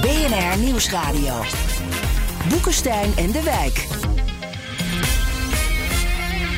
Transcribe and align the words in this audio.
BNR 0.00 0.64
Nieuwsradio. 0.64 1.34
Boekenstein 2.48 3.10
en 3.16 3.30
de 3.32 3.42
Wijk. 3.42 3.86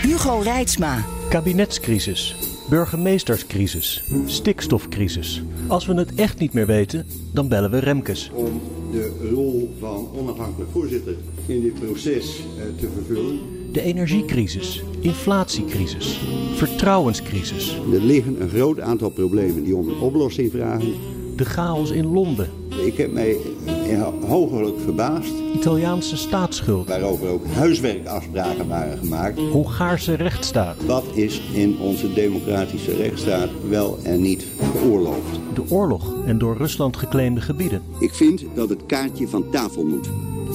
Hugo 0.02 0.38
Reitsma. 0.38 1.04
Kabinetscrisis, 1.28 2.36
burgemeesterscrisis, 2.68 4.04
stikstofcrisis. 4.26 5.42
Als 5.66 5.86
we 5.86 5.94
het 5.94 6.14
echt 6.14 6.38
niet 6.38 6.52
meer 6.52 6.66
weten, 6.66 7.06
dan 7.32 7.48
bellen 7.48 7.70
we 7.70 7.78
Remkes. 7.78 8.30
Om 8.34 8.60
de 8.92 9.28
rol 9.34 9.74
van 9.80 10.08
onafhankelijk 10.14 10.70
voorzitter 10.70 11.14
in 11.46 11.60
dit 11.60 11.74
proces 11.74 12.38
eh, 12.38 12.64
te 12.80 12.88
vervullen. 12.94 13.38
De 13.72 13.82
energiecrisis, 13.82 14.82
inflatiecrisis, 15.00 16.20
vertrouwenscrisis. 16.54 17.76
Er 17.92 18.00
liggen 18.00 18.42
een 18.42 18.48
groot 18.48 18.80
aantal 18.80 19.10
problemen 19.10 19.64
die 19.64 19.76
om 19.76 19.88
een 19.88 20.00
oplossing 20.00 20.50
vragen. 20.50 20.94
De 21.36 21.44
chaos 21.44 21.90
in 21.90 22.06
Londen, 22.12 22.50
Ik 22.84 22.96
heb 22.96 23.12
mij 23.12 23.36
hoogelijk 24.26 24.80
verbaasd 24.80 25.32
Italiaanse 25.54 26.16
staatsschuld, 26.16 26.88
waarover 26.88 27.28
ook 27.28 27.46
huiswerkafspraken 27.46 28.68
waren 28.68 28.98
gemaakt. 28.98 29.38
Hongaarse 29.38 30.14
rechtsstaat, 30.14 30.84
Wat 30.86 31.04
is 31.14 31.40
in 31.52 31.78
onze 31.78 32.12
democratische 32.12 32.96
rechtsstaat 32.96 33.48
wel 33.68 33.98
en 34.02 34.20
niet 34.20 34.46
geoorloofd? 34.72 35.40
de 35.54 35.62
oorlog 35.70 36.14
en 36.26 36.38
door 36.38 36.56
Rusland 36.56 36.96
geclaimde 36.96 37.40
gebieden 37.40 37.82
Ik 37.98 38.14
vind 38.14 38.44
dat 38.54 38.68
het 38.68 38.86
kaartje 38.86 39.28
van 39.28 39.50
tafel 39.50 39.84
moet. 39.84 40.08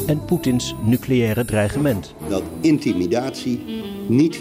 en 0.06 0.26
Poetins 0.26 0.76
nucleaire 0.86 1.46
dreigement. 1.46 2.14
Dat 2.30 2.44
intimidatie 2.62 3.60
niet 4.08 4.40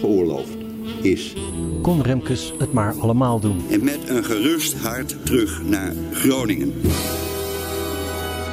geoorloofd 0.00 0.56
is. 1.02 1.34
Kon 1.82 2.02
Remkes 2.02 2.52
het 2.58 2.72
maar 2.72 2.94
allemaal 3.00 3.40
doen? 3.40 3.64
En 3.70 3.84
met 3.84 4.08
een 4.08 4.24
gerust 4.24 4.82
hart 4.82 5.26
terug 5.26 5.62
naar 5.62 5.92
Groningen. 6.12 6.74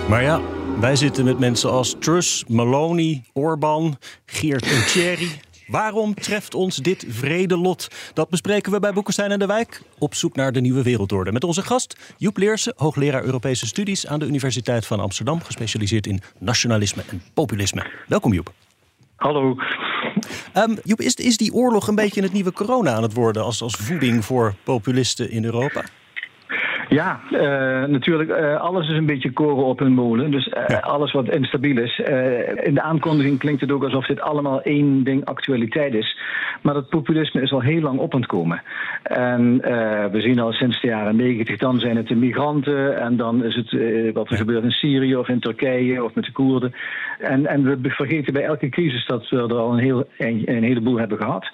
Maar 0.10 0.24
ja, 0.24 0.42
wij 0.80 0.96
zitten 0.96 1.26
met 1.26 1.40
mensen 1.40 1.72
als 1.72 1.96
Truss, 2.00 2.46
Maloney, 2.48 3.24
Orbán, 3.34 3.98
Geert 4.26 4.64
en 4.64 4.86
Thierry. 4.88 5.30
Waarom 5.68 6.14
treft 6.14 6.54
ons 6.54 6.76
dit 6.76 7.06
vrede 7.10 7.58
lot? 7.58 7.88
Dat 8.14 8.30
bespreken 8.30 8.72
we 8.72 8.80
bij 8.80 8.94
Boekenstein 8.94 9.32
en 9.32 9.40
de 9.40 9.46
Wijk. 9.46 9.82
Op 10.00 10.16
zoek 10.16 10.36
naar 10.36 10.52
de 10.52 10.62
nieuwe 10.62 10.84
wereldorde. 10.84 11.32
Met 11.32 11.44
onze 11.44 11.62
gast 11.62 12.14
Joep 12.18 12.38
Leersen, 12.38 12.74
hoogleraar 12.76 13.24
Europese 13.24 13.68
studies 13.68 14.08
aan 14.08 14.20
de 14.20 14.26
Universiteit 14.26 14.86
van 14.86 15.00
Amsterdam. 15.00 15.42
Gespecialiseerd 15.42 16.08
in 16.08 16.22
nationalisme 16.40 17.04
en 17.10 17.22
populisme. 17.34 17.86
Welkom 18.08 18.34
Joep. 18.34 18.52
Hallo. 19.16 19.56
Ehm, 20.54 20.76
Joep, 20.84 21.02
is, 21.02 21.16
is 21.16 21.38
die 21.38 21.54
oorlog 21.54 21.88
een 21.88 21.96
beetje 21.96 22.22
het 22.22 22.34
nieuwe 22.34 22.52
corona 22.52 22.94
aan 22.94 23.04
het 23.04 23.14
worden 23.14 23.44
als, 23.44 23.62
als 23.62 23.76
voeding 23.76 24.26
voor 24.26 24.56
populisten 24.64 25.32
in 25.32 25.46
Europa? 25.46 25.84
Ja, 26.94 27.20
eh, 27.32 27.90
natuurlijk, 27.90 28.30
eh, 28.30 28.62
alles 28.62 28.90
is 28.90 28.98
een 28.98 29.06
beetje 29.06 29.32
koren 29.32 29.66
op 29.66 29.80
hun 29.80 29.94
molen. 29.94 30.32
Dus 30.32 30.50
eh, 30.50 30.80
alles 30.80 31.12
wat 31.12 31.30
instabiel 31.30 31.78
is. 31.78 32.00
In 32.64 32.74
de 32.74 32.82
aankondiging 32.82 33.40
klinkt 33.40 33.62
het 33.62 33.72
ook 33.72 33.84
alsof 33.84 34.06
dit 34.06 34.22
allemaal 34.22 34.62
één 34.62 35.04
ding 35.04 35.26
actualiteit 35.26 35.94
is. 35.94 36.18
Maar 36.62 36.74
dat 36.74 36.90
populisme 36.90 37.42
is 37.42 37.52
al 37.52 37.62
heel 37.62 37.82
lang 37.82 38.00
op 38.00 38.14
aan 38.14 38.20
het 38.20 38.30
komen. 38.30 38.62
En 39.04 39.58
we 40.12 40.22
zien 40.22 40.40
al 40.40 40.52
sinds 40.52 40.82
de 40.82 40.88
jaren 40.88 41.16
negentig, 41.16 41.58
dan 41.58 41.80
zijn 41.80 41.98
het 41.98 42.08
de 42.08 42.16
migranten. 42.16 43.00
En 43.00 43.18
dan 43.18 43.44
is 43.44 43.56
het 43.56 43.72
wat 44.14 44.30
er 44.30 44.38
gebeurt 44.38 44.64
in 44.64 44.72
Syrië 44.72 45.16
of 45.16 45.28
in 45.28 45.40
Turkije 45.40 46.04
of 46.04 46.16
met 46.16 46.26
de 46.26 46.32
Koerden. 46.32 46.74
En, 47.20 47.46
en 47.46 47.64
we 47.64 47.90
vergeten 47.90 48.34
bij 48.34 48.44
elke 48.44 48.70
crisis 48.70 49.06
dat 49.06 49.30
we 49.30 49.38
er 49.38 49.54
al 49.54 49.74
een, 49.74 49.84
heel, 49.84 50.08
een, 50.18 50.42
een 50.46 50.64
heleboel 50.64 50.98
hebben 51.00 51.18
gehad. 51.18 51.52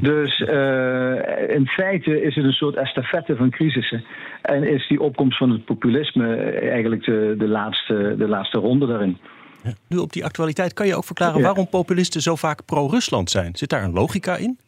Dus 0.00 0.40
eh, 0.40 1.54
in 1.54 1.66
feite 1.66 2.22
is 2.22 2.34
het 2.34 2.44
een 2.44 2.52
soort 2.52 2.76
estafette 2.76 3.36
van 3.36 3.50
crisissen. 3.50 4.04
En 4.42 4.73
is 4.74 4.88
die 4.88 5.00
opkomst 5.00 5.38
van 5.38 5.50
het 5.50 5.64
populisme 5.64 6.36
eigenlijk 6.52 7.04
de, 7.04 7.34
de, 7.38 7.48
laatste, 7.48 8.14
de 8.18 8.28
laatste 8.28 8.58
ronde 8.58 8.86
daarin. 8.86 9.18
Nu 9.88 9.96
op 9.96 10.12
die 10.12 10.24
actualiteit 10.24 10.72
kan 10.72 10.86
je 10.86 10.96
ook 10.96 11.04
verklaren 11.04 11.38
Ja. 11.38 11.44
waarom 11.44 11.68
populisten 11.68 12.20
zo 12.20 12.36
vaak 12.36 12.64
pro-Rusland 12.64 13.30
zijn. 13.30 13.56
Zit 13.56 13.68
daar 13.68 13.84
een 13.84 13.92
logica 13.92 14.36
in? 14.36 14.58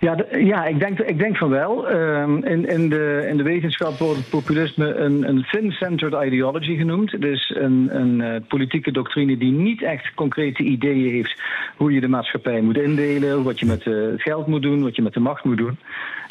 Ja, 0.00 0.16
ja 0.38 0.64
ik, 0.64 0.78
denk, 0.78 0.98
ik 0.98 1.18
denk 1.18 1.36
van 1.36 1.48
wel. 1.48 1.88
Ehm, 1.88 2.36
in, 2.36 2.68
in, 2.68 2.88
de, 2.88 3.26
in 3.28 3.36
de 3.36 3.42
wetenschap 3.42 3.98
wordt 3.98 4.18
het 4.18 4.30
populisme 4.30 4.94
een, 4.94 5.28
een 5.28 5.46
thin-centered 5.50 6.24
ideology 6.24 6.76
genoemd. 6.76 7.20
Dus 7.20 7.54
een, 7.56 7.88
een 7.92 8.20
eh, 8.20 8.40
politieke 8.48 8.92
doctrine 8.92 9.36
die 9.36 9.52
niet 9.52 9.82
echt 9.82 10.14
concrete 10.14 10.62
ideeën 10.62 11.10
heeft 11.10 11.42
hoe 11.76 11.92
je 11.92 12.00
de 12.00 12.08
maatschappij 12.08 12.60
moet 12.60 12.78
indelen, 12.78 13.42
wat 13.42 13.58
je 13.58 13.66
met 13.66 13.86
eh, 13.86 13.92
het 13.94 14.22
geld 14.22 14.46
moet 14.46 14.62
doen, 14.62 14.82
wat 14.82 14.96
je 14.96 15.02
met 15.02 15.12
de 15.12 15.20
macht 15.20 15.44
moet 15.44 15.58
doen. 15.58 15.78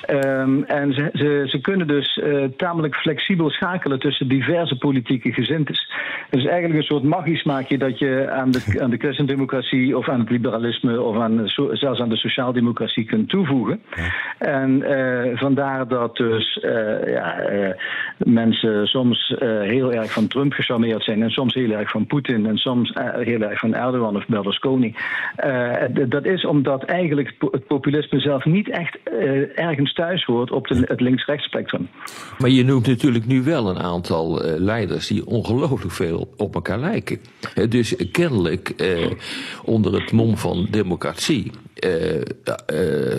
Ehm, 0.02 0.64
en 0.64 0.94
ze, 0.94 1.10
ze, 1.14 1.44
ze 1.48 1.62
kunnen 1.62 1.88
dus 1.88 2.18
eh, 2.20 2.44
tamelijk 2.58 2.96
flexibel 2.96 3.50
schakelen 3.50 4.00
tussen 4.00 4.28
diverse 4.28 4.78
politieke 4.78 5.34
gezintes. 5.34 5.92
Het 6.30 6.40
is 6.40 6.46
eigenlijk 6.46 6.80
een 6.80 6.96
soort 6.96 7.04
magisch 7.04 7.44
maakje 7.44 7.78
dat 7.78 8.00
je 8.00 8.30
aan 8.32 8.52
de, 8.52 8.78
aan 8.82 8.90
de 8.90 8.98
christendemocratie 8.98 9.98
of 9.98 10.10
aan 10.10 10.20
het 10.20 10.30
liberalisme 10.30 11.02
of 11.02 11.18
aan, 11.18 11.42
zelfs 11.72 12.00
aan 12.00 12.10
de 12.10 12.18
sociaaldemocratie 12.18 13.06
kunt 13.06 13.30
toevoegen. 13.30 13.82
En 14.38 14.84
eh, 14.84 15.38
vandaar 15.38 15.88
dat 15.88 16.16
dus 16.16 16.60
eh, 16.60 17.14
ja, 17.14 17.44
mensen 18.18 18.88
soms 18.88 19.36
heel 19.62 19.94
erg 19.94 20.12
van 20.12 20.28
Trump 20.28 20.54
gecharmeerd 20.54 21.04
zijn 21.04 21.24
en 21.24 21.30
soms 21.30 21.54
heel 21.54 21.72
erg 21.72 21.90
van 21.90 22.06
Poetin 22.06 22.46
en 22.46 22.58
soms 22.58 22.94
heel 23.20 23.42
erg 23.42 23.60
van 23.60 23.76
Erdogan 23.76 24.16
of 24.16 24.28
Berlusconi. 24.28 24.96
Dat 26.08 26.26
is 26.26 26.46
omdat 26.46 26.84
eigenlijk 26.84 27.34
het 27.52 27.68
populisme 27.68 28.20
zelf 28.20 28.46
niet 28.46 28.70
echt 28.70 29.00
eh, 29.04 29.60
thuis 29.94 30.26
hoort 30.26 30.52
op 30.52 30.68
de, 30.68 30.84
het 30.88 31.02
links-rechts 31.02 31.46
spectrum. 31.46 31.90
Maar 32.38 32.50
je 32.50 32.64
noemt 32.64 32.88
natuurlijk 32.88 33.26
nu 33.26 33.44
wel 33.44 33.70
een 33.70 33.80
aantal 33.80 34.44
eh, 34.44 34.60
leiders 34.60 35.08
die 35.08 35.26
ongelooflijk 35.26 35.94
veel 35.94 36.34
op 36.38 36.56
elkaar 36.56 36.80
lijken. 36.80 37.20
Dus 37.70 37.96
kennelijk 38.12 38.70
eh, 38.70 39.12
onder 39.64 39.94
het 39.94 40.12
mom 40.12 40.38
van 40.38 40.68
democratie 40.72 41.52
eh, 41.74 42.22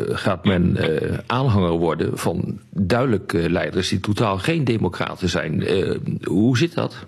gaat 0.08 0.44
men 0.44 0.76
aanhanger 1.26 1.72
worden 1.72 2.18
van 2.18 2.60
duidelijke 2.70 3.50
leiders 3.50 3.88
die 3.88 4.00
totaal 4.00 4.38
geen 4.38 4.64
democraten 4.64 5.28
zijn. 5.28 5.64
Hoe 6.24 6.58
zit 6.58 6.74
dat? 6.74 7.06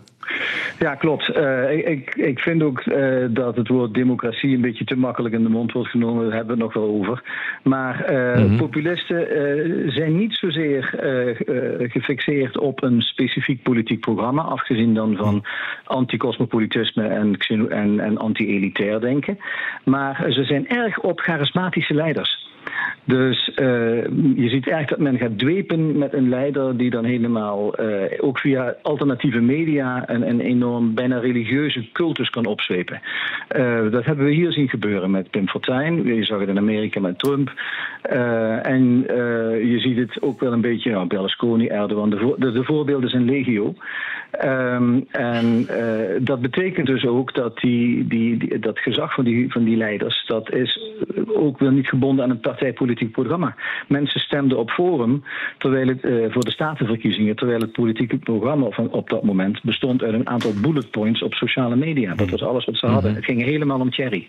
Ja, 0.79 0.95
klopt. 0.95 1.29
Eh, 1.29 1.89
ik, 1.91 2.15
ik, 2.15 2.39
vind 2.39 2.63
ook 2.63 2.81
eh, 2.81 3.25
dat 3.31 3.57
het 3.57 3.69
woord 3.69 3.95
democratie 3.95 4.55
een 4.55 4.61
beetje 4.61 4.85
te 4.85 4.97
makkelijk 4.97 5.35
in 5.35 5.43
de 5.43 5.49
mond 5.49 5.73
wordt 5.73 5.89
genomen. 5.89 6.25
Daar 6.25 6.37
hebben 6.37 6.57
we 6.57 6.63
het 6.63 6.75
nog 6.75 6.85
wel 6.85 6.95
over. 6.95 7.23
Maar 7.63 8.05
eh, 8.05 8.57
populisten 8.57 9.31
eh, 9.31 9.91
zijn 9.91 10.17
niet 10.17 10.35
zozeer 10.35 10.95
gefixeerd 11.79 12.59
op 12.59 12.83
een 12.83 13.03
specifiek 13.03 13.63
politiek 13.63 14.01
programma, 14.01 14.43
afgezien 14.43 14.95
dan 14.95 15.17
van 15.17 15.45
anticosmopolitisme 15.85 17.07
en, 17.07 17.37
en, 17.69 18.01
en 18.01 18.19
anti-elitair 18.19 19.01
denken. 19.01 19.39
Maar 19.85 20.25
ze 20.29 20.45
zijn 20.45 20.69
erg 20.69 20.99
op 20.99 21.21
charismatische 21.21 21.95
leiders. 21.95 22.42
Dus 23.05 23.55
eh, 23.55 23.67
je 24.37 24.49
ziet 24.49 24.69
eigenlijk 24.71 24.89
dat 24.89 24.99
men 24.99 25.19
gaat 25.19 25.39
dwepen 25.39 25.99
met 25.99 26.13
een 26.13 26.29
leider 26.29 26.77
die 26.77 26.91
dan 26.91 27.05
helemaal 27.05 27.75
eh, 27.75 28.25
ook 28.25 28.39
via 28.39 28.75
alternatieve 28.83 29.41
media 29.41 30.03
een, 30.07 30.29
een 30.29 30.41
enorm 30.41 30.95
bijna 30.95 31.19
religieuze 31.19 31.93
cultus 31.93 32.31
kan 32.31 32.47
opzwepen. 32.47 33.01
Eh, 33.49 33.91
dat 33.91 34.05
hebben 34.05 34.25
we 34.25 34.33
hier 34.33 34.53
zien 34.53 34.69
gebeuren 34.69 35.11
met 35.11 35.31
Pim 35.31 35.49
Fortuyn. 35.49 36.15
Je 36.15 36.25
zag 36.25 36.41
het 36.41 36.49
in 36.49 36.59
Amerika 36.59 37.01
met 37.01 37.19
Trump. 37.19 37.53
En 38.63 39.05
je 39.67 39.77
ziet 39.79 39.97
het 39.97 40.23
ook 40.23 40.41
wel 40.41 40.53
een 40.53 40.61
beetje, 40.61 40.91
nou, 40.91 41.07
Berlusconi, 41.07 41.67
Erdogan, 41.67 42.11
de, 42.11 42.35
de, 42.39 42.53
de 42.53 42.65
voorbeelden 42.65 43.11
zijn 43.11 43.25
legio. 43.25 43.75
Ehm, 44.31 45.01
en 45.11 45.67
dat 46.19 46.41
betekent 46.41 46.87
dus 46.87 47.07
ook 47.07 47.35
dat 47.35 47.59
die, 47.59 48.07
die, 48.07 48.37
die- 48.37 48.59
dat 48.59 48.79
gezag 48.79 49.15
van 49.15 49.25
die, 49.25 49.53
van 49.53 49.65
die 49.65 49.77
leiders, 49.77 50.25
dat 50.27 50.53
is 50.53 50.81
ook 51.35 51.59
weer 51.59 51.73
niet 51.73 51.89
gebonden 51.89 52.25
aan 52.25 52.31
een 52.31 52.41
partijpolitiek 52.63 53.13
programma. 53.13 53.55
Mensen 53.89 54.21
stemden 54.21 54.59
op 54.59 54.71
Forum 54.71 55.25
terwijl 55.59 55.89
het, 55.89 56.01
voor 56.33 56.45
de 56.45 56.51
statenverkiezingen, 56.51 57.37
terwijl 57.37 57.61
het 57.61 57.73
politieke 57.73 58.17
programma 58.17 58.67
op, 58.67 58.89
op 58.91 59.11
dat 59.11 59.23
moment 59.23 59.63
bestond 59.63 60.03
uit 60.03 60.15
een 60.15 60.29
aantal 60.29 60.53
bullet 60.61 60.91
points 60.91 61.23
op 61.23 61.35
sociale 61.35 61.77
media. 61.77 62.15
Dat 62.15 62.31
was 62.31 62.43
alles 62.43 62.65
wat 62.65 62.77
ze 62.77 62.87
hadden. 62.87 63.15
Het 63.15 63.25
ging 63.25 63.43
helemaal 63.43 63.81
om 63.81 63.91
Thierry. 63.91 64.29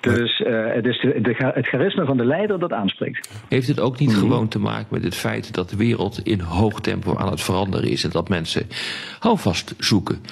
Dus 0.00 0.42
het 0.46 0.86
is 0.86 1.00
de, 1.00 1.34
het 1.54 1.66
charisma 1.66 2.04
van 2.04 2.16
de 2.16 2.24
leider 2.24 2.58
dat 2.58 2.72
aanspreekt. 2.72 3.44
Heeft 3.48 3.68
het 3.68 3.80
ook 3.80 3.98
niet 3.98 4.14
gewoon 4.14 4.48
te 4.48 4.58
maken 4.58 4.86
met 4.90 5.04
het 5.04 5.14
feit 5.14 5.54
dat 5.54 5.70
de 5.70 5.76
wereld 5.76 6.20
in 6.22 6.40
hoog 6.40 6.80
tempo 6.80 7.16
aan 7.16 7.30
het 7.30 7.40
veranderen 7.40 7.90
is 7.90 8.04
en 8.04 8.10
dat 8.10 8.28
mensen 8.28 8.66
houvast 9.18 9.74
zoeken? 9.78 10.22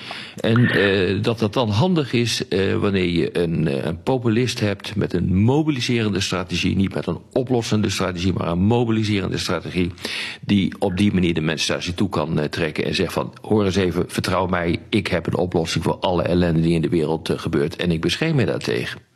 En 0.41 0.61
uh, 0.61 1.23
dat 1.23 1.39
dat 1.39 1.53
dan 1.53 1.69
handig 1.69 2.13
is 2.13 2.45
wanneer 2.81 3.09
je 3.09 3.39
een, 3.39 3.87
een, 3.87 4.03
populist 4.03 4.61
hebt 4.61 4.97
met 4.97 5.13
een 5.13 5.37
mobiliserende 5.37 6.21
strategie, 6.21 6.77
niet 6.77 6.95
met 6.95 7.07
een 7.07 7.19
oplossende 7.33 7.91
strategie, 7.91 8.33
maar 8.33 8.49
een 8.49 8.59
mobiliserende 8.59 9.39
strategie, 9.39 9.93
die 10.41 10.75
op 10.79 10.97
die 10.97 11.13
manier 11.13 11.35
de 11.35 11.41
mensen 11.41 11.73
naar 11.73 11.83
zich 11.83 11.95
toe 11.95 12.09
kan 12.09 12.39
uh, 12.39 12.45
trekken 12.45 12.85
en 12.85 12.95
zegt 12.95 13.13
van 13.13 13.33
hoor 13.43 13.65
eens 13.65 13.77
even, 13.77 14.05
vertrouw 14.09 14.47
mij, 14.47 14.81
ik 14.89 15.07
heb 15.07 15.27
een 15.27 15.37
oplossing 15.37 15.85
voor 15.85 15.99
alle 15.99 16.23
ellende 16.23 16.61
die 16.61 16.75
in 16.75 16.83
de 16.83 16.89
wereld 16.89 17.33
gebeurt 17.37 17.77
en 17.77 17.91
ik 17.91 18.01
bescherm 18.01 18.37
me 18.37 18.45
daartegen. 18.45 19.12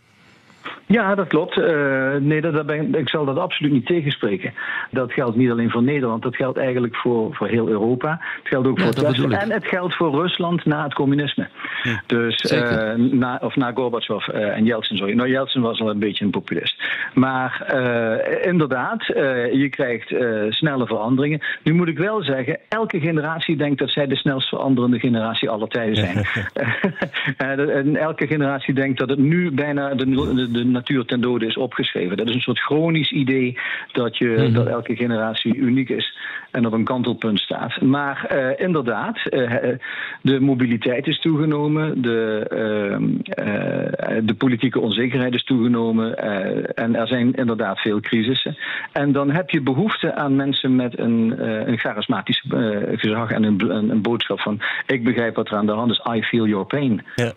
Ja, 0.86 1.14
dat 1.14 1.26
klopt. 1.26 1.56
Uh, 1.56 2.14
nee, 2.14 2.40
dat, 2.40 2.52
dat 2.52 2.66
ben, 2.66 2.94
ik 2.94 3.08
zal 3.08 3.24
dat 3.24 3.38
absoluut 3.38 3.72
niet 3.72 3.86
tegenspreken. 3.86 4.54
Dat 4.90 5.12
geldt 5.12 5.36
niet 5.36 5.50
alleen 5.50 5.70
voor 5.70 5.82
Nederland, 5.82 6.22
dat 6.22 6.36
geldt 6.36 6.58
eigenlijk 6.58 6.96
voor, 6.96 7.34
voor 7.34 7.48
heel 7.48 7.68
Europa. 7.68 8.10
Het 8.10 8.48
geldt 8.48 8.68
ook 8.68 8.80
voor 8.80 9.02
Westen 9.02 9.32
en 9.32 9.52
het 9.52 9.66
geldt 9.66 9.94
voor 9.94 10.10
Rusland 10.10 10.64
na 10.64 10.82
het 10.82 10.94
communisme. 10.94 11.48
Ja, 11.82 12.02
dus, 12.06 12.52
uh, 12.52 12.94
na, 12.94 13.38
of 13.42 13.56
na 13.56 13.72
Gorbachev 13.74 14.28
uh, 14.28 14.56
en 14.56 14.64
Yeltsin, 14.64 14.96
sorry. 14.96 15.14
Nou, 15.14 15.28
Yeltsin 15.28 15.60
was 15.62 15.80
al 15.80 15.90
een 15.90 15.98
beetje 15.98 16.24
een 16.24 16.30
populist. 16.30 16.82
Maar 17.14 17.74
inderdaad, 18.42 19.06
je 19.52 19.68
krijgt 19.70 20.14
snelle 20.48 20.86
veranderingen. 20.86 21.40
Nu 21.62 21.72
moet 21.72 21.88
ik 21.88 21.98
wel 21.98 22.22
zeggen, 22.22 22.58
elke 22.68 23.00
generatie 23.00 23.56
denkt 23.56 23.78
dat 23.78 23.90
zij 23.90 24.06
de 24.06 24.16
snelst 24.16 24.48
veranderende 24.48 24.98
generatie 24.98 25.50
aller 25.50 25.68
tijden 25.68 25.96
zijn. 25.96 26.26
en 27.76 27.96
elke 27.96 28.26
generatie 28.26 28.74
denkt 28.74 28.98
dat 28.98 29.08
het 29.08 29.18
nu 29.18 29.50
bijna 29.50 29.94
de, 29.94 30.04
de, 30.34 30.50
de 30.50 30.64
natuur 30.76 31.04
ten 31.04 31.20
dode 31.20 31.46
is 31.46 31.56
opgeschreven. 31.56 32.16
Dat 32.16 32.28
is 32.28 32.34
een 32.34 32.40
soort 32.40 32.60
chronisch 32.60 33.12
idee 33.12 33.58
dat, 33.92 34.16
je, 34.18 34.28
mm-hmm. 34.28 34.52
dat 34.52 34.66
elke 34.66 34.96
generatie 34.96 35.54
uniek 35.54 35.88
is 35.88 36.16
en 36.50 36.66
op 36.66 36.72
een 36.72 36.84
kantelpunt 36.84 37.40
staat. 37.40 37.80
Maar 37.80 38.30
uh, 38.32 38.66
inderdaad, 38.66 39.18
uh, 39.30 39.52
de 40.22 40.40
mobiliteit 40.40 41.06
is 41.06 41.20
toegenomen, 41.20 42.02
de, 42.02 42.46
uh, 42.52 44.18
de 44.24 44.34
politieke 44.34 44.80
onzekerheid 44.80 45.34
is 45.34 45.44
toegenomen 45.44 46.18
en 46.74 46.96
er 46.96 47.06
zijn 47.06 47.32
inderdaad 47.32 47.80
veel 47.80 48.00
crisissen. 48.00 48.56
En 48.92 49.12
dan 49.12 49.30
heb 49.30 49.50
je 49.50 49.60
behoefte 49.60 50.14
aan 50.14 50.36
mensen 50.36 50.76
met 50.76 50.98
een, 50.98 51.34
een 51.68 51.78
charismatisch 51.78 52.44
gezag 52.92 53.30
en 53.30 53.42
een, 53.42 53.70
een, 53.70 53.90
een, 53.90 54.02
boodschap 54.02 54.40
van 54.40 54.60
ik 54.86 55.04
begrijp 55.04 55.34
wat 55.34 55.48
er 55.48 55.56
aan 55.56 55.66
de 55.66 55.72
hand 55.72 55.90
is, 55.90 56.02
I 56.14 56.22
feel 56.22 56.46
your 56.46 56.66
pain. 56.66 57.04
Ja. 57.14 57.32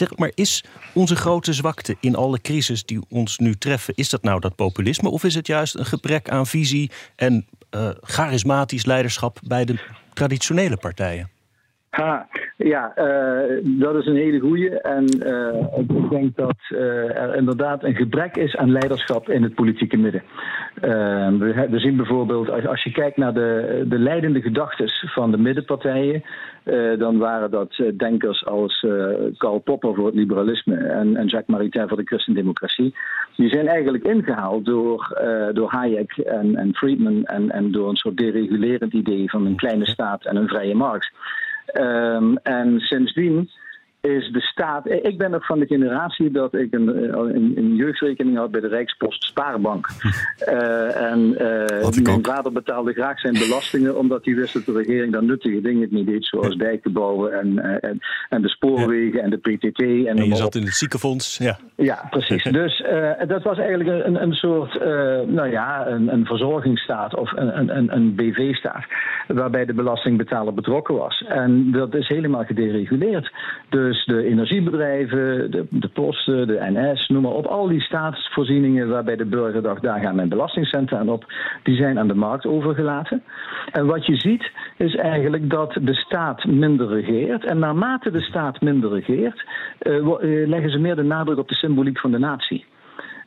Zeg 0.00 0.16
maar, 0.16 0.30
is 0.34 0.64
onze 0.92 1.16
grote 1.16 1.52
zwakte 1.52 1.96
in 2.00 2.16
alle 2.16 2.40
crisis 2.40 2.84
die 2.84 3.00
ons 3.08 3.38
nu 3.38 3.54
treffen, 3.54 3.94
is 3.96 4.08
dat 4.08 4.22
nou 4.22 4.40
dat 4.40 4.54
populisme 4.54 5.08
of 5.08 5.24
is 5.24 5.34
het 5.34 5.46
juist 5.46 5.74
een 5.74 5.86
gebrek 5.86 6.30
aan 6.30 6.46
visie 6.46 6.90
en 7.16 7.46
uh, 7.70 7.90
charismatisch 8.00 8.84
leiderschap 8.84 9.38
bij 9.42 9.64
de 9.64 9.78
traditionele 10.14 10.76
partijen? 10.76 11.30
Ha, 11.90 12.26
ja, 12.56 12.92
uh, 12.98 13.58
dat 13.62 13.94
is 13.96 14.06
een 14.06 14.16
hele 14.16 14.38
goede. 14.38 14.80
En 14.80 15.04
uh, 15.26 15.78
ik 15.78 16.10
denk 16.10 16.36
dat 16.36 16.56
uh, 16.68 17.16
er 17.16 17.34
inderdaad 17.34 17.84
een 17.84 17.94
gebrek 17.94 18.36
is 18.36 18.56
aan 18.56 18.72
leiderschap 18.72 19.28
in 19.28 19.42
het 19.42 19.54
politieke 19.54 19.96
midden. 19.96 20.22
We, 21.38 21.66
we, 21.70 21.78
zien 21.78 21.96
bijvoorbeeld, 21.96 22.50
als, 22.50 22.66
als, 22.66 22.82
je 22.82 22.92
kijkt 22.92 23.16
naar 23.16 23.34
de, 23.34 23.84
de 23.88 23.98
leidende 23.98 24.40
gedachten 24.40 24.88
van 24.88 25.30
de 25.30 25.38
middenpartijen, 25.38 26.22
dan 26.98 27.18
waren 27.18 27.50
dat 27.50 27.82
denkers 27.96 28.46
als 28.46 28.86
Karl 29.36 29.58
Popper 29.58 29.94
voor 29.94 30.06
het 30.06 30.14
liberalisme 30.14 30.76
en, 30.76 31.16
en 31.16 31.26
Jacques 31.26 31.56
Maritain 31.56 31.88
voor 31.88 31.96
de 31.96 32.06
christendemocratie. 32.06 32.94
Die 33.36 33.48
zijn 33.48 33.68
eigenlijk 33.68 34.04
ingehaald 34.04 34.64
door, 34.64 35.20
door 35.52 35.70
Hayek 35.70 36.16
en, 36.16 36.56
en 36.56 36.74
Friedman 36.74 37.24
en, 37.24 37.50
en 37.50 37.72
door 37.72 37.88
een 37.88 37.96
soort 37.96 38.16
deregulerend 38.16 38.92
idee 38.92 39.30
van 39.30 39.46
een 39.46 39.56
kleine 39.56 39.86
staat 39.86 40.24
en 40.24 40.36
een 40.36 40.48
vrije 40.48 40.74
markt. 40.74 41.10
Um, 41.74 42.38
en 42.42 42.80
sindsdien 42.80 43.50
is 44.00 44.30
de 44.32 44.40
staat. 44.40 44.90
Ik 44.90 45.18
ben 45.18 45.30
nog 45.30 45.46
van 45.46 45.58
de 45.58 45.66
generatie 45.66 46.30
dat 46.30 46.54
ik 46.54 46.72
een, 46.72 46.88
eh, 46.88 47.34
een, 47.34 47.52
een 47.56 47.74
jeugdrekening 47.74 48.36
had 48.36 48.50
bij 48.50 48.60
de 48.60 48.68
Rijkspost 48.68 49.24
Spaarbank. 49.24 49.88
Uh, 50.48 50.96
en 51.10 51.18
uh, 51.20 52.02
mijn 52.02 52.24
vader 52.24 52.52
betaalde 52.52 52.92
graag 52.92 53.20
zijn 53.20 53.32
belastingen, 53.32 53.98
omdat 53.98 54.24
hij 54.24 54.34
wist 54.34 54.54
dat 54.54 54.64
de 54.64 54.72
regering 54.72 55.12
dan 55.12 55.26
nuttige 55.26 55.60
dingen 55.60 55.88
niet 55.90 56.06
deed, 56.06 56.24
zoals 56.24 56.56
dijken 56.56 56.92
bouwen 56.92 57.32
en, 57.32 57.80
en, 57.80 57.98
en, 58.28 58.42
de 58.42 58.48
spoorwegen 58.48 59.18
ja. 59.18 59.24
en 59.24 59.30
de 59.30 59.36
PTT. 59.36 59.80
En, 59.82 60.06
en 60.06 60.24
je 60.24 60.36
zat 60.36 60.54
in 60.54 60.62
het 60.62 60.74
ziekenfonds, 60.74 61.38
ja. 61.38 61.58
Ja, 61.76 62.06
precies. 62.10 62.42
dus 62.62 62.84
dat 63.26 63.42
was 63.42 63.58
eigenlijk 63.58 64.06
een, 64.06 64.22
een 64.22 64.32
soort, 64.32 64.78
nou 65.26 65.50
ja, 65.50 65.86
een, 65.86 66.12
een 66.12 66.26
verzorgingsstaat 66.26 67.16
of 67.16 67.32
een, 67.32 67.76
een, 67.76 67.94
een 67.96 68.14
BV-staat, 68.14 68.84
waarbij 69.26 69.64
de 69.64 69.74
belastingbetaler 69.74 70.54
betrokken 70.54 70.94
was. 70.94 71.24
En 71.28 71.70
dat 71.70 71.94
is 71.94 72.08
helemaal 72.08 72.44
gedereguleerd. 72.44 73.32
Dus 73.68 73.89
dus 73.90 74.04
de 74.04 74.24
energiebedrijven, 74.24 75.50
de, 75.50 75.66
de 75.70 75.88
posten, 75.88 76.46
de 76.46 76.58
NS, 76.60 77.08
noem 77.08 77.22
maar 77.22 77.32
op. 77.32 77.46
Al 77.46 77.68
die 77.68 77.80
staatsvoorzieningen 77.80 78.88
waarbij 78.88 79.16
de 79.16 79.24
burger 79.24 79.62
dacht, 79.62 79.82
daar 79.82 80.00
gaan 80.00 80.14
mijn 80.14 80.28
belastingcenten 80.28 80.98
aan 80.98 81.08
op, 81.08 81.24
die 81.62 81.76
zijn 81.76 81.98
aan 81.98 82.08
de 82.08 82.14
markt 82.14 82.46
overgelaten. 82.46 83.22
En 83.72 83.86
wat 83.86 84.06
je 84.06 84.16
ziet 84.16 84.50
is 84.76 84.94
eigenlijk 84.96 85.50
dat 85.50 85.78
de 85.80 85.94
staat 85.94 86.44
minder 86.44 86.88
regeert. 86.88 87.44
En 87.44 87.58
naarmate 87.58 88.10
de 88.10 88.20
staat 88.20 88.60
minder 88.60 88.90
regeert, 88.90 89.44
uh, 89.82 90.46
leggen 90.46 90.70
ze 90.70 90.78
meer 90.78 90.96
de 90.96 91.02
nadruk 91.02 91.38
op 91.38 91.48
de 91.48 91.54
symboliek 91.54 91.98
van 91.98 92.10
de 92.10 92.18
natie. 92.18 92.64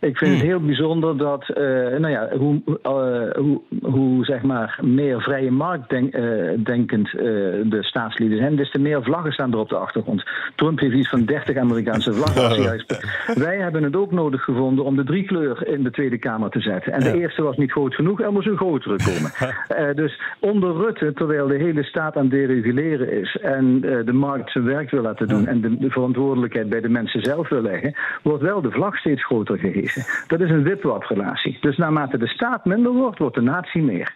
Ik 0.04 0.18
vind 0.18 0.32
het 0.32 0.40
hmm. 0.40 0.50
heel 0.50 0.60
bijzonder 0.60 1.18
dat, 1.18 1.50
uh, 1.50 1.66
nou 1.98 2.10
ja, 2.10 2.30
hoe, 2.38 2.62
uh, 2.68 3.44
hoe, 3.44 3.62
hoe, 3.82 4.26
zeg 4.26 4.42
maar 4.42 4.80
meer 4.82 5.22
vrije 5.22 5.52
markt 5.52 5.90
denk, 5.90 6.16
uh, 6.16 6.52
denkend 6.64 7.12
de 7.12 7.78
staatslieden 7.80 8.38
zijn, 8.38 8.56
des 8.56 8.72
te 8.72 8.80
meer 8.80 9.04
vlaggen 9.04 9.32
staan 9.32 9.52
er 9.52 9.58
op 9.58 9.70
de 9.70 9.76
achtergrond. 9.76 10.24
Trump 10.56 10.80
heeft 10.80 10.96
iets 10.96 11.10
van 11.10 11.26
30 11.26 11.58
Amerikaanse 11.58 12.14
vlaggen. 12.14 12.86
Wij 13.46 13.58
hebben 13.58 13.84
het 13.84 13.96
ook 13.96 14.12
nodig 14.12 14.44
gevonden 14.44 14.86
om 14.86 14.96
de 14.96 15.04
drie 15.04 15.24
kleur 15.24 15.68
in 15.68 15.84
de 15.84 15.92
Tweede 15.92 16.18
Kamer 16.18 16.50
te 16.50 16.62
zetten. 16.62 16.94
En 16.94 17.00
de 17.00 17.20
eerste 17.20 17.42
was 17.42 17.58
niet 17.58 17.72
groot 17.72 17.96
genoeg, 17.96 18.22
er 18.22 18.32
moest 18.32 18.48
een 18.48 18.58
grotere 18.58 18.96
komen. 18.96 19.32
dus 20.04 20.22
onder 20.40 20.76
Rutte, 20.76 21.14
terwijl 21.14 21.48
de 21.48 21.58
hele 21.58 21.84
staat 21.84 22.18
aan 22.18 22.30
dereguleren 22.30 23.12
is 23.12 23.38
en 23.42 23.82
de 23.82 24.14
markt 24.14 24.52
zijn 24.52 24.66
werk 24.66 24.90
wil 24.90 25.02
laten 25.02 25.28
doen 25.28 25.48
en 25.48 25.62
de, 25.62 25.78
de 25.78 25.90
verantwoordelijkheid 25.90 26.70
bij 26.70 26.82
de 26.82 26.90
mensen 26.90 27.22
zelf 27.22 27.50
wil 27.50 27.62
leggen, 27.62 27.96
wordt 28.24 28.44
wel 28.44 28.62
de 28.62 28.72
vlag 28.72 28.98
steeds 28.98 29.26
groter 29.26 29.58
gegeven. 29.58 29.93
Dat 30.28 30.40
is 30.40 30.50
een 30.50 30.64
witwatrelatie. 30.64 31.58
Dus 31.62 31.78
naarmate 31.78 32.18
de 32.18 32.28
staat 32.28 32.66
minder 32.66 32.92
wordt, 32.92 33.20
wordt 33.20 33.36
de 33.36 33.42
natie 33.42 33.82
meer. 33.82 34.14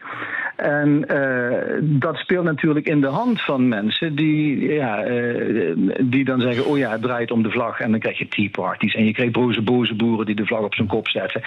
En 0.57 1.05
uh, 1.11 1.89
dat 1.99 2.15
speelt 2.15 2.45
natuurlijk 2.45 2.87
in 2.87 3.01
de 3.01 3.07
hand 3.07 3.41
van 3.41 3.67
mensen 3.67 4.15
die, 4.15 4.73
ja, 4.73 5.07
uh, 5.07 5.73
die 6.01 6.25
dan 6.25 6.41
zeggen: 6.41 6.65
Oh 6.65 6.77
ja, 6.77 6.91
het 6.91 7.01
draait 7.01 7.31
om 7.31 7.43
de 7.43 7.51
vlag. 7.51 7.79
En 7.79 7.91
dan 7.91 7.99
krijg 7.99 8.17
je 8.17 8.27
tea 8.27 8.49
parties. 8.49 8.95
En 8.95 9.05
je 9.05 9.13
krijgt 9.13 9.33
boze, 9.33 9.61
boze 9.61 9.95
boeren 9.95 10.25
die 10.25 10.35
de 10.35 10.45
vlag 10.45 10.61
op 10.61 10.75
zijn 10.75 10.87
kop 10.87 11.09
zetten. 11.09 11.41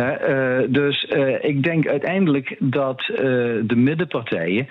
Uh, 0.00 0.58
dus 0.68 1.04
ik 1.40 1.62
denk 1.62 1.88
uiteindelijk 1.88 2.56
dat 2.58 3.02
de 3.62 3.76
middenpartijen 3.76 4.68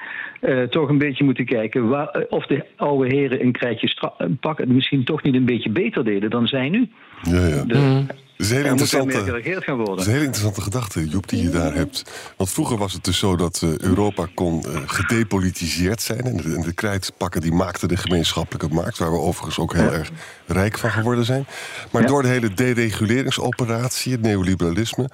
toch 0.70 0.90
een 0.90 0.98
beetje 0.98 1.24
moeten 1.24 1.46
kijken 1.46 2.10
of 2.30 2.46
de 2.46 2.66
oude 2.76 3.16
heren 3.16 3.42
een 3.42 3.52
krijtje 3.52 3.94
pakken 4.40 4.74
misschien 4.74 5.04
toch 5.04 5.24
niet 5.24 5.36
een 5.36 5.46
beetje 5.46 5.70
beter 5.70 6.04
deden 6.04 6.30
dan 6.30 6.48
zij 6.48 6.70
nu. 6.70 6.90
Ja, 7.24 7.46
ja. 7.48 7.64
Mm. 7.64 8.08
Dat 8.38 8.46
is 8.46 8.50
een 8.50 8.56
hele 8.58 8.70
interessante, 8.70 9.62
gaan 9.62 9.76
worden. 9.78 9.98
is 9.98 10.06
een 10.06 10.12
hele 10.12 10.26
interessante 10.26 10.62
gedachte, 10.62 11.08
Joep, 11.08 11.30
die 11.30 11.44
je 11.44 11.50
daar 11.50 11.74
hebt. 11.74 12.04
Want 12.38 12.50
vroeger 12.50 12.78
was 12.78 12.94
het 12.94 13.04
dus 13.04 13.18
zo 13.18 13.36
dat 13.36 13.62
uh, 13.64 13.78
Europa 13.78 14.28
kon 14.36 14.64
uh, 14.68 14.82
gedepolitiseerd 14.86 16.02
zijn. 16.02 16.22
En 16.22 16.38
de, 16.38 16.62
de 16.62 16.74
krijtpakken 16.74 17.42
die 17.42 17.52
maakten 17.52 17.88
de 17.88 17.98
gemeenschappelijke 17.98 18.76
markt... 18.76 18.98
waar 18.98 19.12
we 19.12 19.18
overigens 19.18 19.60
ook 19.60 19.74
heel 19.74 19.92
erg 19.92 20.10
rijk 20.46 20.78
van 20.78 20.92
geworden 20.92 21.26
zijn. 21.26 21.46
Maar 21.92 22.02
ja. 22.02 22.08
door 22.08 22.22
de 22.22 22.28
hele 22.28 22.54
dereguleringsoperatie, 22.54 24.12
het 24.12 24.22
neoliberalisme... 24.22 25.10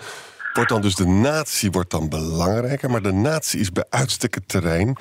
wordt 0.53 0.69
dan 0.69 0.81
dus 0.81 0.95
de 0.95 1.07
natie 1.07 1.71
wordt 1.71 1.91
dan 1.91 2.09
belangrijker. 2.09 2.89
Maar 2.89 3.01
de 3.01 3.13
natie 3.13 3.59
is 3.59 3.71
bij 3.71 3.85
uitstek 3.89 4.35
het 4.35 4.47
terrein 4.47 4.97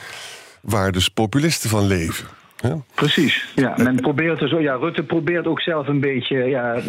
waar 0.63 0.93
dus 0.93 1.09
populisten 1.09 1.71
van 1.71 1.87
leven. 1.87 2.27
Ja. 2.63 2.77
Precies. 2.95 3.53
Ja, 3.55 3.75
men 3.77 3.97
probeert 3.97 4.41
er 4.41 4.49
zo. 4.49 4.61
Ja, 4.61 4.75
Rutte 4.75 5.03
probeert 5.03 5.47
ook 5.47 5.61
zelf 5.61 5.89
een 5.89 6.01
beetje, 6.01 6.37
ja, 6.37 6.77
uh, 6.77 6.83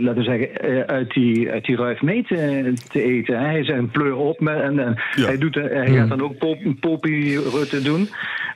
laten 0.00 0.14
we 0.14 0.22
zeggen, 0.22 0.70
uh, 0.70 0.80
uit 0.80 1.12
die, 1.12 1.50
uit 1.50 1.64
die 1.64 1.76
ruif 1.76 2.02
mee 2.02 2.22
te, 2.22 2.72
te 2.88 3.02
eten. 3.02 3.40
Hij 3.40 3.60
is 3.60 3.68
een 3.68 3.90
pleur 3.90 4.16
op 4.16 4.40
met, 4.40 4.60
en, 4.60 4.78
en 4.78 4.96
ja. 5.14 5.26
hij, 5.26 5.38
doet, 5.38 5.54
hij 5.54 5.86
gaat 5.86 6.08
dan 6.08 6.22
ook 6.22 6.38
pop, 6.38 6.58
Poppy 6.80 7.36
Rutte 7.36 7.82
doen. 7.82 8.08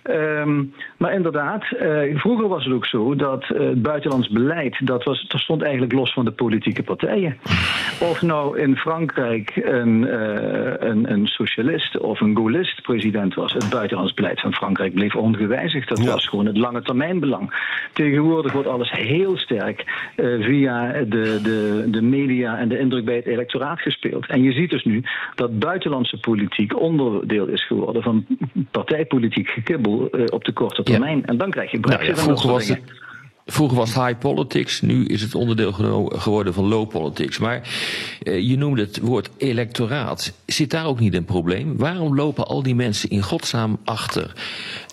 Ehm, 0.03 0.65
maar 0.97 1.13
inderdaad, 1.13 1.65
uh, 1.83 2.19
vroeger 2.19 2.49
was 2.49 2.65
het 2.65 2.75
ook 2.75 2.87
zo 2.87 3.15
dat 3.15 3.51
uh, 3.53 3.59
het 3.69 3.83
buitenlands 3.83 4.29
beleid, 4.29 4.87
dat, 4.87 5.05
was, 5.05 5.25
dat 5.29 5.41
stond 5.41 5.63
eigenlijk 5.63 5.93
los 5.93 6.13
van 6.13 6.25
de 6.25 6.31
politieke 6.31 6.83
partijen. 6.83 7.39
Of 8.01 8.23
nou 8.23 8.59
in 8.59 8.77
Frankrijk 8.77 9.57
een, 9.57 10.03
uh, 10.03 10.73
een, 10.79 11.13
een, 11.13 11.27
socialist 11.27 11.99
of 11.99 12.21
een 12.21 12.37
gaullist 12.37 12.83
president 12.83 13.35
was, 13.35 13.53
het 13.53 13.71
buitenlands 13.71 14.15
beleid 14.15 14.41
van 14.41 14.55
Frankrijk 14.55 14.95
bleef 14.95 15.15
ongewijzigd. 15.15 15.89
Dat 15.89 16.05
was 16.05 16.29
gewoon 16.29 16.47
het 16.51 16.59
lange 16.59 16.83
termijnbelang. 16.83 17.69
Tegenwoordig 17.93 18.53
wordt 18.53 18.69
alles 18.69 18.91
heel 18.91 19.39
sterk 19.39 19.85
via 20.41 20.93
de, 20.93 21.41
de, 21.43 21.85
de 21.91 22.03
media 22.03 22.59
en 22.59 22.69
de 22.69 22.79
indruk 22.79 23.05
bij 23.05 23.17
het 23.17 23.27
electoraat 23.27 23.81
gespeeld. 23.81 24.27
En 24.27 24.43
je 24.43 24.53
ziet 24.53 24.71
dus 24.71 24.85
nu 24.85 25.03
dat 25.35 25.59
buitenlandse 25.59 26.19
politiek 26.19 26.81
onderdeel 26.81 27.47
is 27.47 27.67
geworden 27.67 28.03
van 28.03 28.27
partijpolitiek 28.71 29.49
gekibbel 29.49 30.09
uh, 30.13 30.25
op 30.31 30.45
de 30.45 30.53
korte 30.53 30.83
termijn. 30.83 31.19
Ja. 31.19 31.25
En 31.25 31.37
dan 31.37 31.51
krijg 31.51 31.71
je 31.71 31.81
Brexit 31.81 32.07
nou 32.07 32.17
ja, 32.17 32.23
vroeger 32.23 32.51
was 32.51 32.69
het, 32.69 32.81
Vroeger 33.47 33.77
was 33.77 33.95
high 33.95 34.19
politics, 34.19 34.81
nu 34.81 35.05
is 35.05 35.23
het 35.23 35.35
onderdeel 35.35 35.73
geworden 36.13 36.55
van 36.55 36.69
low 36.69 36.89
politics. 36.89 37.39
Maar 37.39 37.69
uh, 38.23 38.49
je 38.49 38.57
noemde 38.57 38.81
het 38.81 39.01
woord 39.01 39.31
electoraat. 39.37 40.33
Zit 40.47 40.71
daar 40.71 40.87
ook 40.87 41.01
niet 41.01 41.15
een 41.15 41.25
probleem? 41.25 41.77
Waarom 41.77 42.15
lopen 42.15 42.47
al 42.47 42.63
die 42.63 42.75
mensen 42.75 43.11
in 43.11 43.23
godsnaam 43.23 43.79
achter 43.85 44.33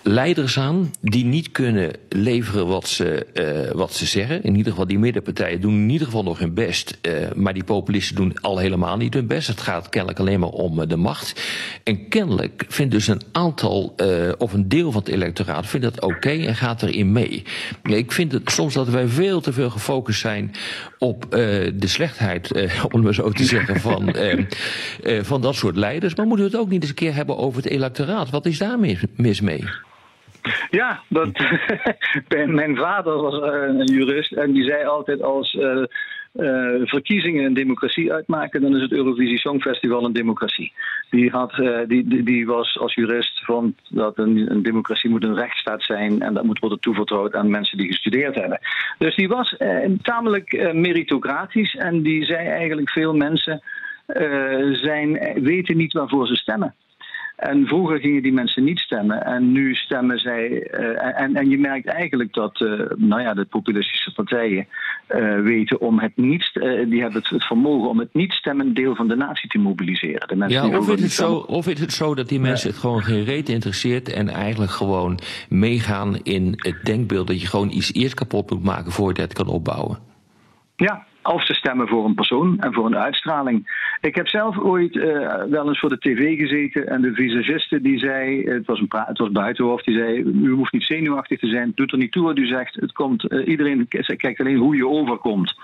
leiders 0.07 0.59
aan 0.59 0.91
die 1.01 1.25
niet 1.25 1.51
kunnen 1.51 1.91
leveren 2.09 2.67
wat 2.67 2.87
ze, 2.87 3.27
uh, 3.33 3.75
wat 3.75 3.93
ze 3.93 4.05
zeggen. 4.05 4.43
In 4.43 4.55
ieder 4.55 4.71
geval, 4.71 4.87
die 4.87 4.99
middenpartijen 4.99 5.61
doen 5.61 5.73
in 5.73 5.89
ieder 5.89 6.05
geval 6.05 6.23
nog 6.23 6.39
hun 6.39 6.53
best. 6.53 6.97
Uh, 7.01 7.13
maar 7.35 7.53
die 7.53 7.63
populisten 7.63 8.15
doen 8.15 8.41
al 8.41 8.57
helemaal 8.57 8.97
niet 8.97 9.13
hun 9.13 9.27
best. 9.27 9.47
Het 9.47 9.61
gaat 9.61 9.89
kennelijk 9.89 10.19
alleen 10.19 10.39
maar 10.39 10.49
om 10.49 10.79
uh, 10.79 10.87
de 10.87 10.95
macht. 10.95 11.41
En 11.83 12.07
kennelijk 12.07 12.65
vindt 12.67 12.91
dus 12.91 13.07
een 13.07 13.21
aantal, 13.31 13.95
of 14.37 14.53
een 14.53 14.67
deel 14.67 14.91
van 14.91 15.01
het 15.01 15.11
electoraat, 15.11 15.67
vindt 15.67 15.85
dat 15.85 16.03
oké 16.03 16.15
okay 16.15 16.45
en 16.45 16.55
gaat 16.55 16.83
erin 16.83 17.11
mee. 17.11 17.43
Ik 17.83 18.11
vind 18.11 18.31
het 18.31 18.51
soms 18.51 18.73
dat 18.73 18.89
wij 18.89 19.07
veel 19.07 19.41
te 19.41 19.53
veel 19.53 19.69
gefocust 19.69 20.19
zijn 20.19 20.51
op 20.97 21.25
de 21.29 21.87
slechtheid, 21.87 22.51
om 22.51 22.89
het 22.91 23.03
maar 23.03 23.13
zo 23.13 23.29
te 23.29 23.45
zeggen, 23.45 23.79
van, 23.79 24.15
van 25.31 25.41
dat 25.41 25.55
soort 25.55 25.75
leiders. 25.75 26.15
Maar 26.15 26.25
moeten 26.25 26.45
we 26.45 26.51
het 26.51 26.61
ook 26.61 26.69
niet 26.69 26.81
eens 26.81 26.89
een 26.89 26.95
keer 26.95 27.15
hebben 27.15 27.37
over 27.37 27.63
het 27.63 27.71
electoraat? 27.71 28.29
Wat 28.29 28.45
is 28.45 28.57
daar 28.57 28.79
mis 29.15 29.41
mee? 29.41 29.63
Ja, 30.69 31.01
dat, 31.07 31.29
mijn 32.45 32.75
vader 32.75 33.21
was 33.21 33.33
uh, 33.33 33.67
een 33.67 33.85
jurist 33.85 34.31
en 34.31 34.51
die 34.51 34.63
zei 34.63 34.85
altijd 34.85 35.21
als 35.21 35.53
uh, 35.53 35.83
uh, 36.33 36.81
verkiezingen 36.83 37.45
een 37.45 37.53
democratie 37.53 38.13
uitmaken, 38.13 38.61
dan 38.61 38.75
is 38.75 38.81
het 38.81 38.91
Eurovisie 38.91 39.37
Songfestival 39.37 40.05
een 40.05 40.13
democratie. 40.13 40.73
Die, 41.09 41.29
had, 41.29 41.53
die, 41.87 42.23
die, 42.23 42.45
was 42.45 42.79
als 42.79 42.93
jurist 42.93 43.45
van 43.45 43.75
dat 43.89 44.17
een, 44.17 44.51
een, 44.51 44.63
democratie 44.63 45.09
moet 45.09 45.23
een 45.23 45.35
rechtsstaat 45.35 45.83
zijn 45.83 46.21
en 46.21 46.33
dat 46.33 46.43
moet 46.43 46.59
worden 46.59 46.79
toevertrouwd 46.79 47.35
aan 47.35 47.49
mensen 47.49 47.77
die 47.77 47.87
gestudeerd 47.87 48.35
hebben. 48.35 48.59
Dus 48.97 49.15
die 49.15 49.27
was 49.27 49.55
tamelijk 50.01 50.73
meritocratisch 50.73 51.75
en 51.75 52.01
die 52.01 52.25
zei 52.25 52.47
eigenlijk 52.47 52.89
veel 52.89 53.13
mensen 53.13 53.61
zijn, 54.71 55.41
weten 55.43 55.77
niet 55.77 55.93
waarvoor 55.93 56.27
ze 56.27 56.35
stemmen. 56.35 56.75
En 57.37 57.67
vroeger 57.67 57.99
gingen 57.99 58.21
die 58.21 58.33
mensen 58.33 58.63
niet 58.63 58.79
stemmen 58.79 59.25
en 59.25 59.51
nu 59.51 59.75
stemmen 59.75 60.19
zij. 60.19 60.49
Uh, 60.49 61.21
en, 61.21 61.35
en 61.35 61.49
je 61.49 61.57
merkt 61.57 61.87
eigenlijk 61.87 62.33
dat 62.33 62.59
uh, 62.59 62.81
nou 62.95 63.21
ja, 63.21 63.33
de 63.33 63.45
populistische 63.45 64.13
partijen 64.13 64.67
uh, 65.09 65.39
weten 65.39 65.81
om 65.81 65.99
het 65.99 66.11
niet. 66.15 66.49
die 66.53 67.01
hebben 67.01 67.21
het, 67.21 67.29
het, 67.29 67.43
vermogen 67.43 67.89
om 67.89 67.99
het 67.99 68.13
niet 68.13 68.33
stemmen 68.33 68.73
deel 68.73 68.95
van 68.95 69.07
de 69.07 69.15
natie 69.15 69.49
te 69.49 69.57
mobiliseren. 69.57 70.27
De 70.27 70.35
mensen 70.35 70.69
ja, 70.69 70.77
of, 70.77 70.89
is 70.89 71.01
het 71.01 71.11
zo, 71.11 71.33
of 71.33 71.67
is 71.67 71.79
het 71.79 71.93
zo 71.93 72.15
dat 72.15 72.29
die 72.29 72.39
mensen 72.39 72.69
het 72.69 72.79
gewoon 72.79 73.03
geen 73.03 73.23
reet 73.23 73.49
interesseert 73.49 74.09
en 74.09 74.29
eigenlijk 74.29 74.71
gewoon 74.71 75.19
meegaan 75.49 76.17
in 76.23 76.53
het 76.55 76.77
denkbeeld 76.83 77.27
dat 77.27 77.41
je 77.41 77.47
gewoon 77.47 77.69
iets 77.69 77.93
eerst 77.93 78.13
kapot 78.13 78.49
moet 78.49 78.63
maken 78.63 78.91
voordat 78.91 79.17
je 79.17 79.23
het 79.23 79.33
kan 79.33 79.47
opbouwen? 79.47 79.99
Ja, 80.75 81.06
of 81.27 81.45
ze 81.45 81.53
stemmen 81.53 81.87
voor 81.87 82.05
een 82.05 82.13
persoon 82.13 82.59
en 82.59 82.73
voor 82.73 82.85
een 82.85 82.97
uitstraling. 82.97 83.85
Ik 84.01 84.15
heb 84.15 84.27
zelf 84.27 84.59
ooit 84.59 84.95
uh, 84.95 85.03
wel 85.49 85.67
eens 85.67 85.79
voor 85.79 85.89
de 85.89 85.99
tv 85.99 86.37
gezeten 86.37 86.87
en 86.87 87.01
de 87.01 87.13
visagiste 87.13 87.81
die 87.81 87.99
zei, 87.99 88.43
het 88.43 88.65
was, 88.65 88.79
een 88.79 88.87
het 88.89 89.17
was 89.17 89.31
buitenhoofd, 89.31 89.85
die 89.85 89.97
zei, 89.97 90.17
u 90.17 90.51
hoeft 90.51 90.73
niet 90.73 90.83
zenuwachtig 90.83 91.39
te 91.39 91.47
zijn, 91.47 91.71
doet 91.75 91.91
er 91.91 91.97
niet 91.97 92.11
toe 92.11 92.23
wat 92.23 92.37
u 92.37 92.47
zegt, 92.47 92.75
het 92.75 92.91
komt, 92.91 93.31
uh, 93.31 93.47
iedereen 93.47 93.87
kijkt 94.17 94.39
alleen 94.39 94.57
hoe 94.57 94.75
je 94.75 94.87
overkomt. 94.87 95.55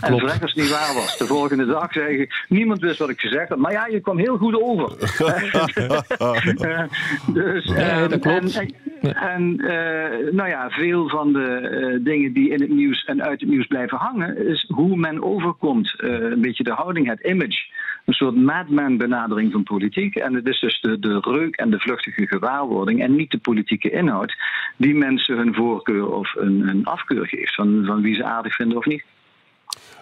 Klopt. 0.00 0.22
En 0.22 0.30
als 0.30 0.52
het 0.52 0.54
niet 0.54 0.70
waar 0.70 0.94
was. 0.94 1.18
De 1.18 1.26
volgende 1.26 1.66
dag 1.66 1.92
zei 1.92 2.16
ik, 2.16 2.44
niemand 2.48 2.80
wist 2.80 2.98
wat 2.98 3.08
ik 3.08 3.20
gezegd 3.20 3.48
had, 3.48 3.58
maar 3.58 3.72
ja, 3.72 3.86
je 3.86 4.00
kwam 4.00 4.18
heel 4.18 4.36
goed 4.36 4.62
over. 4.62 4.88
dus, 7.34 7.64
ja, 7.64 8.08
dat 8.08 8.20
klopt. 8.20 8.56
En, 8.56 8.60
en 8.60 8.74
uh, 9.04 10.32
nou 10.32 10.48
ja, 10.48 10.70
veel 10.70 11.08
van 11.08 11.32
de 11.32 12.00
dingen 12.02 12.32
die 12.32 12.50
in 12.50 12.60
het 12.60 12.70
nieuws 12.70 13.04
en 13.04 13.22
uit 13.22 13.40
het 13.40 13.48
nieuws 13.48 13.66
blijven 13.66 13.98
hangen, 13.98 14.46
is 14.46 14.64
hoe 14.68 14.96
men 14.96 15.22
overkomt. 15.22 15.94
Uh, 15.98 16.10
een 16.10 16.40
beetje 16.40 16.64
de 16.64 16.72
houding, 16.72 17.06
het 17.06 17.20
image. 17.20 17.58
Een 18.04 18.14
soort 18.14 18.36
madman 18.36 18.96
benadering 18.96 19.52
van 19.52 19.62
politiek. 19.62 20.14
En 20.14 20.34
het 20.34 20.46
is 20.46 20.60
dus 20.60 20.80
de, 20.80 20.98
de 20.98 21.20
reuk 21.20 21.56
en 21.56 21.70
de 21.70 21.78
vluchtige 21.78 22.26
gewaarwording 22.26 23.02
en 23.02 23.16
niet 23.16 23.30
de 23.30 23.38
politieke 23.38 23.90
inhoud 23.90 24.34
die 24.76 24.94
mensen 24.94 25.36
hun 25.36 25.54
voorkeur 25.54 26.12
of 26.12 26.34
een, 26.34 26.68
een 26.68 26.84
afkeur 26.84 27.26
geeft 27.26 27.54
van, 27.54 27.82
van 27.84 28.02
wie 28.02 28.14
ze 28.14 28.24
aardig 28.24 28.54
vinden 28.54 28.78
of 28.78 28.84
niet. 28.84 29.04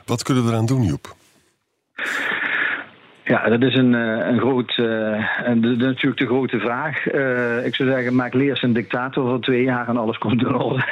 Wat 0.07 0.23
kunnen 0.23 0.45
we 0.45 0.51
eraan 0.51 0.67
doen, 0.67 0.83
Joep? 0.83 1.15
Ja, 3.25 3.49
dat 3.49 3.63
is 3.63 3.75
een, 3.75 3.95
eh, 3.95 4.27
een 4.29 4.39
groot, 4.39 4.77
uh, 4.77 4.87
de, 5.55 5.77
natuurlijk 5.77 6.19
de 6.19 6.27
grote 6.27 6.59
vraag. 6.59 7.13
Uh, 7.15 7.67
ik 7.67 7.75
zou 7.75 7.91
zeggen, 7.91 8.15
maak 8.15 8.35
Leers 8.35 8.63
een 8.63 8.73
dictator 8.73 9.29
voor 9.29 9.41
twee 9.41 9.63
jaar 9.63 9.89
en 9.89 9.97
alles 9.97 10.19
komt 10.19 10.45
orde. 10.45 10.85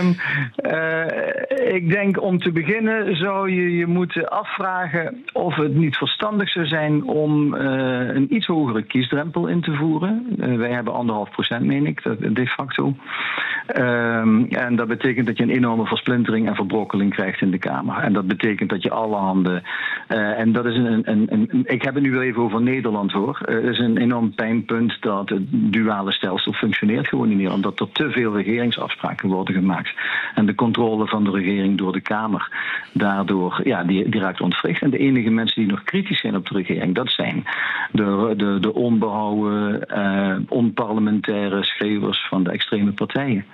um, 0.00 0.16
uh, 0.56 1.74
ik 1.74 1.90
denk 1.90 2.22
om 2.22 2.38
te 2.38 2.52
beginnen 2.52 3.16
zou 3.16 3.50
je 3.50 3.76
je 3.76 3.86
moeten 3.86 4.28
afvragen 4.28 5.24
of 5.32 5.54
het 5.54 5.74
niet 5.74 5.96
verstandig 5.96 6.48
zou 6.48 6.66
zijn 6.66 7.04
om 7.04 7.54
een 7.54 8.34
iets 8.34 8.46
hogere 8.46 8.82
kiesdrempel 8.82 9.46
in 9.46 9.60
te 9.60 9.72
voeren. 9.72 10.26
wij 10.36 10.70
hebben 10.70 10.94
anderhalf 10.94 11.30
procent, 11.30 11.64
meen 11.64 11.86
ik, 11.86 12.02
de 12.34 12.46
facto. 12.46 12.94
Um, 13.76 14.46
en 14.48 14.76
dat 14.76 14.88
betekent 14.88 15.26
dat 15.26 15.36
je 15.36 15.42
een 15.42 15.50
enorme 15.50 15.86
versplintering 15.86 16.48
en 16.48 16.54
verbrokkeling 16.54 17.14
krijgt 17.14 17.40
in 17.40 17.50
de 17.50 17.58
Kamer. 17.58 17.96
En 17.96 18.12
dat 18.12 18.26
betekent 18.26 18.70
dat 18.74 18.82
je 18.82 18.90
alle 18.90 19.16
handen. 19.16 19.62
Uh, 20.08 20.38
en 20.38 20.52
dat 20.52 20.64
is 20.64 20.76
een, 20.76 21.10
een, 21.10 21.26
een, 21.30 21.64
Ik 21.64 21.82
heb 21.82 21.94
het 21.94 22.02
nu 22.02 22.10
wel 22.10 22.22
even 22.22 22.42
over 22.42 22.62
Nederland 22.62 23.12
hoor. 23.12 23.40
Uh, 23.48 23.54
het 23.54 23.64
is 23.64 23.78
een 23.78 23.96
enorm 23.96 24.34
pijnpunt 24.34 24.96
dat 25.00 25.28
het 25.28 25.42
duale 25.50 26.12
stelsel 26.12 26.52
functioneert 26.52 27.08
gewoon 27.08 27.30
in 27.30 27.36
Nederland. 27.36 27.62
Dat 27.62 27.80
er 27.80 27.92
te 27.92 28.10
veel 28.10 28.36
regeringsafspraken 28.36 29.28
worden 29.28 29.54
gemaakt. 29.54 29.92
En 30.34 30.46
de 30.46 30.54
controle 30.54 31.06
van 31.06 31.24
de 31.24 31.30
regering 31.30 31.78
door 31.78 31.92
de 31.92 32.00
Kamer 32.00 32.48
daardoor 32.92 33.60
ja, 33.64 33.84
die, 33.84 34.08
die 34.08 34.20
raakt 34.20 34.40
ontwricht. 34.40 34.82
En 34.82 34.90
de 34.90 34.98
enige 34.98 35.30
mensen 35.30 35.62
die 35.62 35.70
nog 35.70 35.82
kritisch 35.82 36.20
zijn 36.20 36.36
op 36.36 36.48
de 36.48 36.54
regering, 36.54 36.94
dat 36.94 37.10
zijn 37.10 37.44
de, 37.92 38.34
de, 38.36 38.60
de 38.60 38.74
onbehouden, 38.74 39.86
uh, 39.96 40.36
onparlementaire 40.48 41.64
schreeuwers 41.64 42.26
van 42.28 42.42
de 42.42 42.50
extreme 42.50 42.92
partijen. 42.92 43.44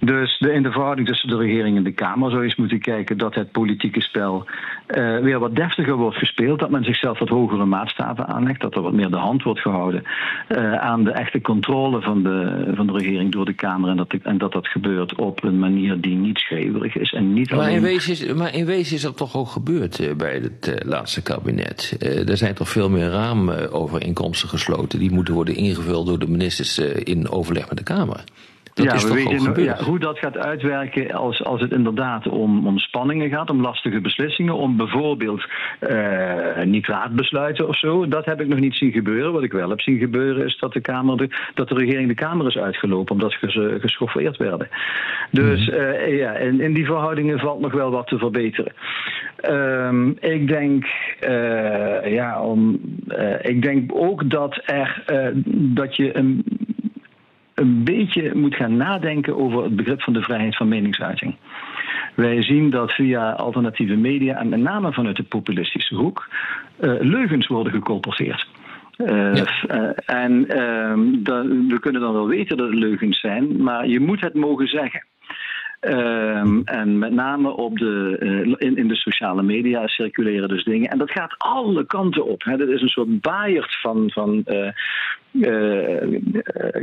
Dus 0.00 0.38
de, 0.38 0.52
in 0.52 0.62
de 0.62 0.72
verhouding 0.72 1.08
tussen 1.08 1.28
de 1.28 1.36
regering 1.36 1.76
en 1.76 1.82
de 1.82 1.92
Kamer 1.92 2.30
zou 2.30 2.42
je 2.42 2.48
eens 2.48 2.56
moeten 2.56 2.80
kijken 2.80 3.18
dat 3.18 3.34
het 3.34 3.52
politieke 3.52 4.00
spel 4.00 4.46
uh, 4.88 5.18
weer 5.18 5.38
wat 5.38 5.54
deftiger 5.54 5.96
wordt 5.96 6.16
gespeeld. 6.16 6.58
Dat 6.58 6.70
men 6.70 6.84
zichzelf 6.84 7.18
wat 7.18 7.28
hogere 7.28 7.64
maatstaven 7.64 8.26
aanlegt. 8.26 8.60
Dat 8.60 8.74
er 8.74 8.82
wat 8.82 8.92
meer 8.92 9.10
de 9.10 9.16
hand 9.16 9.42
wordt 9.42 9.60
gehouden 9.60 10.02
uh, 10.48 10.72
aan 10.72 11.04
de 11.04 11.10
echte 11.10 11.40
controle 11.40 12.00
van 12.00 12.22
de, 12.22 12.70
van 12.74 12.86
de 12.86 12.92
regering 12.92 13.32
door 13.32 13.44
de 13.44 13.52
Kamer. 13.52 13.90
En 13.90 13.96
dat, 13.96 14.14
en 14.22 14.38
dat 14.38 14.52
dat 14.52 14.66
gebeurt 14.66 15.14
op 15.14 15.44
een 15.44 15.58
manier 15.58 16.00
die 16.00 16.16
niet 16.16 16.38
schreeuwerig 16.38 16.96
is. 16.96 17.12
En 17.12 17.32
niet 17.32 17.50
maar, 17.50 17.58
alleen... 17.58 17.74
in 17.74 17.82
wezen 17.82 18.12
is, 18.12 18.34
maar 18.34 18.54
in 18.54 18.66
wezen 18.66 18.96
is 18.96 19.02
dat 19.02 19.16
toch 19.16 19.36
ook 19.36 19.48
gebeurd 19.48 20.00
uh, 20.00 20.14
bij 20.14 20.34
het 20.34 20.82
laatste 20.84 21.22
kabinet. 21.22 21.96
er 22.28 22.36
zijn 22.36 22.54
toch 22.54 22.68
veel 22.68 22.90
meer 22.90 23.08
raamovereenkomsten 23.08 24.48
gesloten. 24.48 24.98
Die 24.98 25.12
moeten 25.12 25.34
worden 25.34 25.54
ingevuld 25.54 26.06
door 26.06 26.18
de 26.18 26.28
ministers 26.28 26.78
in 26.78 27.28
overleg 27.28 27.68
met 27.68 27.78
de 27.78 27.84
Kamer. 27.84 28.24
Dat 28.76 28.84
ja, 28.84 28.94
is 28.94 29.04
we 29.04 29.14
weten 29.14 29.62
ja, 29.62 29.76
hoe 29.84 29.98
dat 29.98 30.18
gaat 30.18 30.38
uitwerken 30.38 31.10
als, 31.10 31.44
als 31.44 31.60
het 31.60 31.72
inderdaad 31.72 32.28
om, 32.28 32.66
om 32.66 32.78
spanningen 32.78 33.30
gaat, 33.30 33.50
om 33.50 33.60
lastige 33.60 34.00
beslissingen, 34.00 34.54
om 34.54 34.76
bijvoorbeeld 34.76 35.44
uh, 35.80 36.62
nitraatbesluiten 36.64 37.68
of 37.68 37.78
zo. 37.78 38.08
Dat 38.08 38.24
heb 38.24 38.40
ik 38.40 38.48
nog 38.48 38.58
niet 38.58 38.74
zien 38.74 38.92
gebeuren. 38.92 39.32
Wat 39.32 39.42
ik 39.42 39.52
wel 39.52 39.68
heb 39.68 39.80
zien 39.80 39.98
gebeuren 39.98 40.44
is 40.44 40.58
dat 40.58 40.72
de, 40.72 40.80
kamer 40.80 41.16
de, 41.16 41.28
dat 41.54 41.68
de 41.68 41.74
regering 41.74 42.08
de 42.08 42.14
Kamer 42.14 42.46
is 42.46 42.58
uitgelopen 42.58 43.12
omdat 43.12 43.32
ze 43.40 43.76
geschoffeerd 43.80 44.36
werden. 44.36 44.68
Dus 45.30 45.68
uh, 45.68 46.18
ja, 46.18 46.32
in, 46.32 46.60
in 46.60 46.74
die 46.74 46.86
verhoudingen 46.86 47.38
valt 47.38 47.60
nog 47.60 47.72
wel 47.72 47.90
wat 47.90 48.06
te 48.06 48.18
verbeteren. 48.18 48.72
Um, 49.50 50.16
ik 50.20 50.48
denk, 50.48 50.86
uh, 51.28 52.12
ja, 52.12 52.42
om, 52.42 52.80
ik 53.42 53.62
denk 53.62 53.90
ook 53.94 54.30
dat, 54.30 54.60
er, 54.64 55.02
dat 55.74 55.96
je 55.96 56.16
een 56.16 56.44
een 57.56 57.84
beetje 57.84 58.34
moet 58.34 58.54
gaan 58.54 58.76
nadenken 58.76 59.36
over 59.36 59.62
het 59.62 59.76
begrip 59.76 60.02
van 60.02 60.12
de 60.12 60.22
vrijheid 60.22 60.56
van 60.56 60.68
meningsuiting. 60.68 61.36
Wij 62.14 62.42
zien 62.42 62.70
dat 62.70 62.92
via 62.92 63.30
alternatieve 63.32 63.96
media 63.96 64.38
en 64.38 64.48
met 64.48 64.60
name 64.60 64.92
vanuit 64.92 65.16
de 65.16 65.22
populistische 65.22 65.94
hoek 65.94 66.28
uh, 66.80 66.94
leugens 67.00 67.46
worden 67.46 67.72
gecolporteerd. 67.72 68.46
en 70.06 70.48
ehm, 70.48 71.00
we 71.68 71.76
kunnen 71.80 72.00
dan 72.00 72.12
wel 72.12 72.28
weten 72.28 72.56
dat 72.56 72.68
het 72.68 72.78
leugens 72.78 73.20
zijn, 73.20 73.62
maar 73.62 73.86
je 73.88 74.00
moet 74.00 74.20
het 74.20 74.34
mogen 74.34 74.68
zeggen. 74.68 75.04
Um, 75.80 76.62
en 76.64 76.98
met 76.98 77.12
name 77.12 77.50
op 77.50 77.78
de, 77.78 78.16
uh, 78.20 78.54
in, 78.58 78.76
in, 78.76 78.88
de 78.88 78.94
sociale 78.94 79.42
media 79.42 79.86
circuleren 79.86 80.48
dus 80.48 80.64
dingen. 80.64 80.90
En 80.90 80.98
dat 80.98 81.10
gaat 81.10 81.34
alle 81.38 81.86
kanten 81.86 82.24
op. 82.24 82.44
Hè. 82.44 82.56
Dat 82.56 82.68
is 82.68 82.82
een 82.82 82.88
soort 82.88 83.20
baaierd 83.20 83.76
van, 83.80 84.10
van 84.10 84.44
uh, 84.46 84.68
uh, 85.32 86.22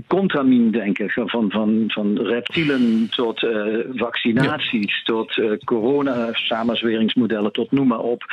contramine-denken. 0.07 1.09
Van, 1.09 1.51
van, 1.51 1.83
van 1.87 2.17
reptielen 2.17 3.09
tot 3.09 3.47
vaccinaties, 3.93 4.97
ja. 4.97 5.03
tot 5.03 5.41
corona-samenzweringsmodellen, 5.63 7.51
tot 7.51 7.71
noem 7.71 7.87
maar 7.87 7.99
op. 7.99 8.23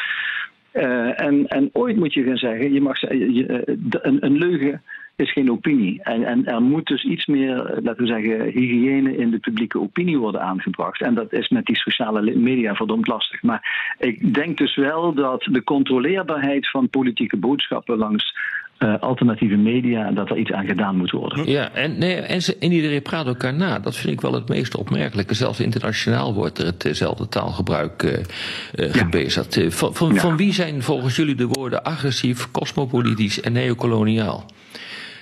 en, 0.73 1.47
en 1.47 1.71
ooit 1.73 1.97
moet 1.97 2.15
je 2.15 2.23
gaan 2.23 2.37
zeggen, 2.37 2.73
je 2.73 2.81
mag 2.81 3.01
je, 3.01 3.65
een, 4.03 4.25
een 4.25 4.39
leugen 4.39 4.83
is 5.21 5.33
geen 5.33 5.51
opinie. 5.51 6.03
En, 6.03 6.25
en 6.25 6.47
er 6.47 6.63
moet 6.63 6.87
dus 6.87 7.05
iets 7.05 7.27
meer, 7.27 7.79
laten 7.83 8.03
we 8.03 8.07
zeggen, 8.07 8.45
hygiëne 8.45 9.17
in 9.17 9.31
de 9.31 9.39
publieke 9.39 9.81
opinie 9.81 10.19
worden 10.19 10.43
aangebracht. 10.43 11.01
En 11.01 11.15
dat 11.15 11.33
is 11.33 11.49
met 11.49 11.67
die 11.67 11.77
sociale 11.77 12.37
media 12.37 12.75
verdomd 12.75 13.07
lastig. 13.07 13.43
Maar 13.43 13.95
ik 13.99 14.35
denk 14.35 14.59
dus 14.59 14.77
wel 14.77 15.15
dat 15.15 15.49
de 15.51 15.65
controleerbaarheid 15.65 16.71
van 16.71 16.89
politieke 16.89 17.37
boodschappen 17.37 17.99
langs 17.99 18.35
uh, 18.79 18.99
alternatieve 19.01 19.57
media, 19.57 20.11
dat 20.11 20.31
er 20.31 20.37
iets 20.37 20.53
aan 20.53 20.67
gedaan 20.67 20.97
moet 20.97 21.11
worden. 21.11 21.51
Ja, 21.51 21.71
en, 21.73 21.99
nee, 21.99 22.15
en, 22.15 22.43
ze, 22.43 22.57
en 22.59 22.73
iedereen 22.73 23.03
praat 23.03 23.27
elkaar 23.27 23.55
na. 23.55 23.79
Dat 23.79 23.97
vind 23.97 24.13
ik 24.13 24.21
wel 24.21 24.33
het 24.33 24.49
meest 24.49 24.77
opmerkelijke. 24.77 25.35
Zelfs 25.35 25.61
internationaal 25.61 26.35
wordt 26.35 26.59
er 26.59 26.73
hetzelfde 26.79 27.29
taalgebruik 27.29 28.03
uh, 28.03 28.13
uh, 28.13 28.93
gebezigd. 28.93 29.55
Ja. 29.55 29.71
Van, 29.71 29.95
van, 29.95 30.15
ja. 30.15 30.21
van 30.21 30.37
wie 30.37 30.53
zijn 30.53 30.83
volgens 30.83 31.17
jullie 31.17 31.35
de 31.35 31.47
woorden 31.47 31.83
agressief, 31.83 32.51
cosmopolitisch 32.51 33.41
en 33.41 33.53
neocoloniaal? 33.53 34.45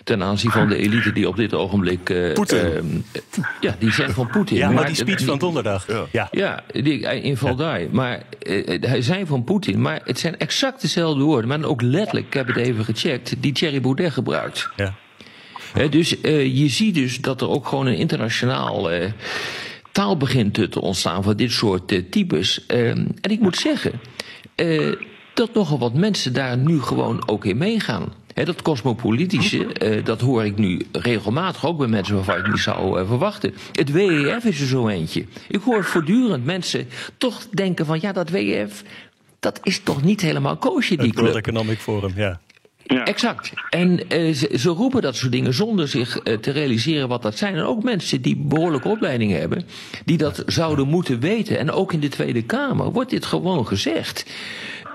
Ten 0.08 0.22
aanzien 0.22 0.50
van 0.50 0.68
de 0.68 0.76
elite 0.76 1.12
die 1.12 1.28
op 1.28 1.36
dit 1.36 1.54
ogenblik. 1.54 2.10
Uh, 2.10 2.28
uh, 2.28 2.34
ja, 3.60 3.76
die 3.78 3.92
zijn 3.92 4.10
van 4.10 4.26
Poetin. 4.26 4.56
Ja, 4.56 4.70
maar 4.70 4.86
die 4.86 4.94
speech 4.94 5.24
van 5.24 5.38
donderdag. 5.38 5.86
Ja, 6.12 6.28
ja. 6.30 6.62
die, 6.72 7.00
in 7.00 7.36
Valdai. 7.36 7.88
Maar 7.92 8.22
uh, 8.42 8.80
hij 8.80 9.02
zijn 9.02 9.26
van 9.26 9.44
Poetin. 9.44 9.80
Maar 9.80 10.00
het 10.04 10.18
zijn 10.18 10.38
exact 10.38 10.80
dezelfde 10.80 11.22
woorden. 11.22 11.48
Maar 11.48 11.64
ook 11.64 11.82
letterlijk, 11.82 12.26
ik 12.26 12.34
heb 12.34 12.46
het 12.46 12.56
even 12.56 12.84
gecheckt, 12.84 13.34
die 13.38 13.52
Thierry 13.52 13.80
Baudet 13.80 14.12
gebruikt. 14.12 14.68
Ja. 14.76 14.94
dus 15.90 16.10
je 16.30 16.68
ziet 16.68 16.94
dus 16.94 17.20
dat 17.20 17.40
er 17.40 17.48
ook 17.48 17.66
gewoon 17.66 17.86
een 17.86 17.96
internationaal 17.96 18.90
taal 19.92 20.16
begint 20.16 20.54
te 20.54 20.80
ontstaan 20.80 21.22
van 21.22 21.36
dit 21.36 21.52
soort 21.52 22.10
types. 22.10 22.66
Ehm, 22.66 23.06
en 23.20 23.30
ik 23.30 23.40
moet 23.40 23.56
zeggen 23.56 24.00
dat 25.34 25.54
nogal 25.54 25.78
wat 25.78 25.94
mensen 25.94 26.32
daar 26.32 26.56
nu 26.56 26.80
gewoon 26.80 27.28
ook 27.28 27.44
in 27.44 27.58
meegaan 27.58 28.12
dat 28.44 28.62
cosmopolitische, 28.62 29.66
uh, 29.82 30.04
dat 30.04 30.20
hoor 30.20 30.44
ik 30.44 30.56
nu 30.56 30.86
regelmatig 30.92 31.66
ook 31.66 31.78
bij 31.78 31.86
mensen 31.86 32.14
waarvan 32.14 32.38
ik 32.38 32.46
niet 32.46 32.58
zou 32.58 33.00
uh, 33.00 33.06
verwachten. 33.06 33.54
Het 33.72 33.90
WEF 33.90 34.44
is 34.44 34.60
er 34.60 34.66
zo 34.66 34.88
eentje. 34.88 35.24
Ik 35.48 35.60
hoor 35.60 35.84
voortdurend 35.84 36.44
mensen 36.44 36.88
toch 37.16 37.46
denken 37.50 37.86
van 37.86 37.98
ja, 38.00 38.12
dat 38.12 38.28
WEF, 38.28 38.82
dat 39.40 39.60
is 39.62 39.80
toch 39.80 40.02
niet 40.02 40.20
helemaal 40.20 40.56
koosje 40.56 40.96
die 40.96 41.06
het 41.06 41.14
club. 41.14 41.24
World 41.24 41.46
Economic 41.46 41.78
Forum, 41.78 42.12
ja. 42.16 42.40
Ja. 42.88 43.04
Exact. 43.04 43.52
En 43.70 43.90
uh, 43.90 44.34
ze, 44.34 44.50
ze, 44.58 44.68
roepen 44.68 45.02
dat 45.02 45.16
soort 45.16 45.32
dingen 45.32 45.54
zonder 45.54 45.88
zich 45.88 46.20
uh, 46.24 46.36
te 46.36 46.50
realiseren 46.50 47.08
wat 47.08 47.22
dat 47.22 47.38
zijn. 47.38 47.54
En 47.54 47.62
ook 47.62 47.82
mensen 47.82 48.22
die 48.22 48.36
behoorlijke 48.36 48.88
opleiding 48.88 49.32
hebben, 49.32 49.66
die 50.04 50.16
dat 50.16 50.42
zouden 50.46 50.88
moeten 50.88 51.20
weten. 51.20 51.58
En 51.58 51.70
ook 51.70 51.92
in 51.92 52.00
de 52.00 52.08
Tweede 52.08 52.42
Kamer 52.42 52.92
wordt 52.92 53.10
dit 53.10 53.26
gewoon 53.26 53.66
gezegd. 53.66 54.26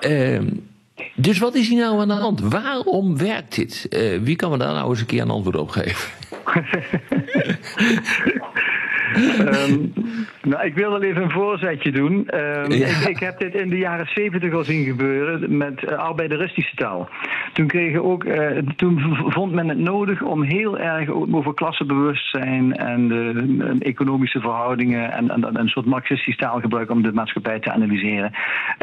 Uh, 0.08 0.40
dus 1.16 1.40
wat 1.40 1.56
is 1.56 1.68
hier 1.68 1.80
nou 1.80 2.00
aan 2.00 2.08
de 2.08 2.14
hand? 2.14 2.40
Waarom 2.40 3.18
werkt 3.18 3.56
dit? 3.56 3.88
Uh, 3.90 4.22
wie 4.22 4.36
kan 4.36 4.52
me 4.52 4.58
daar 4.58 4.74
nou 4.74 4.90
eens 4.90 5.00
een 5.00 5.06
keer 5.06 5.22
een 5.22 5.30
antwoord 5.30 5.58
op 5.58 5.70
geven? 5.70 6.10
um, 9.16 9.94
nou, 10.42 10.66
ik 10.66 10.74
wil 10.76 10.90
wel 10.90 11.04
even 11.04 11.22
een 11.22 11.32
voorzetje 11.32 11.92
doen. 11.92 12.14
Um, 12.14 12.72
ja. 12.72 12.88
ik, 12.88 13.08
ik, 13.10 13.20
heb 13.20 13.40
dit 13.40 13.56
in 13.56 13.70
de 13.70 13.78
jaren 13.78 14.08
zeventig 14.14 14.54
al 14.54 14.64
zien 14.64 14.86
gebeuren 14.86 15.58
met 15.58 15.84
uh, 15.84 15.92
arbeideristische 15.92 16.76
taal. 16.76 17.10
Toen, 17.54 17.68
kregen 17.68 18.04
ook, 18.04 18.24
uh, 18.24 18.58
toen 18.76 19.18
vond 19.28 19.54
men 19.54 19.70
het 19.70 19.78
nodig 19.78 20.22
om 20.22 20.42
heel 20.42 20.80
erg 20.80 21.10
over 21.10 21.54
klassenbewustzijn 21.54 22.76
en 22.76 23.08
de 23.08 23.76
economische 23.80 24.40
verhoudingen 24.40 25.12
en, 25.12 25.30
en, 25.30 25.44
en, 25.44 25.60
een 25.60 25.68
soort 25.68 25.86
marxistisch 25.86 26.38
taalgebruik 26.38 26.90
om 26.90 27.02
de 27.02 27.14
maatschappij 27.14 27.60
te 27.60 27.72
analyseren. 27.72 28.32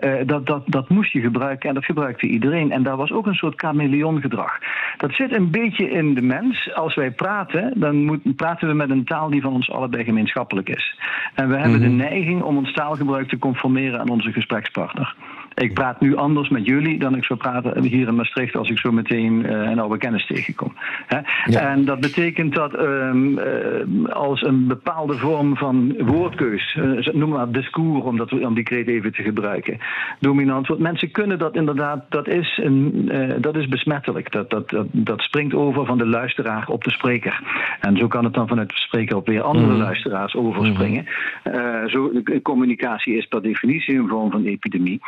Uh, 0.05 0.13
dat, 0.27 0.47
dat, 0.47 0.63
dat 0.67 0.89
moest 0.89 1.13
je 1.13 1.21
gebruiken 1.21 1.69
en 1.69 1.75
dat 1.75 1.85
gebruikte 1.85 2.27
iedereen. 2.27 2.73
En 2.73 2.83
daar 2.83 2.97
was 2.97 3.13
ook 3.13 3.27
een 3.27 3.35
soort 3.35 3.61
chameleongedrag. 3.61 4.59
Dat 4.97 5.13
zit 5.13 5.33
een 5.33 5.51
beetje 5.51 5.91
in 5.91 6.15
de 6.15 6.23
mens. 6.23 6.75
Als 6.75 6.95
wij 6.95 7.11
praten, 7.11 7.73
dan 7.77 8.05
moet, 8.05 8.37
praten 8.37 8.69
we 8.69 8.75
met 8.75 8.91
een 8.91 9.05
taal 9.05 9.31
die 9.31 9.43
van 9.43 9.53
ons 9.53 9.71
allebei 9.71 10.05
gemeenschappelijk 10.21 10.69
is. 10.69 10.99
En 11.35 11.49
we 11.49 11.57
hebben 11.57 11.81
de 11.81 11.89
neiging 11.89 12.43
om 12.43 12.57
ons 12.57 12.73
taalgebruik 12.73 13.29
te 13.29 13.39
conformeren 13.39 14.01
aan 14.01 14.09
onze 14.09 14.33
gesprekspartner. 14.33 15.15
Ik 15.61 15.75
praat 15.75 16.01
nu 16.01 16.17
anders 16.17 16.49
met 16.49 16.67
jullie 16.67 16.99
dan 16.99 17.17
ik 17.17 17.25
zou 17.25 17.39
praten 17.39 17.83
hier 17.83 18.09
in 18.09 18.15
Maastricht 18.15 18.57
als 18.57 18.69
ik 18.69 18.79
zo 18.79 18.93
meteen 18.93 19.33
uh, 19.47 19.51
een 19.51 19.79
oude 19.79 19.99
kennis 19.99 20.27
tegenkom. 20.27 20.73
Hè? 21.07 21.19
Ja. 21.45 21.61
En 21.61 21.85
dat 21.85 22.01
betekent 22.01 22.55
dat 22.55 22.79
um, 22.79 23.39
uh, 23.39 24.09
als 24.09 24.43
een 24.43 24.67
bepaalde 24.67 25.15
vorm 25.15 25.57
van 25.57 25.95
woordkeus, 25.99 26.77
uh, 26.79 27.07
noem 27.07 27.29
maar 27.29 27.51
discours 27.51 28.05
om, 28.05 28.17
dat, 28.17 28.33
om 28.33 28.55
die 28.55 28.65
kreet 28.65 28.89
even 28.89 29.13
te 29.13 29.23
gebruiken, 29.23 29.79
dominant 30.19 30.67
wordt. 30.67 30.83
Mensen 30.83 31.11
kunnen 31.11 31.39
dat 31.39 31.55
inderdaad, 31.55 32.05
dat 32.09 32.29
is, 32.29 32.61
een, 32.63 33.11
dat 33.41 33.57
is 33.57 33.69
besmettelijk. 33.69 34.33
Dat, 34.33 34.51
dat, 34.51 34.69
dat, 34.69 34.87
dat, 34.91 35.21
springt 35.21 35.55
over 35.55 35.87
van 35.87 35.99
de 35.99 36.07
luisteraar 36.07 36.69
op 36.69 36.85
de 36.85 36.91
spreker. 36.91 37.41
En 37.81 37.97
zo 37.97 38.07
kan 38.07 38.25
het 38.25 38.35
dan 38.35 38.49
vanuit 38.49 38.69
de 38.69 38.77
spreker 38.77 39.17
op 39.17 39.27
weer 39.27 39.43
andere 39.43 39.73
mm. 39.73 39.81
luisteraars 39.81 40.35
overspringen. 40.35 41.07
Mm. 41.45 41.89
zo, 41.89 42.13
communicatie 42.43 43.17
is 43.17 43.27
per 43.27 43.43
definitie 43.43 43.99
een 43.99 44.09
vorm 44.09 44.31
van 44.31 44.45
epidemie. 44.45 45.01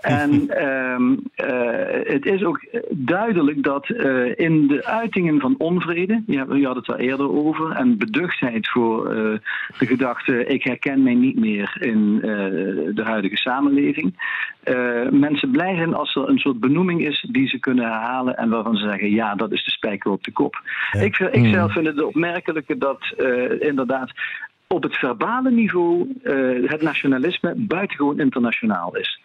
En 0.00 0.62
um, 0.64 1.10
uh, 1.36 2.12
het 2.12 2.26
is 2.26 2.44
ook 2.44 2.64
duidelijk 2.90 3.62
dat 3.62 3.88
uh, 3.88 4.38
in 4.38 4.66
de 4.66 4.84
uitingen 4.84 5.40
van 5.40 5.54
onvrede, 5.58 6.22
je 6.26 6.66
had 6.66 6.76
het 6.76 6.88
al 6.88 6.96
eerder 6.96 7.30
over, 7.30 7.70
en 7.70 7.98
beduchtheid 7.98 8.68
voor 8.68 9.14
uh, 9.14 9.38
de 9.78 9.86
gedachte: 9.86 10.46
ik 10.46 10.64
herken 10.64 11.02
mij 11.02 11.14
niet 11.14 11.38
meer 11.38 11.76
in 11.80 12.18
de 12.94 13.02
huidige 13.04 13.36
samenleving. 13.36 14.14
mensen 15.10 15.50
blij 15.50 15.74
zijn 15.76 15.94
als 15.94 16.14
er 16.14 16.28
een 16.28 16.38
soort 16.38 16.60
benoeming 16.60 17.06
is 17.06 17.26
die 17.30 17.48
ze 17.48 17.58
kunnen 17.58 17.84
herhalen 17.84 18.36
en 18.36 18.48
waarvan 18.48 18.76
ze 18.76 18.88
zeggen: 18.88 19.10
ja, 19.10 19.34
dat 19.34 19.52
is 19.52 19.64
de 19.64 19.70
spijker 19.70 20.10
op 20.10 20.24
de 20.24 20.32
kop. 20.32 20.62
Ja. 20.92 21.00
Ik, 21.00 21.18
ik 21.18 21.42
mm. 21.42 21.52
zelf 21.52 21.72
vind 21.72 21.86
het 21.86 22.02
opmerkelijke 22.02 22.78
dat 22.78 23.14
inderdaad 23.58 24.12
op 24.68 24.82
het 24.82 24.94
verbale 24.94 25.50
niveau 25.50 26.08
uh, 26.22 26.70
het 26.70 26.82
nationalisme 26.82 27.54
buitengewoon 27.56 28.20
internationaal 28.20 28.96
is. 28.96 29.20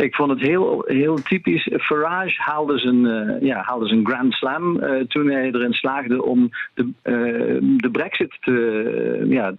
Ik 0.00 0.14
vond 0.14 0.30
het 0.30 0.40
heel, 0.40 0.84
heel 0.86 1.22
typisch. 1.22 1.68
Farage 1.72 2.42
haalde 2.42 2.78
zijn, 2.78 3.04
uh, 3.04 3.40
ja, 3.40 3.62
haalde 3.62 3.86
zijn 3.86 4.06
Grand 4.06 4.32
Slam 4.32 4.76
uh, 4.76 5.00
toen 5.00 5.30
hij 5.30 5.44
erin 5.52 5.72
slaagde 5.72 6.24
om 6.24 6.50
de, 6.74 6.82
uh, 6.82 7.76
de 7.76 7.90
Brexit 7.90 8.36
te, 8.40 9.26
ja, 9.28 9.54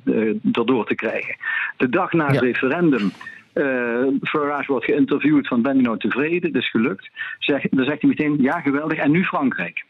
erdoor 0.51 0.85
te 0.85 0.95
krijgen. 0.95 1.35
De 1.77 1.89
dag 1.89 2.13
na 2.13 2.25
het 2.25 2.35
ja. 2.35 2.41
referendum. 2.41 3.11
Farage 4.21 4.71
wordt 4.71 4.85
geïnterviewd 4.85 5.47
van 5.47 5.61
ben 5.61 5.75
je 5.75 5.81
nou 5.81 5.97
tevreden? 5.97 6.53
Dat 6.53 6.61
is 6.61 6.69
gelukt. 6.69 7.09
Zeg, 7.39 7.61
dan 7.69 7.85
zegt 7.85 8.01
hij 8.01 8.09
meteen 8.09 8.41
ja 8.41 8.59
geweldig 8.59 8.97
en 8.97 9.11
nu 9.11 9.23
Frankrijk. 9.23 9.83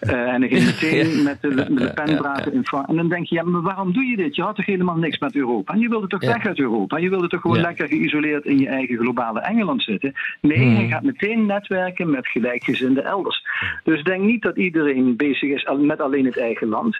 Uh, 0.00 0.32
en 0.32 0.40
dan 0.40 0.48
ging 0.48 0.64
meteen 0.64 1.16
ja. 1.16 1.22
met 1.22 1.40
de, 1.40 1.74
de 1.74 1.92
pen 1.94 2.16
praten 2.16 2.52
in 2.52 2.64
Frankrijk. 2.64 2.88
En 2.88 2.96
dan 2.96 3.08
denk 3.08 3.26
je, 3.26 3.34
ja, 3.34 3.42
maar 3.42 3.62
waarom 3.62 3.92
doe 3.92 4.04
je 4.04 4.16
dit? 4.16 4.36
Je 4.36 4.42
had 4.42 4.56
toch 4.56 4.66
helemaal 4.66 4.96
niks 4.96 5.18
met 5.18 5.34
Europa? 5.34 5.72
En 5.72 5.80
je 5.80 5.88
wilde 5.88 6.06
toch 6.06 6.22
ja. 6.22 6.32
weg 6.32 6.46
uit 6.46 6.58
Europa? 6.58 6.96
En 6.96 7.02
je 7.02 7.08
wilde 7.08 7.28
toch 7.28 7.40
gewoon 7.40 7.60
lekker 7.60 7.88
geïsoleerd 7.88 8.44
in 8.44 8.58
je 8.58 8.68
eigen 8.68 8.96
globale 8.96 9.40
Engeland 9.40 9.82
zitten? 9.82 10.12
Nee, 10.40 10.58
hmm. 10.58 10.74
hij 10.74 10.88
gaat 10.88 11.02
meteen 11.02 11.46
netwerken 11.46 12.10
met 12.10 12.28
gelijkgezinden 12.28 13.04
elders. 13.04 13.42
Dus 13.84 14.02
denk 14.02 14.22
niet 14.22 14.42
dat 14.42 14.56
iedereen 14.56 15.16
bezig 15.16 15.50
is 15.50 15.68
met 15.78 16.00
alleen 16.00 16.24
het 16.24 16.38
eigen 16.38 16.68
land. 16.68 16.98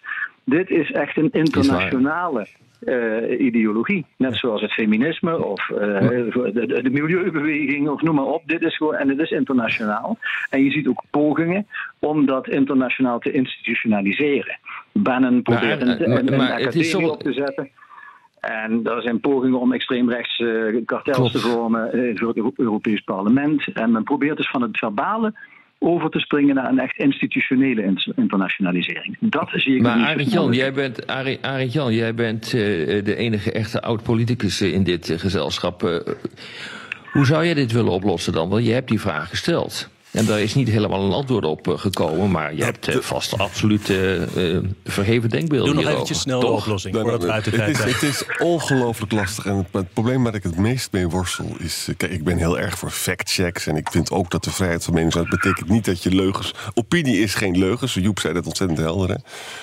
Dit 0.49 0.71
is 0.71 0.93
echt 0.93 1.17
een 1.17 1.31
internationale 1.33 2.47
uh, 2.81 3.41
ideologie. 3.41 4.07
Net 4.17 4.37
zoals 4.37 4.61
het 4.61 4.73
feminisme 4.73 5.45
of 5.45 5.69
uh, 5.69 5.79
de, 5.79 6.81
de, 6.83 6.91
milieubeweging 6.91 7.89
of 7.89 8.03
noem 8.03 8.15
maar 8.15 8.25
op. 8.25 8.43
Dit 8.47 8.63
is 8.63 8.77
gewoon, 8.77 8.95
en 8.95 9.09
het 9.09 9.19
is 9.19 9.31
internationaal. 9.31 10.19
En 10.51 10.65
je 10.65 10.71
ziet 10.71 10.89
ook 10.89 11.03
pogingen 11.11 11.67
om 11.99 12.27
dat 12.27 12.49
internationaal 12.49 13.19
te 13.19 13.33
institutionaliseren. 13.33 14.59
Bannon 14.93 15.43
probeert 15.43 15.83
een, 15.83 16.33
een, 16.33 16.41
academie 16.41 16.85
zo... 16.85 17.01
op 17.01 17.23
te 17.23 17.33
zetten. 17.33 17.69
En 18.41 18.81
er 18.85 19.03
zijn 19.03 19.21
pogingen 19.21 19.61
om 19.61 19.73
extreemrechts 19.73 20.39
uh, 20.39 20.81
kartels 20.85 21.17
Klopt. 21.17 21.33
te 21.33 21.39
vormen 21.39 22.17
voor 22.19 22.29
het 22.29 22.53
Europees 22.57 23.01
Parlement. 23.01 23.73
En 23.73 23.93
men 23.93 24.05
probeert 24.05 24.37
dus 24.37 24.51
van 24.51 24.63
het 24.63 24.79
verbale 24.79 25.33
over 25.79 26.11
te 26.11 26.19
springen 26.19 26.55
naar 26.55 26.69
een 26.69 26.79
echt 26.79 26.99
institutionele 26.99 27.95
internationalisering. 28.17 29.17
Dat 29.21 29.49
zie 29.53 29.75
ik 29.75 29.83
Maar 29.83 30.07
Arend 30.07 30.33
Jan, 30.33 30.53
jij 30.53 30.73
bent, 30.73 31.07
Arend 31.43 31.73
Jan, 31.73 31.95
jij 31.95 32.15
bent 32.15 32.47
uh, 32.47 33.05
de 33.05 33.17
enige 33.17 33.53
echte 33.53 33.83
oud-politicus 33.83 34.61
in 34.61 34.85
dit 34.85 35.09
uh, 35.09 35.19
gezelschap. 35.19 35.83
Uh, 35.83 35.99
hoe 37.13 37.27
zou 37.27 37.45
jij 37.45 37.55
dit 37.55 37.73
willen 37.73 37.93
oplossen 37.93 38.33
dan? 38.33 38.49
Want 38.49 38.67
je 38.67 38.73
hebt 38.73 38.89
die 38.89 39.01
vraag 39.01 39.29
gesteld. 39.29 39.91
En 40.19 40.25
daar 40.27 40.41
is 40.41 40.55
niet 40.55 40.69
helemaal 40.69 41.05
een 41.05 41.13
antwoord 41.13 41.45
op 41.45 41.75
gekomen, 41.77 42.31
maar 42.31 42.55
je 42.55 42.65
hebt 42.65 42.89
vast 43.01 43.39
absoluut 43.39 43.93
vergeven 44.85 45.31
denkbeelden 45.31 45.75
Doe 45.75 45.75
nog 45.75 45.85
hierover. 45.85 45.93
eventjes 45.93 46.21
snel 46.21 46.41
de 46.41 46.47
oplossing, 46.47 46.95
voordat 46.95 47.23
we 47.23 47.33
uit 47.33 47.45
de 47.45 47.51
het, 47.51 47.59
tijd 47.59 47.71
is, 47.71 47.77
zijn. 47.77 47.89
het 47.93 48.03
is 48.03 48.25
ongelooflijk 48.47 49.13
lastig. 49.13 49.47
En 49.47 49.57
het, 49.57 49.67
het 49.73 49.93
probleem 49.93 50.25
waar 50.25 50.35
ik 50.35 50.43
het 50.43 50.57
meest 50.57 50.93
mee 50.93 51.09
worstel 51.09 51.57
is... 51.59 51.87
eh, 51.89 51.97
Kijk, 51.97 52.13
ik 52.13 52.25
ben 52.25 52.37
heel 52.37 52.59
erg 52.59 52.79
voor 52.79 52.91
factchecks. 52.91 53.67
En 53.67 53.77
ik 53.77 53.91
vind 53.91 54.11
ook 54.11 54.31
dat 54.31 54.45
de 54.45 54.51
vrijheid 54.51 54.85
van 54.85 54.95
meningsuiting... 54.95 55.41
betekent 55.41 55.69
niet 55.69 55.85
dat 55.85 56.03
je 56.03 56.15
leugens... 56.15 56.55
Opinie 56.75 57.19
is 57.21 57.35
geen 57.35 57.59
leugens. 57.59 57.95
Joep 57.95 58.19
zei 58.21 58.35
dat 58.35 58.47
ontzettend 58.47 58.79
helder. 58.79 59.09
Hè? 59.09 59.17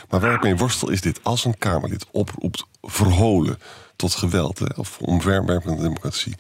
Maar 0.09 0.19
waar 0.19 0.33
ik 0.33 0.43
mee 0.43 0.55
worstel 0.55 0.89
is 0.89 1.01
dit. 1.01 1.19
Als 1.23 1.45
een 1.45 1.57
Kamerlid 1.57 2.05
oproept 2.11 2.65
verholen 2.85 3.59
tot 3.95 4.13
geweld... 4.15 4.59
Hè, 4.59 4.65
of 4.75 4.97
omverwerpende 4.99 5.81
democratie... 5.81 6.35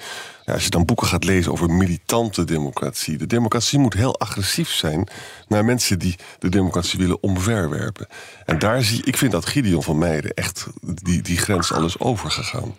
Ja, 0.45 0.53
als 0.53 0.63
je 0.63 0.69
dan 0.69 0.85
boeken 0.85 1.07
gaat 1.07 1.23
lezen 1.23 1.51
over 1.51 1.69
militante 1.69 2.43
democratie... 2.43 3.17
de 3.17 3.27
democratie 3.27 3.79
moet 3.79 3.93
heel 3.93 4.19
agressief 4.19 4.69
zijn... 4.69 5.07
naar 5.47 5.65
mensen 5.65 5.99
die 5.99 6.15
de 6.39 6.49
democratie 6.49 6.99
willen 6.99 7.23
omverwerpen. 7.23 8.07
En 8.45 8.59
daar 8.59 8.83
zie 8.83 9.03
ik 9.03 9.17
vind 9.17 9.31
dat 9.31 9.45
Gideon 9.45 9.83
van 9.83 9.97
Meijden 9.97 10.33
echt 10.33 10.67
die, 10.81 11.21
die 11.21 11.37
grens 11.37 11.71
alles 11.71 11.99
overgegaan. 11.99 12.75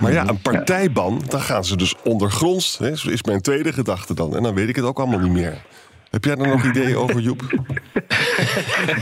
Maar 0.00 0.12
ja, 0.12 0.28
een 0.28 0.40
partijban, 0.40 1.22
dan 1.28 1.40
gaan 1.40 1.64
ze 1.64 1.76
dus 1.76 1.94
ondergronds. 2.04 2.78
Hè, 2.78 2.96
zo 2.96 3.08
is 3.08 3.22
mijn 3.22 3.40
tweede 3.40 3.72
gedachte 3.72 4.14
dan. 4.14 4.36
En 4.36 4.42
dan 4.42 4.54
weet 4.54 4.68
ik 4.68 4.76
het 4.76 4.84
ook 4.84 4.98
allemaal 4.98 5.18
niet 5.18 5.32
meer. 5.32 5.62
Heb 6.14 6.24
jij 6.24 6.36
er 6.36 6.48
nog 6.48 6.64
ideeën 6.64 6.96
over, 6.96 7.20
Joep? 7.20 7.40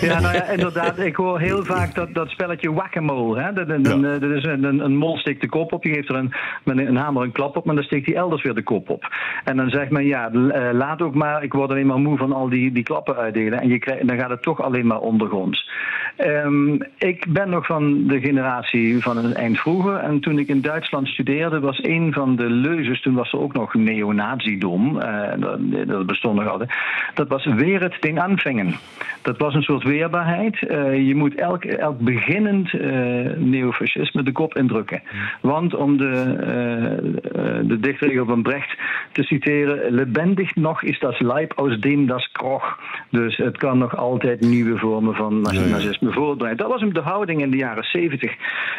Ja, 0.01 0.20
nou 0.20 0.35
ja, 0.35 0.44
inderdaad. 0.44 0.98
Ik 0.98 1.16
hoor 1.16 1.40
heel 1.40 1.64
vaak 1.64 1.94
dat, 1.94 2.14
dat 2.14 2.29
spelletje 2.29 2.72
whack-a-mole. 2.72 3.40
Hè? 3.40 3.53
Dat, 3.53 3.68
een, 3.68 3.90
een, 3.90 4.20
dat 4.20 4.31
is 4.31 4.44
een, 4.44 4.64
een, 4.64 4.85
een 4.85 4.96
mol 4.96 5.16
steekt 5.16 5.40
de 5.40 5.48
kop 5.48 5.72
op. 5.72 5.85
Je 5.85 5.92
geeft 5.94 6.09
er 6.09 6.14
een, 6.14 6.33
met 6.64 6.79
een, 6.79 6.87
een 6.87 6.96
hamer 6.96 7.22
een 7.22 7.33
klap 7.33 7.57
op, 7.57 7.64
maar 7.64 7.75
dan 7.75 7.85
steekt 7.85 8.07
hij 8.07 8.14
elders 8.14 8.42
weer 8.42 8.55
de 8.55 8.62
kop 8.62 8.90
op. 8.90 9.14
En 9.44 9.57
dan 9.57 9.70
zegt 9.70 9.90
men, 9.90 10.07
ja, 10.07 10.31
eh, 10.31 10.72
laat 10.72 11.03
ook 11.03 11.14
maar. 11.14 11.42
Ik 11.42 11.53
word 11.53 11.70
alleen 11.70 11.87
maar 11.87 11.98
moe 11.98 12.16
van 12.16 12.33
al 12.33 12.48
die, 12.48 12.72
die 12.72 12.83
klappen 12.83 13.16
uitdelen. 13.16 13.61
En 13.61 13.68
je 13.68 13.79
krijgt, 13.79 14.09
dan 14.09 14.18
gaat 14.18 14.31
het 14.31 14.42
toch 14.42 14.62
alleen 14.62 14.87
maar 14.87 15.01
ondergronds. 15.01 15.68
Ehm, 16.16 16.75
ik 16.98 17.27
ben 17.29 17.51
nog 17.51 17.66
van 17.66 18.07
de 18.07 18.20
generatie 18.20 19.03
van 19.03 19.16
het 19.16 19.33
eind 19.33 19.59
vroeger. 19.59 19.96
En 19.96 20.20
toen 20.20 20.38
ik 20.38 20.48
in 20.48 20.61
Duitsland 20.61 21.09
studeerde, 21.09 21.61
was 21.61 21.83
een 21.83 22.12
van 22.12 22.37
de 22.37 22.51
leuzes. 22.51 23.03
Toen 23.03 23.14
was 23.14 23.33
er 23.33 23.40
ook 23.40 23.53
nog 23.53 23.75
neonazidom. 23.75 25.01
eh, 25.01 25.40
dat, 25.40 25.59
dat 25.87 26.07
bestond 26.07 26.38
nog 26.38 26.48
altijd. 26.48 26.70
Dat 27.15 27.29
was 27.29 27.45
weer 27.45 27.83
het 27.83 27.97
ding 28.01 28.21
aanvangen. 28.21 28.75
Dat 29.23 29.38
was 29.38 29.55
een 29.55 29.62
soort 29.62 29.83
weerbaarheid. 29.83 30.67
Eh, 30.67 31.07
je 31.07 31.15
moet 31.15 31.35
elk, 31.35 31.65
elk 31.65 31.99
beginnend 31.99 32.75
eh, 32.75 32.91
neofascisme 33.37 34.23
de 34.23 34.33
kop 34.33 34.57
indrukken. 34.57 35.03
Want 35.41 35.75
om 35.75 35.97
de, 35.97 36.12
eh, 36.41 37.69
de 37.69 37.81
dichtregel 37.81 38.25
van 38.25 38.43
Brecht 38.43 38.79
te 39.12 39.23
citeren: 39.23 39.95
lebendig 39.95 40.55
nog 40.55 40.83
is 40.83 40.99
das 40.99 41.21
Leib 41.21 41.53
aus 41.57 41.81
dem 41.81 42.07
das 42.07 42.31
kroch. 42.33 42.79
Dus 43.11 43.37
het 43.37 43.57
kan 43.57 43.79
nog 43.79 43.97
altijd 43.97 44.41
nieuwe 44.41 44.79
vormen 44.79 45.15
van 45.15 45.41
nationalisme 45.41 46.12
voortbrengen. 46.12 46.57
Dat 46.57 46.69
was 46.69 46.81
hem 46.81 46.95
de 46.95 47.01
houding 47.01 47.41
in 47.43 47.51
de 47.51 47.57
jaren 47.57 47.85
zeventig. 47.85 48.35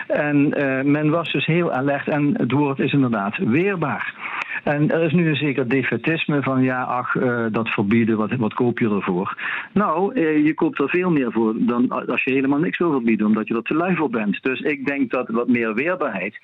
En 0.08 0.50
men 0.92 1.10
was 1.10 1.32
dus 1.32 1.46
heel 1.46 1.72
alert 1.72 2.08
en 2.08 2.34
het 2.38 2.52
woord 2.52 2.80
is 2.80 2.94
inderdaad 2.94 3.38
weerbaar. 3.38 4.14
En 4.64 4.92
er 4.92 5.04
is 5.04 5.14
nu 5.14 5.30
een 5.30 5.36
zeker 5.36 5.68
defetisme 5.68 6.42
van 6.42 6.64
ja, 6.64 6.84
ach, 6.84 7.16
eh, 7.16 7.46
dat 7.52 7.70
verbieden, 7.70 8.18
wat, 8.18 8.36
wat 8.36 8.54
koop 8.54 8.80
je 8.80 8.90
ervoor? 8.90 9.38
Nou, 9.74 10.14
eh, 10.16 10.46
je 10.46 10.54
koopt 10.54 10.80
er 10.80 10.90
veel 10.90 11.12
meer 11.12 11.32
voor 11.32 11.54
dan 11.58 12.08
als 12.08 12.24
je 12.24 12.34
helemaal 12.34 12.60
niks 12.60 12.78
wil 12.78 12.92
verbieden, 12.92 13.28
omdat 13.28 13.48
je 13.48 13.56
er 13.56 13.62
te 13.62 13.74
lui 13.74 13.96
voor 13.96 14.10
bent. 14.10 14.42
Dus 14.42 14.60
ik 14.60 14.86
denk 14.86 15.12
dat 15.12 15.30
wat 15.30 15.48
meer 15.48 15.74
weerbaarheid. 15.74 16.40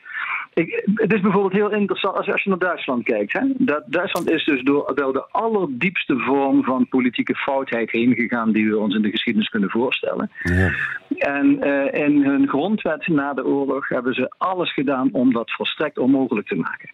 Ik, 0.53 0.89
het 0.95 1.13
is 1.13 1.21
bijvoorbeeld 1.21 1.53
heel 1.53 1.71
interessant 1.71 2.17
als, 2.17 2.31
als 2.31 2.43
je 2.43 2.49
naar 2.49 2.59
Duitsland 2.59 3.03
kijkt. 3.03 3.33
Hè? 3.33 3.41
Dat, 3.57 3.83
Duitsland 3.85 4.31
is 4.31 4.45
dus 4.45 4.63
door 4.63 4.91
wel 4.95 5.11
de 5.11 5.25
allerdiepste 5.31 6.17
vorm 6.17 6.63
van 6.63 6.87
politieke 6.89 7.35
foutheid 7.35 7.91
heen 7.91 8.15
gegaan 8.15 8.51
die 8.51 8.69
we 8.69 8.77
ons 8.77 8.95
in 8.95 9.01
de 9.01 9.09
geschiedenis 9.09 9.49
kunnen 9.49 9.69
voorstellen. 9.69 10.31
Ja. 10.43 10.71
En 11.17 11.61
eh, 11.61 12.05
in 12.05 12.23
hun 12.23 12.47
grondwet 12.47 13.07
na 13.07 13.33
de 13.33 13.45
oorlog 13.45 13.89
hebben 13.89 14.13
ze 14.13 14.33
alles 14.37 14.73
gedaan 14.73 15.09
om 15.11 15.33
dat 15.33 15.51
volstrekt 15.51 15.97
onmogelijk 15.97 16.47
te 16.47 16.55
maken. 16.55 16.89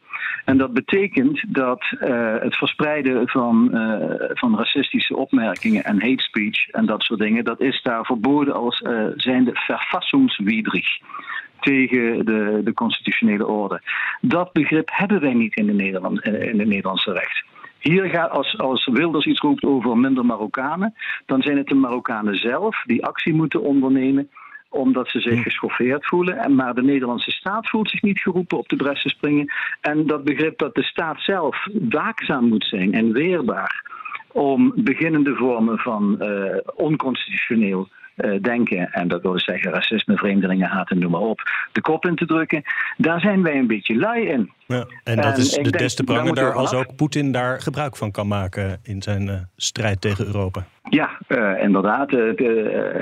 En 0.45 0.57
dat 0.57 0.73
betekent 0.73 1.14
dat 1.47 1.83
eh, 1.99 2.35
het 2.39 2.55
verspreiden 2.55 3.27
van, 3.27 3.73
eh, 3.73 4.29
van 4.33 4.57
racistische 4.57 5.15
opmerkingen 5.15 5.83
en 5.83 6.01
hate 6.01 6.23
speech 6.23 6.69
en 6.69 6.85
dat 6.85 7.03
soort 7.03 7.19
dingen, 7.19 7.43
dat 7.43 7.61
is 7.61 7.81
daar 7.81 8.05
verboden 8.05 8.53
als 8.53 8.81
uh, 8.81 9.05
zijnde 9.15 9.51
verfassungswidrig 9.53 10.87
tegen 11.59 12.25
de, 12.25 12.61
de 12.63 12.73
constitutionele 12.73 13.47
orde. 13.47 13.81
Dat 14.21 14.53
begrip 14.53 14.89
hebben 14.91 15.21
wij 15.21 15.33
niet 15.33 15.55
in, 15.55 15.65
de 15.65 15.73
Nederland, 15.73 16.23
in 16.23 16.59
het 16.59 16.67
Nederlandse 16.67 17.11
recht. 17.11 17.43
Hier 17.79 18.05
gaat, 18.05 18.29
als, 18.29 18.57
als 18.57 18.85
Wilders 18.85 19.25
iets 19.25 19.39
roept 19.39 19.63
over 19.63 19.97
minder 19.97 20.25
Marokkanen, 20.25 20.93
dan 21.25 21.41
zijn 21.41 21.57
het 21.57 21.67
de 21.67 21.75
Marokkanen 21.75 22.35
zelf 22.35 22.83
die 22.85 23.05
actie 23.05 23.33
moeten 23.33 23.61
ondernemen 23.61 24.29
omdat 24.69 25.09
ze 25.09 25.19
zich 25.19 25.43
geschoffeerd 25.43 26.05
voelen. 26.05 26.37
En, 26.37 26.55
maar 26.55 26.73
de 26.73 26.83
Nederlandse 26.83 27.31
staat 27.31 27.69
voelt 27.69 27.89
zich 27.89 28.01
niet 28.01 28.19
geroepen 28.19 28.57
op 28.57 28.69
de 28.69 28.75
bres 28.75 29.01
te 29.01 29.09
springen. 29.09 29.53
En 29.81 30.07
dat 30.07 30.23
begrip 30.23 30.57
dat 30.57 30.75
de 30.75 30.83
staat 30.83 31.21
zelf 31.21 31.67
waakzaam 31.89 32.47
moet 32.47 32.65
zijn 32.65 32.93
en 32.93 33.11
weerbaar 33.11 33.83
om 34.31 34.73
beginnende 34.75 35.35
vormen 35.35 35.77
van 35.77 36.17
uh, 36.19 36.57
onconstitutioneel 36.75 37.87
uh, 38.15 38.41
denken, 38.41 38.91
en 38.91 39.07
dat 39.07 39.21
wil 39.21 39.31
dus 39.31 39.43
zeggen 39.43 39.71
racisme, 39.71 40.17
vreemdelingenhaat 40.17 40.89
en 40.89 40.99
noem 40.99 41.11
maar 41.11 41.21
op, 41.21 41.41
de 41.71 41.81
kop 41.81 42.05
in 42.05 42.15
te 42.15 42.25
drukken, 42.25 42.63
daar 42.97 43.19
zijn 43.19 43.43
wij 43.43 43.57
een 43.57 43.67
beetje 43.67 43.95
lui 43.95 44.27
in. 44.27 44.51
Ja, 44.65 44.85
en 45.03 45.15
dat 45.15 45.33
en 45.33 45.39
is 45.39 45.51
de 45.51 45.71
des 45.71 45.95
te 45.95 46.03
pranger 46.03 46.35
daar 46.35 46.53
als 46.53 46.73
ook 46.73 46.95
Poetin 46.95 47.31
daar 47.31 47.61
gebruik 47.61 47.95
van 47.95 48.11
kan 48.11 48.27
maken 48.27 48.79
in 48.83 49.01
zijn 49.01 49.27
uh, 49.27 49.33
strijd 49.55 50.01
tegen 50.01 50.25
Europa. 50.25 50.65
Ja, 50.89 51.09
uh, 51.27 51.63
inderdaad. 51.63 52.11
Het, 52.11 52.39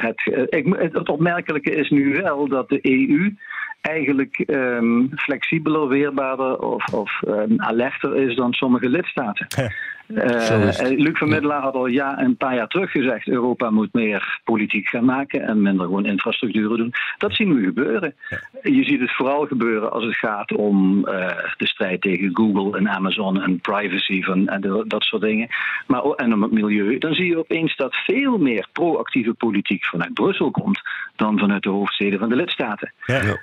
het, 0.02 0.50
het, 0.50 0.94
het 0.94 1.10
opmerkelijke 1.10 1.72
is 1.72 1.90
nu 1.90 2.22
wel 2.22 2.48
dat 2.48 2.70
de 2.70 2.80
EU 2.82 3.36
eigenlijk 3.82 4.44
um, 4.48 5.10
flexibeler, 5.16 5.88
weerbaarder 5.88 6.60
of, 6.60 6.94
of 6.94 7.22
um, 7.28 7.54
alerter 7.58 8.18
is 8.18 8.36
dan 8.36 8.54
sommige 8.54 8.90
lidstaten. 8.90 9.46
Ja. 9.50 9.72
Uh, 10.16 10.98
Luc 10.98 11.18
van 11.18 11.30
Middelaar 11.30 11.62
had 11.62 11.74
al 11.74 11.86
ja, 11.86 12.20
een 12.20 12.38
paar 12.38 12.56
jaar 12.56 12.68
terug 12.68 12.92
gezegd: 12.92 13.28
Europa 13.28 13.70
moet 13.70 13.94
meer 13.94 14.40
politiek 14.44 14.88
gaan 14.88 15.06
maken 15.06 15.42
en 15.42 15.62
minder 15.62 15.86
gewoon 15.86 16.06
infrastructuren 16.06 16.78
doen. 16.78 16.94
Dat 17.18 17.34
zien 17.36 17.56
we 17.56 17.64
gebeuren. 17.64 18.16
Je 18.62 18.84
ziet 18.84 19.00
het 19.00 19.16
vooral 19.16 19.46
gebeuren 19.46 19.92
als 19.92 20.04
het 20.04 20.16
gaat 20.16 20.54
om 20.54 20.98
uh, 20.98 21.28
de 21.58 21.68
strijd 21.68 22.02
tegen 22.02 22.30
Google 22.34 22.78
en 22.78 22.90
Amazon 22.90 23.42
en 23.42 23.60
privacy 23.60 24.24
van, 24.24 24.48
en 24.48 24.62
de, 24.62 24.84
dat 24.88 25.04
soort 25.04 25.22
dingen. 25.22 25.48
Maar 25.88 26.02
en 26.04 26.34
om 26.34 26.42
het 26.42 26.52
milieu. 26.52 26.98
Dan 26.98 27.14
zie 27.14 27.26
je 27.26 27.38
opeens 27.38 27.76
dat 27.76 27.96
veel 27.96 28.38
meer 28.38 28.68
proactieve 28.72 29.34
politiek 29.34 29.86
vanuit 29.86 30.14
Brussel 30.14 30.52
komt 30.52 30.82
dan 31.16 31.40
vanuit 31.40 31.64
de 31.64 31.70
hoofdsteden 31.70 32.20
van 32.20 32.30
de 32.30 32.36
lidstaten. 32.36 32.94
Ja. 33.06 33.38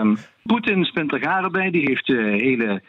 Um, 0.00 0.16
Poetin 0.42 0.84
spint 0.84 1.12
er 1.12 1.20
garen 1.20 1.52
bij, 1.52 1.70
die 1.70 1.88
heeft 1.88 2.08
uh, 2.08 2.40
hele 2.40 2.82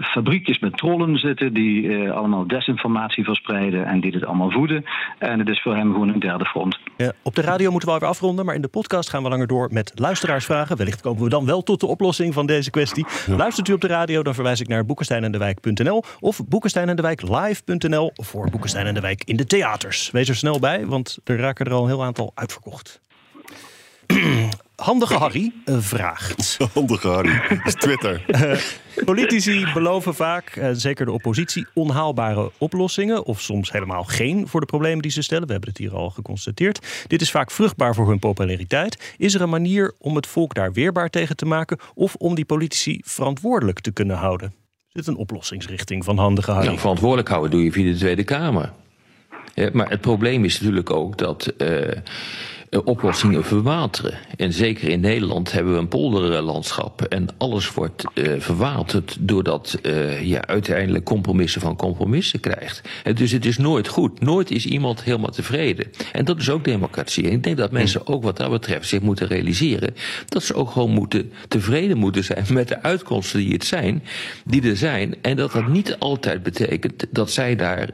fabriekjes 0.00 0.58
met 0.58 0.76
trollen 0.76 1.18
zitten 1.18 1.54
die 1.54 1.82
uh, 1.82 2.10
allemaal 2.10 2.46
desinformatie 2.46 3.24
verspreiden 3.24 3.86
en 3.86 4.00
die 4.00 4.10
dit 4.10 4.24
allemaal 4.24 4.50
voeden. 4.50 4.84
En 5.18 5.38
het 5.38 5.48
is 5.48 5.62
voor 5.62 5.76
hem 5.76 5.92
gewoon 5.92 6.08
een 6.08 6.20
derde 6.20 6.44
front. 6.44 6.78
Ja, 6.96 7.12
op 7.22 7.34
de 7.34 7.42
radio 7.42 7.70
moeten 7.70 7.88
we 7.88 7.94
alweer 7.94 8.08
afronden, 8.08 8.44
maar 8.44 8.54
in 8.54 8.60
de 8.60 8.68
podcast 8.68 9.10
gaan 9.10 9.22
we 9.22 9.28
langer 9.28 9.46
door 9.46 9.68
met 9.72 9.92
luisteraarsvragen. 9.94 10.76
Wellicht 10.76 11.00
komen 11.00 11.22
we 11.22 11.28
dan 11.28 11.46
wel 11.46 11.62
tot 11.62 11.80
de 11.80 11.86
oplossing 11.86 12.34
van 12.34 12.46
deze 12.46 12.70
kwestie. 12.70 13.06
Ja. 13.26 13.36
Luistert 13.36 13.68
u 13.68 13.72
op 13.72 13.80
de 13.80 13.86
radio, 13.86 14.22
dan 14.22 14.34
verwijs 14.34 14.60
ik 14.60 14.68
naar 14.68 14.86
boekensteinendewijk.nl 14.86 16.02
of 16.20 16.40
boekensteinendewijk.live.nl 16.48 18.12
voor 18.14 18.50
Boekenstein 18.50 18.86
en 18.86 18.94
de 18.94 19.00
Wijk 19.00 19.22
in 19.24 19.36
de 19.36 19.44
theaters. 19.44 20.10
Wees 20.10 20.28
er 20.28 20.36
snel 20.36 20.58
bij, 20.58 20.86
want 20.86 21.18
er 21.24 21.38
raken 21.38 21.66
er 21.66 21.72
al 21.72 21.82
een 21.82 21.88
heel 21.88 22.04
aantal 22.04 22.32
uitverkocht. 22.34 23.00
Handige 24.76 25.14
Harry 25.14 25.52
uh, 25.64 25.76
vraagt. 25.78 26.58
Handige 26.74 27.08
Harry, 27.08 27.42
dat 27.48 27.66
is 27.66 27.74
Twitter. 27.74 28.22
Politici 29.14 29.66
beloven 29.74 30.14
vaak, 30.14 30.56
uh, 30.56 30.68
zeker 30.72 31.06
de 31.06 31.12
oppositie, 31.12 31.66
onhaalbare 31.74 32.50
oplossingen. 32.58 33.24
Of 33.24 33.40
soms 33.40 33.72
helemaal 33.72 34.04
geen 34.04 34.48
voor 34.48 34.60
de 34.60 34.66
problemen 34.66 35.02
die 35.02 35.10
ze 35.10 35.22
stellen. 35.22 35.46
We 35.46 35.52
hebben 35.52 35.68
het 35.70 35.78
hier 35.78 35.94
al 35.94 36.10
geconstateerd. 36.10 37.04
Dit 37.06 37.20
is 37.20 37.30
vaak 37.30 37.50
vruchtbaar 37.50 37.94
voor 37.94 38.08
hun 38.08 38.18
populariteit. 38.18 39.14
Is 39.16 39.34
er 39.34 39.40
een 39.40 39.48
manier 39.48 39.94
om 39.98 40.16
het 40.16 40.26
volk 40.26 40.54
daar 40.54 40.72
weerbaar 40.72 41.10
tegen 41.10 41.36
te 41.36 41.46
maken? 41.46 41.78
Of 41.94 42.14
om 42.14 42.34
die 42.34 42.44
politici 42.44 43.00
verantwoordelijk 43.04 43.80
te 43.80 43.92
kunnen 43.92 44.16
houden? 44.16 44.52
Is 44.88 44.92
dit 44.92 45.06
een 45.06 45.16
oplossingsrichting 45.16 46.04
van 46.04 46.18
Handige 46.18 46.50
Harry? 46.50 46.66
Nou, 46.66 46.78
verantwoordelijk 46.78 47.28
houden 47.28 47.50
doe 47.50 47.64
je 47.64 47.72
via 47.72 47.92
de 47.92 47.98
Tweede 47.98 48.24
Kamer. 48.24 48.72
Ja, 49.54 49.70
maar 49.72 49.90
het 49.90 50.00
probleem 50.00 50.44
is 50.44 50.60
natuurlijk 50.60 50.90
ook 50.90 51.18
dat 51.18 51.52
uh, 51.58 51.90
oplossingen 52.84 53.44
verwateren. 53.44 54.18
En 54.36 54.52
zeker 54.52 54.88
in 54.88 55.00
Nederland 55.00 55.52
hebben 55.52 55.72
we 55.72 55.78
een 55.78 55.88
polderlandschap. 55.88 57.02
En 57.02 57.28
alles 57.38 57.74
wordt 57.74 58.04
uh, 58.14 58.32
verwaterd 58.38 59.16
doordat 59.20 59.78
uh, 59.82 60.22
je 60.22 60.46
uiteindelijk 60.46 61.04
compromissen 61.04 61.60
van 61.60 61.76
compromissen 61.76 62.40
krijgt. 62.40 62.82
En 63.04 63.14
dus 63.14 63.32
het 63.32 63.44
is 63.44 63.58
nooit 63.58 63.88
goed. 63.88 64.20
Nooit 64.20 64.50
is 64.50 64.66
iemand 64.66 65.02
helemaal 65.02 65.30
tevreden. 65.30 65.86
En 66.12 66.24
dat 66.24 66.38
is 66.38 66.50
ook 66.50 66.64
democratie. 66.64 67.24
En 67.24 67.32
ik 67.32 67.42
denk 67.42 67.56
dat 67.56 67.70
mensen 67.70 68.06
ook 68.06 68.22
wat 68.22 68.36
dat 68.36 68.50
betreft 68.50 68.88
zich 68.88 69.00
moeten 69.00 69.26
realiseren 69.26 69.94
dat 70.26 70.42
ze 70.42 70.54
ook 70.54 70.70
gewoon 70.70 70.90
moeten, 70.90 71.32
tevreden 71.48 71.96
moeten 71.96 72.24
zijn 72.24 72.44
met 72.52 72.68
de 72.68 72.82
uitkomsten 72.82 73.38
die 73.38 73.52
het 73.52 73.64
zijn, 73.64 74.02
die 74.44 74.62
er 74.62 74.76
zijn. 74.76 75.14
En 75.22 75.36
dat 75.36 75.52
dat 75.52 75.68
niet 75.68 75.96
altijd 75.98 76.42
betekent 76.42 77.06
dat 77.10 77.30
zij 77.30 77.56
daar 77.56 77.90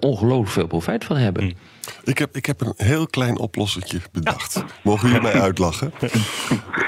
ongelooflijk 0.00 0.50
veel 0.50 0.66
profijt 0.66 1.04
van 1.04 1.16
hebben. 1.16 1.74
Ik 2.04 2.18
heb, 2.18 2.36
ik 2.36 2.46
heb 2.46 2.60
een 2.60 2.74
heel 2.76 3.06
klein 3.06 3.38
oplossingje 3.38 4.00
bedacht. 4.12 4.64
Mogen 4.82 5.08
jullie 5.08 5.22
mij 5.22 5.40
uitlachen? 5.40 5.92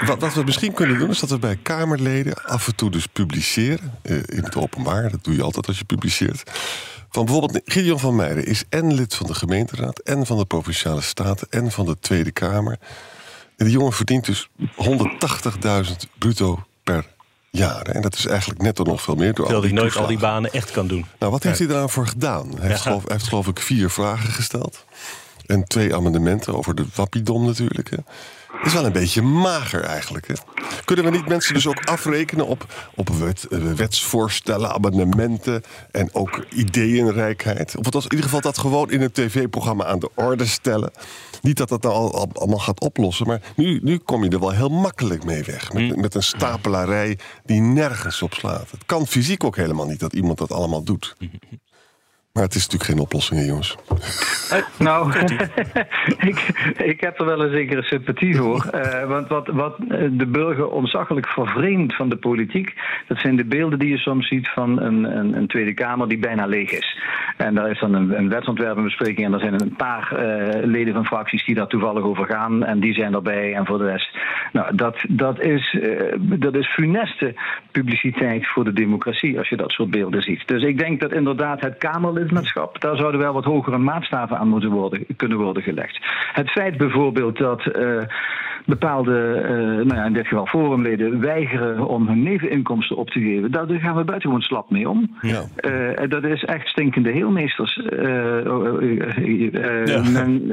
Wat, 0.05 0.33
we 0.33 0.43
misschien 0.43 0.73
kunnen 0.73 0.99
doen, 0.99 1.09
is 1.09 1.19
dat 1.19 1.29
we 1.29 1.39
bij 1.39 1.55
Kamerleden 1.55 2.45
af 2.45 2.67
en 2.67 2.75
toe 2.75 2.91
dus 2.91 3.05
publiceren. 3.05 3.93
Eh, 4.01 4.15
in 4.15 4.43
het 4.43 4.55
openbaar, 4.55 5.11
dat 5.11 5.23
doe 5.23 5.35
je 5.35 5.43
altijd 5.43 5.67
als 5.67 5.77
je 5.77 5.83
publiceert. 5.83 6.51
Van 7.09 7.25
bijvoorbeeld 7.25 7.61
Gideon 7.65 7.99
van 7.99 8.15
Meijeren 8.15 8.45
is 8.45 8.63
en 8.69 8.93
lid 8.93 9.15
van 9.15 9.27
de 9.27 9.33
gemeenteraad... 9.33 9.99
en 9.99 10.25
van 10.25 10.37
de 10.37 10.45
Provinciale 10.45 11.01
Staten 11.01 11.47
en 11.49 11.71
van 11.71 11.85
de 11.85 11.99
Tweede 11.99 12.31
Kamer. 12.31 12.77
En 13.57 13.65
die 13.65 13.73
jongen 13.73 13.93
verdient 13.93 14.25
dus 14.25 14.49
180.000 14.59 15.95
bruto 16.17 16.63
per 16.83 17.05
jaar. 17.51 17.81
En 17.81 18.01
dat 18.01 18.15
is 18.15 18.25
eigenlijk 18.25 18.61
net 18.61 18.77
nog 18.77 19.01
veel 19.01 19.15
meer. 19.15 19.33
Terwijl 19.33 19.61
hij 19.61 19.71
nooit 19.71 19.95
al 19.95 20.07
die 20.07 20.17
banen 20.17 20.51
echt 20.51 20.71
kan 20.71 20.87
doen. 20.87 21.05
Nou, 21.19 21.31
wat 21.31 21.43
heeft 21.43 21.59
hij 21.59 21.67
daar 21.67 21.89
voor 21.89 22.07
gedaan? 22.07 22.53
Hij 22.59 22.67
heeft, 22.67 22.81
geloof, 22.81 23.03
hij 23.03 23.15
heeft 23.15 23.27
geloof 23.27 23.47
ik 23.47 23.59
vier 23.59 23.89
vragen 23.89 24.31
gesteld. 24.31 24.85
En 25.49 25.63
twee 25.63 25.95
amendementen 25.95 26.55
over 26.55 26.75
de 26.75 26.85
Wappidom 26.95 27.45
natuurlijk. 27.45 27.89
Hè. 27.89 27.97
Is 28.63 28.73
wel 28.73 28.85
een 28.85 28.91
beetje 28.91 29.21
mager 29.21 29.83
eigenlijk. 29.83 30.27
Hè. 30.27 30.33
Kunnen 30.85 31.05
we 31.05 31.11
niet 31.11 31.27
mensen 31.27 31.53
dus 31.53 31.67
ook 31.67 31.85
afrekenen 31.85 32.47
op, 32.47 32.73
op 32.95 33.09
wet, 33.09 33.47
eh, 33.47 33.59
wetsvoorstellen, 33.59 34.73
amendementen 34.73 35.63
en 35.91 36.13
ook 36.13 36.45
ideeënrijkheid? 36.49 37.77
Of 37.77 37.85
in 37.93 38.01
ieder 38.01 38.23
geval 38.23 38.41
dat 38.41 38.57
gewoon 38.57 38.91
in 38.91 39.01
een 39.01 39.11
tv-programma 39.11 39.85
aan 39.85 39.99
de 39.99 40.09
orde 40.15 40.45
stellen. 40.45 40.91
Niet 41.41 41.57
dat 41.57 41.69
dat 41.69 41.81
nou 41.81 41.93
al, 41.95 42.29
allemaal 42.33 42.59
gaat 42.59 42.79
oplossen, 42.79 43.27
maar 43.27 43.41
nu, 43.55 43.79
nu 43.83 43.97
kom 43.97 44.23
je 44.23 44.29
er 44.29 44.39
wel 44.39 44.51
heel 44.51 44.69
makkelijk 44.69 45.23
mee 45.23 45.43
weg. 45.43 45.73
Met, 45.73 45.95
met 45.95 46.15
een 46.15 46.23
stapelarij 46.23 47.17
die 47.45 47.61
nergens 47.61 48.21
op 48.21 48.33
slaat. 48.33 48.71
Het 48.71 48.85
kan 48.85 49.07
fysiek 49.07 49.43
ook 49.43 49.55
helemaal 49.55 49.85
niet 49.85 49.99
dat 49.99 50.13
iemand 50.13 50.37
dat 50.37 50.51
allemaal 50.51 50.83
doet. 50.83 51.15
Maar 52.39 52.47
het 52.47 52.57
is 52.57 52.67
natuurlijk 52.67 52.91
geen 52.91 53.05
oplossing, 53.05 53.45
jongens. 53.45 53.77
nou, 54.77 55.13
ik, 56.31 56.39
ik 56.77 57.01
heb 57.01 57.19
er 57.19 57.25
wel 57.25 57.43
een 57.43 57.51
zekere 57.51 57.83
sympathie 57.83 58.35
voor. 58.35 58.65
Uh, 58.75 59.07
want 59.07 59.27
wat, 59.27 59.47
wat 59.47 59.77
de 60.11 60.27
burger 60.27 60.69
ontzaglijk 60.69 61.27
vervreemdt 61.27 61.95
van 61.95 62.09
de 62.09 62.15
politiek... 62.15 62.73
dat 63.07 63.19
zijn 63.19 63.35
de 63.35 63.45
beelden 63.45 63.79
die 63.79 63.89
je 63.89 63.97
soms 63.97 64.27
ziet 64.27 64.49
van 64.49 64.81
een, 64.81 65.17
een, 65.17 65.37
een 65.37 65.47
Tweede 65.47 65.73
Kamer 65.73 66.07
die 66.07 66.17
bijna 66.17 66.45
leeg 66.45 66.71
is. 66.71 66.97
En 67.37 67.55
daar 67.55 67.71
is 67.71 67.79
dan 67.79 67.93
een, 67.93 68.17
een 68.17 68.29
wetsontwerpenbespreking... 68.29 69.25
en 69.27 69.33
er 69.33 69.39
zijn 69.39 69.61
een 69.61 69.75
paar 69.75 70.11
uh, 70.13 70.65
leden 70.65 70.93
van 70.93 71.05
fracties 71.05 71.45
die 71.45 71.55
daar 71.55 71.67
toevallig 71.67 72.03
over 72.03 72.25
gaan... 72.25 72.63
en 72.65 72.79
die 72.79 72.93
zijn 72.93 73.13
erbij 73.13 73.53
en 73.53 73.65
voor 73.65 73.77
de 73.77 73.85
rest... 73.85 74.17
Nou, 74.51 74.75
dat, 74.75 74.97
dat, 75.09 75.41
is, 75.41 75.73
uh, 75.73 76.13
dat 76.19 76.55
is 76.55 76.67
funeste 76.67 77.33
publiciteit 77.71 78.47
voor 78.47 78.63
de 78.63 78.73
democratie... 78.73 79.37
als 79.37 79.49
je 79.49 79.57
dat 79.57 79.71
soort 79.71 79.89
beelden 79.89 80.21
ziet. 80.21 80.47
Dus 80.47 80.63
ik 80.63 80.77
denk 80.77 80.99
dat 80.99 81.13
inderdaad 81.13 81.61
het 81.61 81.77
Kamerlid 81.77 82.27
daar 82.79 82.95
zouden 82.95 83.19
wel 83.19 83.33
wat 83.33 83.43
hogere 83.43 83.77
maatstaven 83.77 84.37
aan 84.37 84.47
moeten 84.47 84.69
worden, 84.69 85.05
kunnen 85.15 85.37
worden 85.37 85.63
gelegd. 85.63 85.99
Het 86.33 86.51
feit 86.51 86.77
bijvoorbeeld 86.77 87.37
dat 87.37 87.65
uh, 87.65 88.01
bepaalde, 88.65 89.41
uh, 89.41 89.49
nou 89.85 89.95
ja, 89.95 90.05
in 90.05 90.13
dit 90.13 90.27
geval 90.27 90.45
forumleden, 90.45 91.19
weigeren 91.19 91.87
om 91.87 92.07
hun 92.07 92.23
neveninkomsten 92.23 92.97
op 92.97 93.09
te 93.09 93.19
geven, 93.19 93.51
daar 93.51 93.67
gaan 93.67 93.95
we 93.95 94.03
buitengewoon 94.03 94.41
slap 94.41 94.69
mee 94.69 94.89
om. 94.89 95.17
Ja. 95.21 95.41
Uh, 95.61 96.09
dat 96.09 96.23
is 96.23 96.43
echt 96.43 96.67
stinkende 96.67 97.11
heelmeesters. 97.11 97.81
Ja. 99.85 100.01
Men, 100.11 100.51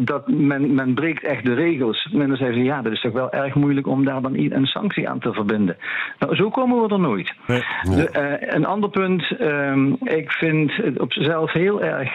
dat 0.04 0.28
men, 0.28 0.74
men 0.74 0.94
breekt 0.94 1.24
echt 1.24 1.44
de 1.44 1.54
regels. 1.54 2.08
Men 2.12 2.28
dan 2.28 2.36
zeggen 2.36 2.56
ze, 2.56 2.62
ja, 2.62 2.82
dat 2.82 2.92
is 2.92 3.00
toch 3.00 3.12
wel 3.12 3.32
erg 3.32 3.54
moeilijk 3.54 3.86
om 3.86 4.04
daar 4.04 4.22
dan 4.22 4.36
een 4.36 4.66
sanctie 4.66 5.08
aan 5.08 5.18
te 5.18 5.32
verbinden. 5.32 5.76
Nou, 6.18 6.36
zo 6.36 6.50
komen 6.50 6.82
we 6.82 6.94
er 6.94 7.00
nooit. 7.00 7.34
Nee. 7.46 7.62
De, 7.82 8.36
een 8.54 8.66
ander 8.66 8.90
punt. 8.90 9.40
Um, 9.40 9.96
ik 10.00 10.32
vind 10.32 10.76
het 10.76 11.00
op 11.00 11.12
zichzelf 11.12 11.52
heel 11.52 11.82
erg 11.82 12.10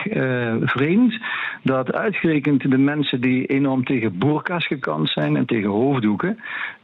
vreemd 0.61 1.17
dat 1.63 1.93
uitgerekend 1.93 2.71
de 2.71 2.77
mensen 2.77 3.21
die 3.21 3.45
enorm 3.45 3.83
tegen 3.87 4.17
boerka's 4.17 4.67
gekant 4.67 5.09
zijn 5.09 5.35
en 5.35 5.45
tegen 5.45 5.69
hoofddoeken, 5.69 6.39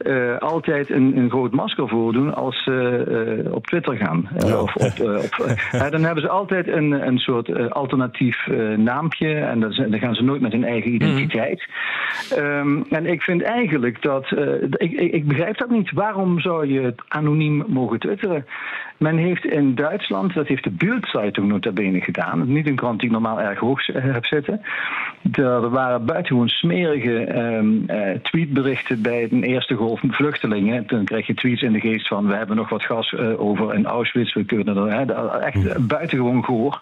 uh, 0.06 0.38
altijd 0.38 0.90
een, 0.90 1.16
een, 1.16 1.30
groot 1.30 1.52
masker 1.52 1.88
voordoen 1.88 2.34
als 2.34 2.62
ze 2.62 3.04
uh, 3.46 3.52
op 3.52 3.66
Twitter 3.66 3.96
gaan. 3.96 4.28
Ja. 4.38 4.60
Of 4.60 4.74
op, 4.74 5.00
op 5.00 5.90
dan 5.92 6.02
hebben 6.02 6.22
ze 6.22 6.28
altijd 6.28 6.68
een, 6.68 7.06
een 7.06 7.18
soort 7.18 7.70
alternatief 7.70 8.46
naampje 8.76 9.34
en 9.34 9.60
dan, 9.60 9.72
dan, 9.76 9.98
gaan 9.98 10.14
ze 10.14 10.22
nooit 10.22 10.40
met 10.40 10.52
hun 10.52 10.64
eigen 10.64 10.94
identiteit. 10.94 11.66
Mm. 12.30 12.44
Um, 12.44 12.84
en 12.90 13.06
ik 13.06 13.22
vind 13.22 13.42
eigenlijk 13.42 14.02
dat, 14.02 14.30
ik, 14.70 14.92
ik, 14.92 15.12
ik 15.12 15.26
begrijp 15.26 15.58
dat 15.58 15.70
niet. 15.70 15.92
Waarom 15.92 16.40
zou 16.40 16.72
je 16.72 16.80
het 16.80 17.02
anoniem 17.08 17.64
mogen 17.68 17.98
twitteren? 17.98 18.46
Men 18.96 19.16
heeft 19.16 19.44
in 19.44 19.74
Duitsland, 19.74 20.34
dat 20.34 20.46
heeft 20.46 20.64
de 20.64 20.70
Bildzeitung 20.70 21.48
nota 21.48 21.70
bene 21.70 22.00
gedaan, 22.00 22.52
niet 22.52 22.66
een 22.66 22.76
krant 22.76 22.98
die 22.98 23.08
ik 23.08 23.12
normaal 23.12 23.40
erg 23.40 23.58
hoog 23.58 23.86
heb 23.92 24.26
zitten. 24.26 24.60
Er 25.32 25.70
waren 25.70 26.04
buitengewoon 26.04 26.48
smerige 26.48 26.93
um, 27.02 27.84
uh, 27.86 28.10
tweetberichten 28.22 29.02
bij 29.02 29.28
de 29.30 29.46
eerste 29.46 29.74
golf 29.74 30.00
vluchtelingen. 30.08 30.86
Toen 30.86 31.04
krijg 31.04 31.26
je 31.26 31.34
tweets 31.34 31.62
in 31.62 31.72
de 31.72 31.80
geest 31.80 32.08
van 32.08 32.26
we 32.26 32.34
hebben 32.34 32.56
nog 32.56 32.68
wat 32.68 32.82
gas 32.82 33.12
uh, 33.12 33.40
over 33.40 33.74
in 33.74 33.86
Auschwitz, 33.86 34.34
we 34.34 34.44
kunnen 34.44 34.76
er 34.76 34.92
hè, 34.92 35.38
echt 35.40 35.86
buitengewoon 35.86 36.44
gehoor. 36.44 36.80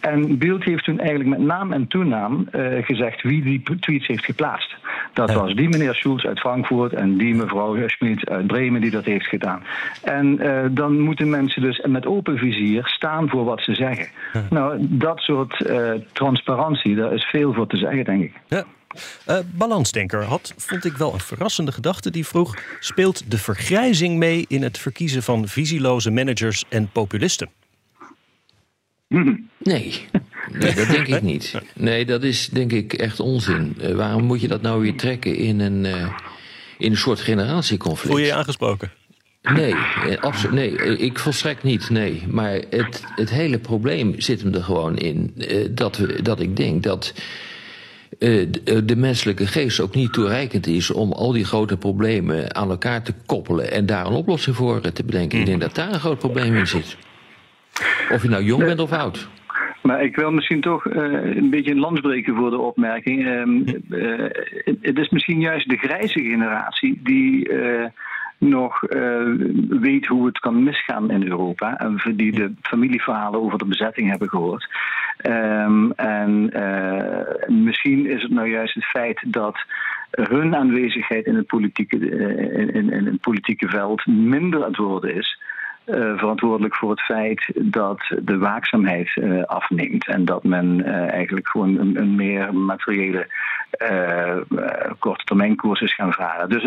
En 0.00 0.38
Beeld 0.38 0.64
heeft 0.64 0.84
toen 0.84 0.98
eigenlijk 0.98 1.30
met 1.30 1.46
naam 1.46 1.72
en 1.72 1.86
toenaam 1.86 2.48
gezegd 2.82 3.22
wie 3.22 3.42
die 3.42 3.62
tweets 3.80 4.06
heeft 4.06 4.24
geplaatst. 4.24 4.76
Dat 5.12 5.32
was 5.32 5.54
die 5.54 5.68
meneer 5.68 5.94
Schulz 5.94 6.24
uit 6.24 6.40
Frankfurt 6.40 6.92
en 6.92 7.16
die 7.16 7.34
mevrouw 7.34 7.88
Schmid 7.88 8.28
uit 8.28 8.46
Bremen 8.46 8.80
die 8.80 8.90
dat 8.90 9.04
heeft 9.04 9.26
gedaan. 9.26 9.62
En 10.02 10.40
dan 10.70 11.00
moeten 11.00 11.30
mensen 11.30 11.62
dus 11.62 11.86
met 11.86 12.06
open 12.06 12.38
vizier 12.38 12.86
staan 12.86 13.28
voor 13.28 13.44
wat 13.44 13.60
ze 13.60 13.74
zeggen. 13.74 14.06
Nou, 14.50 14.76
dat 14.80 15.20
soort 15.20 15.72
transparantie, 16.12 16.94
daar 16.94 17.12
is 17.12 17.24
veel 17.24 17.52
voor 17.52 17.66
te 17.66 17.76
zeggen, 17.76 18.04
denk 18.04 18.22
ik. 18.22 18.32
Ja. 18.48 18.64
Uh, 19.28 19.38
Balansdenker 19.52 20.24
had, 20.24 20.54
vond 20.56 20.84
ik 20.84 20.96
wel 20.96 21.12
een 21.12 21.20
verrassende 21.20 21.72
gedachte. 21.72 22.10
Die 22.10 22.26
vroeg: 22.26 22.56
speelt 22.80 23.30
de 23.30 23.38
vergrijzing 23.38 24.18
mee 24.18 24.44
in 24.48 24.62
het 24.62 24.78
verkiezen 24.78 25.22
van 25.22 25.48
visieloze 25.48 26.10
managers 26.10 26.64
en 26.68 26.90
populisten? 26.92 27.48
Nee. 29.08 30.06
nee, 30.52 30.74
dat 30.74 30.88
denk 30.88 31.06
ik 31.06 31.22
niet. 31.22 31.54
Nee, 31.74 32.04
dat 32.04 32.22
is 32.22 32.48
denk 32.48 32.72
ik 32.72 32.92
echt 32.92 33.20
onzin. 33.20 33.76
Uh, 33.80 33.94
waarom 33.94 34.22
moet 34.22 34.40
je 34.40 34.48
dat 34.48 34.62
nou 34.62 34.80
weer 34.80 34.96
trekken 34.96 35.36
in 35.36 35.60
een, 35.60 35.84
uh, 35.84 36.12
in 36.78 36.90
een 36.90 36.96
soort 36.96 37.20
generatieconflict? 37.20 38.08
Voel 38.08 38.18
je 38.18 38.26
je 38.26 38.34
aangesproken? 38.34 38.90
Nee, 39.52 39.74
absoluut, 40.20 40.54
nee, 40.54 40.98
ik 40.98 41.18
volstrekt 41.18 41.62
niet, 41.62 41.90
nee. 41.90 42.22
Maar 42.28 42.52
het, 42.70 43.02
het 43.14 43.30
hele 43.30 43.58
probleem 43.58 44.20
zit 44.20 44.42
hem 44.42 44.54
er 44.54 44.62
gewoon 44.62 44.98
in 44.98 45.34
uh, 45.36 45.68
dat, 45.70 45.96
we, 45.96 46.22
dat 46.22 46.40
ik 46.40 46.56
denk 46.56 46.82
dat 46.82 47.12
de 48.84 48.94
menselijke 48.96 49.46
geest 49.46 49.80
ook 49.80 49.94
niet 49.94 50.12
toereikend 50.12 50.66
is 50.66 50.90
om 50.90 51.12
al 51.12 51.32
die 51.32 51.44
grote 51.44 51.76
problemen 51.76 52.54
aan 52.54 52.70
elkaar 52.70 53.02
te 53.02 53.14
koppelen 53.26 53.72
en 53.72 53.86
daar 53.86 54.06
een 54.06 54.12
oplossing 54.12 54.56
voor 54.56 54.80
te 54.80 55.04
bedenken. 55.04 55.36
Mm. 55.36 55.44
Ik 55.44 55.48
denk 55.48 55.60
dat 55.60 55.74
daar 55.74 55.92
een 55.92 56.00
groot 56.00 56.18
probleem 56.18 56.54
in 56.56 56.66
zit. 56.66 56.96
Of 58.10 58.22
je 58.22 58.28
nou 58.28 58.44
jong 58.44 58.64
bent 58.64 58.80
of 58.80 58.92
oud. 58.92 59.28
Maar 59.82 60.02
ik 60.02 60.16
wil 60.16 60.30
misschien 60.30 60.60
toch 60.60 60.84
uh, 60.84 60.94
een 61.36 61.50
beetje 61.50 61.70
een 61.70 61.78
lans 61.78 62.00
breken 62.00 62.36
voor 62.36 62.50
de 62.50 62.58
opmerking. 62.58 63.26
Um, 63.26 63.64
uh, 63.88 64.30
het 64.80 64.98
is 64.98 65.08
misschien 65.08 65.40
juist 65.40 65.68
de 65.68 65.76
grijze 65.76 66.20
generatie 66.20 67.00
die 67.02 67.48
uh, 67.48 67.84
nog 68.38 68.80
weet 69.68 70.06
hoe 70.06 70.26
het 70.26 70.38
kan 70.38 70.62
misgaan 70.62 71.10
in 71.10 71.22
Europa. 71.22 71.78
En 71.78 72.16
die 72.16 72.32
de 72.32 72.52
familieverhalen 72.62 73.40
over 73.40 73.58
de 73.58 73.64
bezetting 73.64 74.10
hebben 74.10 74.28
gehoord. 74.28 74.68
Um, 75.22 75.92
en 75.92 76.52
misschien 77.64 78.06
is 78.06 78.22
het 78.22 78.30
nou 78.30 78.48
juist 78.48 78.74
het 78.74 78.84
feit 78.84 79.24
dat 79.26 79.56
hun 80.10 80.56
aanwezigheid 80.56 81.26
in 81.26 81.34
het 81.34 81.46
politieke, 81.46 81.98
in, 81.98 82.74
in, 82.74 82.90
in 82.90 83.06
het 83.06 83.20
politieke 83.20 83.68
veld 83.68 84.06
minder 84.06 84.60
aan 84.60 84.68
het 84.68 84.76
worden 84.76 85.14
is 85.14 85.42
verantwoordelijk 86.16 86.76
voor 86.76 86.90
het 86.90 87.00
feit 87.00 87.50
dat 87.54 88.00
de 88.22 88.38
waakzaamheid 88.38 89.20
afneemt. 89.46 90.06
En 90.06 90.24
dat 90.24 90.44
men 90.44 90.84
eigenlijk 91.10 91.48
gewoon 91.48 91.78
een, 91.78 92.00
een 92.00 92.14
meer 92.14 92.54
materiële 92.54 93.26
korte 95.04 95.24
termijn 95.24 95.56
koers 95.56 95.80
is 95.80 95.94
gaan 95.94 96.12
varen. 96.12 96.48
Dus 96.48 96.62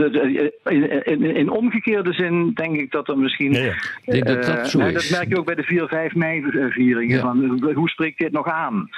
in, 0.65 1.04
in, 1.04 1.36
in, 1.36 1.50
omgekeerde 1.50 2.13
zin 2.13 2.52
denk 2.54 2.76
ik 2.76 2.91
dat 2.91 3.08
er 3.08 3.17
misschien. 3.17 3.52
Ja, 3.54 3.73
denk 4.06 4.26
dat, 4.26 4.43
dat, 4.43 4.69
zo 4.69 4.80
is. 4.80 4.93
dat 4.93 5.10
merk 5.10 5.30
je 5.30 5.38
ook 5.38 5.45
bij 5.45 5.56
de 5.56 6.10
4-5 6.12 6.17
mei-vieringen. 6.17 7.19
Van, 7.19 7.60
hoe 7.73 7.89
spreekt 7.89 8.17
dit 8.17 8.32
nog 8.32 8.47
aan? 8.47 8.89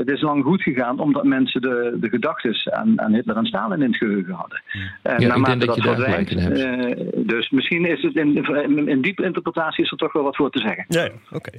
het 0.00 0.10
is 0.10 0.20
lang 0.20 0.44
goed 0.44 0.62
gegaan 0.62 0.98
omdat 0.98 1.24
mensen 1.24 1.60
de, 1.60 1.96
de 2.00 2.08
gedachten 2.08 2.74
aan, 2.76 3.00
aan 3.00 3.14
Hitler 3.14 3.36
en 3.36 3.46
Stalin 3.46 3.82
in 3.82 3.88
het 3.88 3.96
geheugen 3.96 4.34
hadden. 4.34 4.62
En 5.02 5.20
ja, 5.20 5.34
ik 5.34 5.44
denk 5.44 5.66
dat, 5.66 5.74
je 5.74 5.82
daar 5.82 5.94
gelijk 5.94 6.30
in 6.30 6.38
hebt. 6.38 7.28
dus 7.28 7.50
misschien 7.50 7.84
is 7.84 8.02
het 8.02 8.14
in, 8.14 8.36
in, 8.36 8.88
in 8.88 9.00
diepe 9.00 9.24
interpretatie 9.24 9.84
is 9.84 9.90
er 9.90 9.96
toch 9.96 10.12
wel 10.12 10.22
wat 10.22 10.36
voor 10.36 10.50
te 10.50 10.58
zeggen. 10.58 10.84
Ja, 10.88 11.08
oké. 11.30 11.50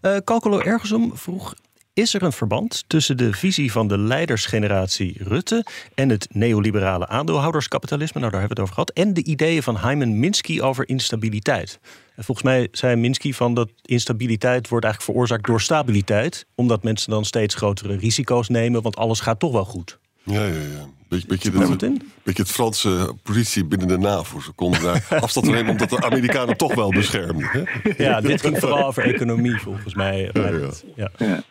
Okay. 0.00 0.20
Calcolo 0.24 0.58
Ergensum 0.60 1.16
vroeg 1.16 1.54
is 1.94 2.14
er 2.14 2.22
een 2.22 2.32
verband 2.32 2.84
tussen 2.86 3.16
de 3.16 3.32
visie 3.32 3.72
van 3.72 3.88
de 3.88 3.98
leidersgeneratie 3.98 5.16
Rutte 5.18 5.66
en 5.94 6.08
het 6.08 6.26
neoliberale 6.32 7.08
aandeelhouderskapitalisme, 7.08 8.20
nou 8.20 8.32
daar 8.32 8.40
hebben 8.40 8.56
we 8.56 8.62
het 8.62 8.72
over 8.72 8.84
gehad, 8.84 9.06
en 9.06 9.14
de 9.14 9.30
ideeën 9.30 9.62
van 9.62 9.78
Hyman 9.78 10.18
Minsky 10.18 10.60
over 10.60 10.88
instabiliteit? 10.88 11.78
En 12.16 12.24
volgens 12.24 12.46
mij 12.46 12.68
zei 12.72 12.96
Minsky 12.96 13.32
van 13.32 13.54
dat 13.54 13.70
instabiliteit 13.82 14.68
wordt 14.68 14.84
eigenlijk 14.84 15.14
veroorzaakt 15.14 15.46
door 15.46 15.60
stabiliteit, 15.60 16.46
omdat 16.54 16.82
mensen 16.82 17.10
dan 17.10 17.24
steeds 17.24 17.54
grotere 17.54 17.96
risico's 17.96 18.48
nemen, 18.48 18.82
want 18.82 18.96
alles 18.96 19.20
gaat 19.20 19.40
toch 19.40 19.52
wel 19.52 19.64
goed. 19.64 19.98
Ja, 20.22 20.44
ja, 20.44 20.52
ja. 20.52 20.88
Beetje, 21.08 21.26
beetje, 21.26 21.76
de, 21.76 21.96
beetje 22.22 22.42
het 22.42 22.50
Franse 22.50 23.14
politie 23.22 23.64
binnen 23.64 23.88
de 23.88 23.98
NAVO. 23.98 24.40
Ze 24.40 24.52
konden 24.52 24.82
daar 24.82 25.06
afstand 25.20 25.46
nemen 25.46 25.70
omdat 25.70 25.90
de 25.90 26.02
Amerikanen 26.02 26.56
toch 26.56 26.74
wel 26.74 26.90
beschermden. 26.90 27.48
Hè? 27.50 27.62
Ja, 28.04 28.20
dit 28.20 28.40
ging 28.40 28.58
vooral 28.58 28.86
over 28.86 29.02
economie 29.02 29.58
volgens 29.58 29.94
mij. 29.94 30.30
Ja, 30.32 30.48
ja. 30.96 31.10
ja. 31.18 31.44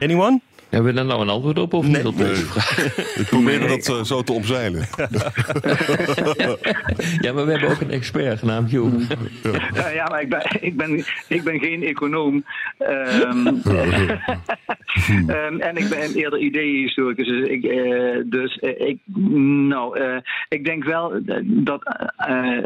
Anyone? 0.00 0.40
Hebben 0.70 0.90
we 0.90 0.96
daar 0.96 1.06
nou 1.06 1.20
een 1.20 1.28
antwoord 1.28 1.58
op 1.58 1.72
of 1.72 1.86
niet 1.86 2.06
op 2.06 2.16
deze 2.16 2.44
vraag? 2.46 2.96
Ik 3.16 3.26
probeer 3.26 3.68
dat 3.68 3.88
uh, 3.88 4.02
zo 4.02 4.22
te 4.22 4.32
omzeilen. 4.32 4.80
ja, 7.24 7.32
maar 7.32 7.44
we 7.44 7.50
hebben 7.50 7.70
ook 7.70 7.80
een 7.80 7.90
expert 7.90 8.38
genaamd 8.38 8.70
Joep. 8.70 8.92
Ja. 9.74 9.88
ja, 9.88 10.08
maar 10.08 10.20
ik 10.20 10.28
ben, 10.28 10.42
ik 10.60 10.76
ben, 10.76 11.04
ik 11.28 11.44
ben 11.44 11.58
geen 11.58 11.82
econoom. 11.82 12.44
Um, 12.78 13.46
um, 13.46 13.60
en 15.68 15.76
ik 15.76 15.88
ben 15.88 16.14
eerder 16.14 16.38
ideehistoricus. 16.38 17.26
Dus, 17.26 17.48
ik, 17.48 17.64
uh, 17.64 18.22
dus 18.24 18.58
uh, 18.60 18.88
ik, 18.88 18.98
nou, 19.68 20.00
ik 20.48 20.64
denk 20.64 20.84
wel 20.84 21.20
dat 21.42 21.80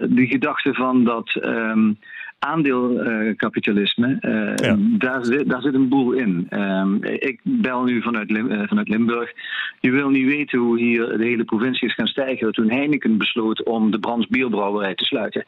de 0.08 0.26
gedachte 0.26 0.74
van 0.74 1.04
dat. 1.04 1.38
Um, 1.42 1.98
aandeelkapitalisme, 2.38 4.18
uh, 4.20 4.72
daar, 4.98 5.24
zit, 5.24 5.48
daar 5.48 5.62
zit 5.62 5.74
een 5.74 5.88
boel 5.88 6.12
in. 6.12 6.46
Uh, 6.50 6.84
ik 7.00 7.40
bel 7.42 7.82
nu 7.82 8.02
vanuit, 8.02 8.30
Lim, 8.30 8.50
uh, 8.50 8.62
vanuit 8.66 8.88
Limburg. 8.88 9.32
Je 9.80 9.90
wil 9.90 10.08
niet 10.08 10.26
weten 10.26 10.58
hoe 10.58 10.78
hier 10.78 11.18
de 11.18 11.24
hele 11.24 11.44
provincie 11.44 11.88
is 11.88 11.94
gaan 11.94 12.06
stijgen 12.06 12.52
toen 12.52 12.70
Heineken 12.70 13.18
besloot 13.18 13.62
om 13.62 13.90
de 13.90 13.98
Brands 13.98 14.26
bierbrouwerij 14.26 14.94
te 14.94 15.04
sluiten. 15.04 15.44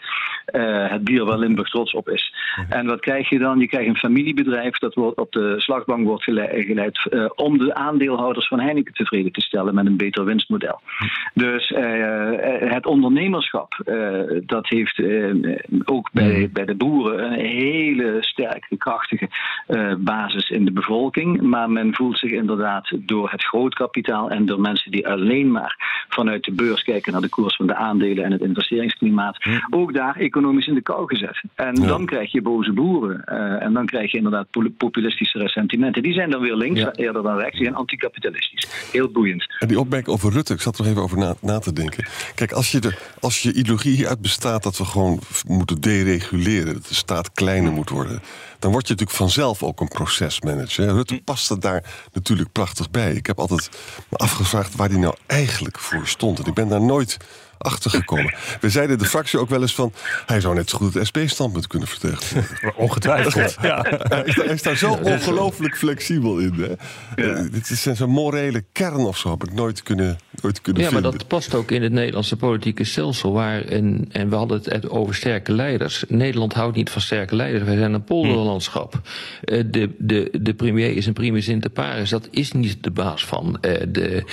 Uh, 0.55 0.91
het 0.91 1.05
bier 1.05 1.25
waar 1.25 1.39
Limburg 1.39 1.69
trots 1.69 1.93
op 1.93 2.09
is. 2.09 2.35
En 2.69 2.87
wat 2.87 3.01
krijg 3.01 3.29
je 3.29 3.39
dan? 3.39 3.59
Je 3.59 3.69
krijgt 3.69 3.89
een 3.89 3.97
familiebedrijf 3.97 4.79
dat 4.79 4.95
wordt 4.95 5.19
op 5.19 5.33
de 5.33 5.55
slagbank 5.57 6.07
wordt 6.07 6.23
geleid 6.23 7.09
om 7.35 7.59
de 7.59 7.75
aandeelhouders 7.75 8.49
van 8.49 8.61
Heineken 8.61 8.95
tevreden 8.95 9.33
te 9.33 9.41
stellen 9.41 9.75
met 9.75 9.87
een 9.87 9.97
beter 9.97 10.25
winstmodel. 10.25 10.81
Dus 11.35 11.73
het 12.59 12.87
ondernemerschap, 12.87 13.75
dat 14.47 14.69
heeft 14.69 15.03
ook 15.85 16.11
bij, 16.13 16.39
mhm. 16.39 16.53
bij 16.53 16.65
de 16.65 16.77
een 16.95 17.33
hele 17.33 18.17
sterke, 18.21 18.77
krachtige 18.77 19.29
uh, 19.69 19.95
basis 19.99 20.51
in 20.51 20.65
de 20.65 20.73
bevolking. 20.73 21.41
Maar 21.41 21.71
men 21.71 21.95
voelt 21.95 22.19
zich 22.19 22.31
inderdaad 22.31 22.93
door 22.97 23.31
het 23.31 23.45
grootkapitaal 23.45 24.31
en 24.31 24.47
door 24.47 24.61
mensen 24.61 24.91
die 24.91 25.09
alleen 25.09 25.51
maar 25.51 26.05
vanuit 26.09 26.45
de 26.45 26.53
beurs 26.53 26.83
kijken 26.83 27.13
naar 27.13 27.21
de 27.21 27.29
koers 27.29 27.57
van 27.57 27.67
de 27.67 27.75
aandelen 27.75 28.25
en 28.25 28.33
het 28.33 28.41
investeringsklimaat, 28.41 29.39
ook 29.71 29.95
daar 29.95 30.17
economisch 30.17 30.67
in 30.67 30.75
de 30.75 30.83
kou 30.83 31.07
gezet. 31.07 31.43
En 31.55 31.75
dan 31.75 32.07
krijg 32.07 32.33
je 32.33 32.43
boze 32.43 32.73
boeren. 32.73 33.23
Uh, 33.27 33.63
en 33.63 33.73
dan 33.73 33.87
krijg 33.87 34.11
je 34.11 34.17
inderdaad 34.17 34.47
populistische 34.77 35.39
ressentimenten. 35.39 36.03
Die 36.03 36.13
zijn 36.13 36.31
dan 36.31 36.41
weer 36.41 36.57
links 36.57 36.87
eerder 36.93 37.23
dan 37.23 37.37
rechts. 37.37 37.57
Die 37.57 37.65
zijn 37.65 37.77
anticapitalistisch. 37.77 38.89
Heel 38.93 39.09
boeiend. 39.09 39.55
En 39.59 39.69
die 39.69 39.81
opmerking 39.81 40.15
over 40.15 40.33
Rutte, 40.33 40.53
ik 40.53 40.61
zat 40.61 40.79
er 40.79 40.83
nog 40.83 40.91
even 40.91 41.03
over 41.03 41.19
na, 41.19 41.35
na 41.41 41.59
te 41.59 41.73
denken. 41.73 42.07
Kijk, 42.35 42.53
als 42.53 42.71
je, 42.73 42.81
de, 42.81 42.99
als 43.21 43.43
je 43.43 43.53
ideologie 43.53 43.95
hieruit 43.95 44.21
bestaat 44.21 44.63
dat 44.63 44.79
we 44.79 44.85
gewoon 44.85 45.21
moeten 45.47 45.81
dereguleren 45.81 46.66
dat 46.73 46.87
de 46.87 46.95
staat 46.95 47.33
kleiner 47.33 47.73
moet 47.73 47.89
worden, 47.89 48.23
dan 48.59 48.71
word 48.71 48.87
je 48.87 48.93
natuurlijk 48.93 49.19
vanzelf 49.19 49.63
ook 49.63 49.81
een 49.81 49.89
procesmanager. 49.89 50.93
Rutte 50.93 51.21
past 51.25 51.61
daar 51.61 51.85
natuurlijk 52.13 52.53
prachtig 52.53 52.91
bij. 52.91 53.13
Ik 53.13 53.27
heb 53.27 53.39
altijd 53.39 53.71
me 54.09 54.17
afgevraagd 54.17 54.75
waar 54.75 54.89
hij 54.89 54.99
nou 54.99 55.15
eigenlijk 55.27 55.79
voor 55.79 56.07
stond. 56.07 56.39
En 56.39 56.47
ik 56.47 56.55
ben 56.55 56.69
daar 56.69 56.83
nooit 56.83 57.17
achtergekomen. 57.59 58.35
We 58.61 58.71
zeiden 58.71 58.99
de 58.99 59.05
fractie 59.05 59.39
ook 59.39 59.49
wel 59.49 59.61
eens 59.61 59.75
van... 59.75 59.93
hij 60.27 60.41
zou 60.41 60.55
net 60.55 60.71
zo 60.71 60.79
goed 60.79 60.95
het 60.95 61.07
SP-standpunt 61.07 61.67
kunnen 61.67 61.89
vertegenwoordigen. 61.89 62.77
Ongetwijfeld, 62.87 63.57
ja. 63.63 63.87
Hij 63.89 64.23
is, 64.25 64.63
daar 64.63 64.77
zo 64.77 64.93
ongelooflijk 64.93 65.77
flexibel 65.77 66.39
in. 66.39 66.53
Hè? 66.55 66.67
Ja. 67.23 67.39
Uh, 67.39 67.53
dit 67.53 67.71
is 67.71 67.83
zijn 67.83 68.11
morele 68.11 68.65
kern 68.73 69.05
of 69.05 69.19
zo, 69.19 69.31
heb 69.31 69.45
ik 69.45 69.53
nooit 69.53 69.83
kunnen, 69.83 70.19
nooit 70.43 70.61
kunnen 70.61 70.83
ja, 70.83 70.89
vinden. 70.89 71.05
Ja, 71.05 71.11
maar 71.11 71.19
dat 71.19 71.29
past 71.29 71.55
ook 71.55 71.71
in 71.71 71.83
het 71.83 71.93
Nederlandse 71.93 72.37
politieke 72.37 72.85
stelsel. 72.85 73.33
Waar 73.33 73.65
en, 73.65 74.09
en 74.13 74.29
we 74.29 74.37
hadden 74.37 74.61
het 74.65 74.89
over 74.89 75.15
sterke 75.15 75.53
leiders. 75.53 76.05
Nederland 76.09 76.53
houdt 76.53 76.77
niet 76.77 76.91
van 76.91 77.01
sterke 77.01 77.37
leiders. 77.37 77.65
Wij 77.65 77.77
zijn 77.77 77.93
een 77.93 78.05
polderlandschap. 78.05 79.01
Uh, 79.45 79.65
de, 79.67 79.91
de, 79.99 80.29
de 80.41 80.55
premier 80.55 80.97
is 80.97 81.07
een 81.07 81.13
primus 81.13 81.49
inter 81.49 81.71
pares. 81.71 82.11
Dat 82.11 82.29
is 82.31 82.53
niet 82.53 82.83
de 82.83 82.91
baas 82.91 83.25
van 83.25 83.59
uh, 83.61 83.73
de, 83.89 84.25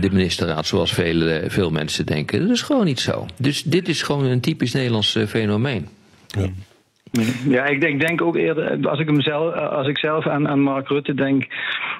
de 0.00 0.08
ministerraad, 0.12 0.66
zoals 0.66 0.92
veel, 0.92 1.50
veel 1.50 1.70
mensen 1.70 2.06
denken 2.06 2.15
denken. 2.16 2.40
Dat 2.40 2.56
is 2.56 2.62
gewoon 2.62 2.84
niet 2.84 3.00
zo. 3.00 3.26
Dus 3.36 3.62
dit 3.62 3.88
is 3.88 4.02
gewoon 4.02 4.24
een 4.24 4.40
typisch 4.40 4.72
Nederlands 4.72 5.14
eh, 5.14 5.26
fenomeen. 5.26 5.88
Ja. 6.26 6.50
Ja, 7.48 7.64
ik 7.64 7.80
denk, 7.80 8.00
denk 8.00 8.22
ook 8.22 8.36
eerder, 8.36 8.88
als 8.88 8.98
ik, 8.98 9.06
hem 9.06 9.20
zelf, 9.20 9.54
als 9.54 9.86
ik 9.86 9.98
zelf 9.98 10.26
aan, 10.26 10.48
aan 10.48 10.60
Mark 10.60 10.88
Rutte 10.88 11.14
denk, 11.14 11.46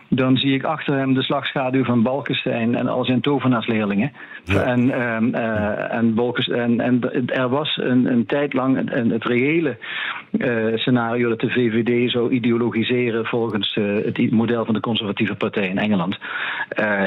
dan 0.08 0.36
zie 0.36 0.54
ik 0.54 0.64
achter 0.64 0.94
hem 0.94 1.14
de 1.14 1.22
slagschaduw 1.22 1.84
van 1.84 2.02
Balkenstein 2.02 2.74
en 2.74 2.88
al 2.88 3.04
zijn 3.04 3.20
tovenaarsleerlingen. 3.20 4.12
En, 4.46 4.80
um, 4.80 5.34
uh, 5.34 5.94
en, 5.94 6.14
en, 6.48 6.80
en 6.80 7.00
er 7.26 7.48
was 7.48 7.76
een, 7.76 8.06
een 8.06 8.26
tijd 8.26 8.52
lang 8.52 8.92
een, 8.92 9.10
het 9.10 9.24
reële 9.24 9.76
uh, 10.32 10.76
scenario 10.76 11.28
dat 11.28 11.40
de 11.40 11.50
VVD 11.50 12.10
zou 12.10 12.30
ideologiseren 12.30 13.26
volgens 13.26 13.76
uh, 13.76 14.04
het 14.04 14.30
model 14.30 14.64
van 14.64 14.74
de 14.74 14.80
conservatieve 14.80 15.34
partij 15.34 15.68
in 15.68 15.78
Engeland. 15.78 16.18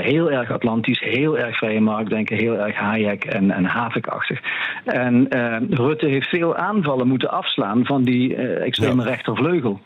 heel 0.02 0.32
erg 0.32 0.52
Atlantisch, 0.52 1.00
heel 1.00 1.38
erg 1.38 1.58
vrije 1.58 1.82
marktdenken, 1.82 2.38
heel 2.38 2.58
erg 2.58 2.76
Hayek 2.76 3.24
en, 3.24 3.52
en 3.52 3.66
Havik-achtig. 3.66 4.42
En 4.86 5.28
Rutte 5.70 6.06
heeft 6.06 6.30
veel 6.30 6.56
aanvallen 6.56 7.08
moeten 7.08 7.32
afslaan 7.32 7.86
van 7.86 7.99
die 8.04 8.36
extreme 8.36 9.04
ja. 9.04 9.10
rechtervleugel. 9.10 9.80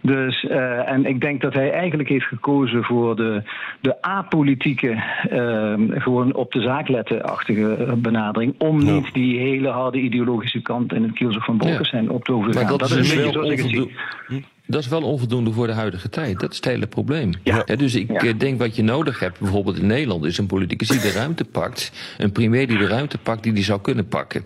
Dus, 0.00 0.42
uh, 0.42 0.90
en 0.90 1.06
ik 1.06 1.20
denk 1.20 1.40
dat 1.40 1.54
hij 1.54 1.72
eigenlijk 1.72 2.08
heeft 2.08 2.24
gekozen 2.24 2.84
voor 2.84 3.16
de, 3.16 3.42
de 3.80 4.02
apolitieke, 4.02 5.02
uh, 5.32 6.00
gewoon 6.00 6.34
op 6.34 6.52
de 6.52 6.60
zaak 6.60 6.88
letten-achtige 6.88 7.94
benadering. 7.96 8.54
Om 8.58 8.80
ja. 8.80 8.92
niet 8.92 9.12
die 9.12 9.38
hele 9.38 9.68
harde 9.68 9.98
ideologische 9.98 10.62
kant 10.62 10.92
in 10.92 11.02
het 11.02 11.12
kielzog 11.12 11.44
van 11.44 11.56
Bolkestein 11.56 12.04
ja. 12.04 12.10
op 12.10 12.24
te 12.24 12.32
hoeven 12.32 12.54
gaan. 12.54 12.66
Dat, 12.66 12.78
dat, 12.78 12.90
is 12.90 13.10
een 13.10 13.16
beetje 13.16 13.32
zoals 13.32 13.50
ik 13.50 13.58
het 13.58 13.68
zie. 13.68 14.46
Dat 14.70 14.80
is 14.80 14.88
wel 14.88 15.02
onvoldoende 15.02 15.52
voor 15.52 15.66
de 15.66 15.72
huidige 15.72 16.08
tijd. 16.08 16.40
Dat 16.40 16.50
is 16.50 16.56
het 16.56 16.64
hele 16.64 16.86
probleem. 16.86 17.32
Ja. 17.42 17.64
dus 17.64 17.94
ik 17.94 18.22
ja. 18.22 18.32
denk 18.32 18.58
wat 18.58 18.76
je 18.76 18.82
nodig 18.82 19.20
hebt, 19.20 19.40
bijvoorbeeld 19.40 19.78
in 19.78 19.86
Nederland, 19.86 20.24
is 20.24 20.38
een 20.38 20.46
politicus 20.46 20.88
die 20.88 21.00
de 21.00 21.10
ruimte 21.10 21.44
pakt. 21.44 21.92
Een 22.18 22.32
premier 22.32 22.66
die 22.66 22.78
de 22.78 22.86
ruimte 22.86 23.18
pakt 23.18 23.42
die 23.42 23.52
die 23.52 23.64
zou 23.64 23.80
kunnen 23.80 24.08
pakken. 24.08 24.44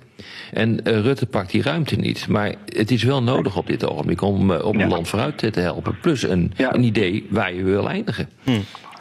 En 0.53 0.81
uh, 0.89 1.01
Rutte 1.01 1.27
pakt 1.27 1.51
die 1.51 1.63
ruimte 1.63 1.97
niet. 1.97 2.29
Maar 2.29 2.55
het 2.67 2.91
is 2.91 3.03
wel 3.03 3.23
nodig 3.23 3.57
op 3.57 3.67
dit 3.67 3.87
ogenblik 3.87 4.23
om, 4.23 4.51
uh, 4.51 4.65
om 4.65 4.77
ja. 4.77 4.83
het 4.83 4.91
land 4.91 5.09
vooruit 5.09 5.53
te 5.53 5.61
helpen. 5.61 5.99
Plus 6.01 6.23
een, 6.23 6.53
een 6.57 6.83
idee 6.83 7.27
waar 7.31 7.55
je 7.55 7.63
wil 7.63 7.89
eindigen. 7.89 8.29
Hm. 8.43 8.51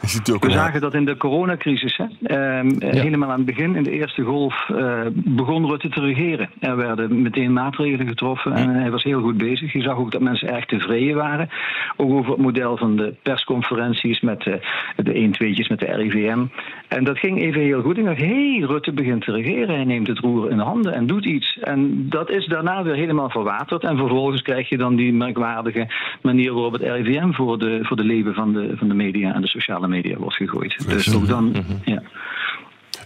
We 0.02 0.50
zagen 0.50 0.80
dat 0.80 0.94
in 0.94 1.04
de 1.04 1.16
coronacrisis. 1.16 1.96
Hè? 1.96 2.04
Uh, 2.04 2.70
ja. 2.78 3.00
Helemaal 3.00 3.30
aan 3.30 3.36
het 3.36 3.46
begin, 3.46 3.76
in 3.76 3.82
de 3.82 3.90
eerste 3.90 4.22
golf, 4.22 4.68
uh, 4.68 5.00
begon 5.14 5.66
Rutte 5.66 5.88
te 5.88 6.00
regeren. 6.00 6.50
Er 6.60 6.76
werden 6.76 7.22
meteen 7.22 7.52
maatregelen 7.52 8.06
getroffen 8.06 8.52
en 8.52 8.68
hij 8.68 8.90
was 8.90 9.02
heel 9.02 9.20
goed 9.20 9.36
bezig. 9.36 9.72
Je 9.72 9.82
zag 9.82 9.96
ook 9.96 10.10
dat 10.10 10.20
mensen 10.20 10.48
erg 10.48 10.64
tevreden 10.64 11.16
waren. 11.16 11.48
Ook 11.96 12.12
over 12.12 12.30
het 12.32 12.40
model 12.40 12.76
van 12.76 12.96
de 12.96 13.14
persconferenties 13.22 14.20
met 14.20 14.42
de, 14.42 14.60
de 14.96 15.12
1 15.12 15.32
2tjes 15.32 15.68
met 15.68 15.80
de 15.80 15.86
RIVM. 15.86 16.44
En 16.88 17.04
dat 17.04 17.18
ging 17.18 17.40
even 17.40 17.60
heel 17.60 17.82
goed. 17.82 17.98
Ik 17.98 18.04
dacht, 18.04 18.20
hé, 18.20 18.56
hey, 18.56 18.66
Rutte 18.66 18.92
begint 18.92 19.24
te 19.24 19.32
regeren. 19.32 19.74
Hij 19.74 19.84
neemt 19.84 20.06
het 20.06 20.18
roer 20.18 20.50
in 20.50 20.56
de 20.56 20.62
handen 20.62 20.94
en 20.94 21.06
doet 21.06 21.24
iets. 21.24 21.58
En 21.58 22.08
dat 22.08 22.30
is 22.30 22.46
daarna 22.46 22.82
weer 22.82 22.94
helemaal 22.94 23.30
verwaterd. 23.30 23.84
En 23.84 23.96
vervolgens 23.96 24.42
krijg 24.42 24.68
je 24.68 24.78
dan 24.78 24.96
die 24.96 25.12
merkwaardige 25.12 25.88
manier 26.22 26.52
waarop 26.52 26.72
het 26.72 26.82
RIVM 26.82 27.32
voor 27.32 27.58
de, 27.58 27.78
voor 27.82 27.96
de 27.96 28.04
leven 28.04 28.34
van 28.34 28.52
de, 28.52 28.72
van 28.76 28.88
de 28.88 28.94
media 28.94 29.34
en 29.34 29.40
de 29.40 29.48
sociale 29.48 29.88
media 29.92 30.16
wordt 30.16 30.36
gegooid. 30.36 30.88
Dus 30.88 31.14
ook 31.14 31.26
dan, 31.26 31.50
mhm. 31.50 31.62
ja. 31.84 32.02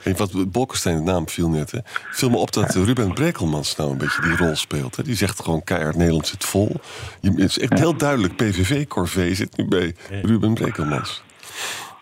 Hey, 0.03 0.15
wat 0.15 0.51
Bolkestein 0.53 0.97
de 0.97 1.03
naam 1.03 1.29
viel 1.29 1.49
net. 1.49 1.71
Hè. 1.71 1.79
Viel 2.11 2.31
me 2.31 2.37
op 2.37 2.53
dat 2.53 2.75
Ruben 2.75 3.15
Brekelmans 3.15 3.77
nou 3.77 3.91
een 3.91 3.99
beetje 3.99 4.23
die 4.23 4.37
rol 4.37 4.57
speelt. 4.57 4.97
Hè. 4.97 5.03
Die 5.03 5.15
zegt 5.15 5.43
gewoon 5.43 5.65
keihard 5.65 5.97
Nederland 5.97 6.27
zit 6.27 6.45
vol. 6.45 6.81
Je, 7.21 7.31
het 7.31 7.39
is 7.39 7.59
echt 7.59 7.79
heel 7.79 7.97
duidelijk 7.97 8.37
PVV-corvée 8.37 9.35
zit 9.35 9.57
nu 9.57 9.69
bij 9.69 9.95
Ruben 10.23 10.55
Brekelmans. 10.55 11.23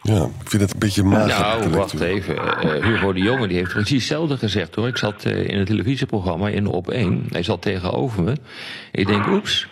Ja, 0.03 0.23
ik 0.23 0.51
vind 0.51 0.63
het 0.63 0.73
een 0.73 0.79
beetje 0.79 1.03
mager. 1.03 1.41
Nou, 1.41 1.71
wacht 1.71 2.01
even. 2.01 2.35
Uh, 2.35 2.85
Hugo 2.85 3.13
de 3.13 3.21
Jonge 3.21 3.49
die 3.49 3.57
heeft 3.57 3.73
precies 3.73 3.99
hetzelfde 3.99 4.37
gezegd 4.37 4.75
hoor. 4.75 4.89
Ik 4.89 4.97
zat 4.97 5.25
uh, 5.27 5.49
in 5.49 5.59
een 5.59 5.65
televisieprogramma 5.65 6.49
in 6.49 6.67
Op 6.67 6.91
1. 6.91 7.27
Hij 7.29 7.43
zat 7.43 7.63
tegenover 7.63 8.23
me. 8.23 8.37
Ik 8.93 9.07
denk, 9.07 9.27
oeps. 9.27 9.69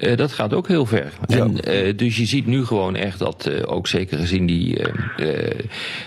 Uh, 0.00 0.16
dat 0.16 0.32
gaat 0.32 0.54
ook 0.54 0.68
heel 0.68 0.86
ver. 0.86 1.12
Ja. 1.26 1.48
En, 1.62 1.96
dus 1.96 2.16
je 2.16 2.26
ziet 2.26 2.46
nu 2.46 2.64
gewoon 2.64 2.96
echt 2.96 3.18
dat, 3.18 3.66
ook 3.66 3.86
zeker 3.86 4.18
gezien 4.18 4.46
die, 4.46 4.78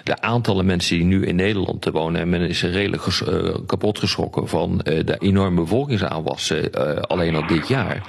de 0.04 0.22
aantallen 0.22 0.66
mensen 0.66 0.96
die 0.96 1.06
nu 1.06 1.26
in 1.26 1.36
Nederland 1.36 1.86
wonen, 1.86 2.22
en 2.22 2.30
men 2.30 2.42
is 2.42 2.64
redelijk 2.64 3.02
ges, 3.02 3.24
kapot 3.66 4.00
geschrokken 4.00 4.48
van 4.48 4.78
de 4.78 5.16
enorme 5.20 5.62
bevolkingsaanwas 5.62 6.54
alleen 7.02 7.36
al 7.36 7.48
dit 7.48 7.68
jaar 7.68 8.02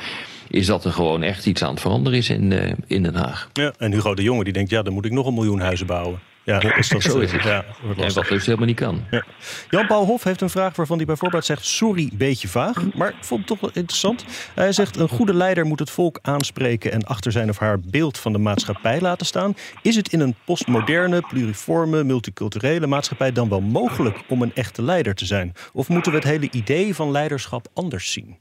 is 0.53 0.66
dat 0.66 0.85
er 0.85 0.92
gewoon 0.92 1.23
echt 1.23 1.46
iets 1.46 1.63
aan 1.63 1.71
het 1.71 1.81
veranderen 1.81 2.19
is 2.19 2.31
in, 2.31 2.50
uh, 2.50 2.73
in 2.87 3.02
Den 3.02 3.15
Haag. 3.15 3.50
Ja, 3.52 3.73
en 3.79 3.92
Hugo 3.92 4.15
de 4.15 4.23
Jonge 4.23 4.44
die 4.44 4.52
denkt, 4.52 4.71
ja, 4.71 4.83
dan 4.83 4.92
moet 4.92 5.04
ik 5.04 5.13
nog 5.13 5.27
een 5.27 5.35
miljoen 5.35 5.61
huizen 5.61 5.87
bouwen. 5.87 6.19
Ja, 6.45 6.59
dat 6.59 6.77
is 6.77 6.88
dat 6.88 7.03
zo 7.03 7.19
is 7.19 7.33
het. 7.33 7.43
Ja, 7.43 7.65
en 7.97 8.15
wat 8.15 8.29
dus 8.29 8.47
helemaal 8.47 8.67
niet 8.67 8.77
kan. 8.77 9.05
Ja. 9.11 9.25
Jan-Paul 9.71 10.05
Hof 10.05 10.23
heeft 10.25 10.40
een 10.40 10.51
vraag 10.51 10.77
waarvan 10.77 10.97
hij 10.97 11.07
bijvoorbeeld 11.07 11.45
zegt... 11.45 11.65
sorry, 11.65 12.11
beetje 12.13 12.49
vaag, 12.49 12.95
maar 12.95 13.09
ik 13.09 13.25
vond 13.25 13.40
het 13.40 13.49
toch 13.49 13.61
wel 13.61 13.71
interessant. 13.73 14.25
Hij 14.55 14.73
zegt, 14.73 14.97
een 14.97 15.09
goede 15.09 15.35
leider 15.35 15.67
moet 15.67 15.79
het 15.79 15.90
volk 15.90 16.19
aanspreken... 16.23 16.93
en 16.93 17.05
achter 17.05 17.33
zijn 17.33 17.49
of 17.49 17.59
haar 17.59 17.81
beeld 17.81 18.19
van 18.19 18.33
de 18.33 18.38
maatschappij 18.38 19.01
laten 19.01 19.27
staan. 19.27 19.55
Is 19.83 19.97
het 19.97 20.13
in 20.13 20.21
een 20.21 20.35
postmoderne, 20.45 21.21
pluriforme, 21.21 22.05
multiculturele 22.05 22.87
maatschappij... 22.87 23.33
dan 23.33 23.49
wel 23.49 23.61
mogelijk 23.61 24.19
om 24.29 24.43
een 24.43 24.55
echte 24.55 24.83
leider 24.83 25.15
te 25.15 25.27
zijn? 25.27 25.53
Of 25.73 25.88
moeten 25.88 26.13
we 26.13 26.19
het 26.19 26.27
hele 26.27 26.51
idee 26.51 26.95
van 26.95 27.11
leiderschap 27.11 27.69
anders 27.73 28.13
zien? 28.13 28.37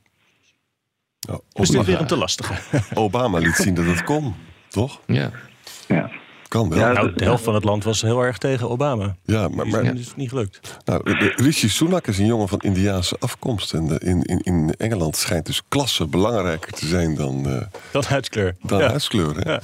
Oh, 1.30 1.39
is 1.54 1.70
dit 1.70 1.86
weer 1.86 1.99
een 1.99 2.08
te 2.08 2.18
lastige? 2.18 2.54
Obama 2.93 3.38
liet 3.38 3.56
zien 3.56 3.74
dat 3.74 3.86
het 3.86 4.04
kon, 4.04 4.36
toch? 4.70 5.02
Ja. 5.06 5.32
ja. 5.88 6.20
Kan 6.52 6.70
wel. 6.70 6.80
Ja, 6.80 6.91
nou, 6.91 7.14
de 7.14 7.24
helft 7.24 7.43
van 7.43 7.54
het 7.54 7.64
land 7.64 7.84
was 7.84 8.02
heel 8.02 8.22
erg 8.22 8.38
tegen 8.38 8.70
Obama. 8.70 9.16
Ja, 9.26 9.47
maar, 9.47 9.68
maar 9.68 9.84
dat 9.84 9.95
is 9.95 10.16
niet 10.16 10.30
gelukt. 10.30 10.80
Nou, 10.86 11.02
Rishi 11.36 11.70
Sunak 11.70 12.08
is 12.08 12.18
een 12.18 12.26
jongen 12.26 12.47
van 12.47 12.60
Indiaanse 12.60 13.16
afkomst. 13.20 13.74
En 13.74 13.88
de, 13.88 13.99
in, 13.99 14.22
in, 14.22 14.39
in 14.39 14.74
Engeland 14.78 15.16
schijnt 15.16 15.45
dus 15.45 15.62
klasse 15.68 16.08
belangrijker 16.08 16.72
te 16.72 16.88
zijn 16.88 17.16
dan... 17.16 17.47
Uh, 17.47 17.62
dan 17.91 18.04
huidskleur. 18.08 18.56
Dan 18.62 18.80
ja. 18.80 18.88
huidskleur, 18.88 19.36
hè? 19.36 19.52
Ja. 19.52 19.60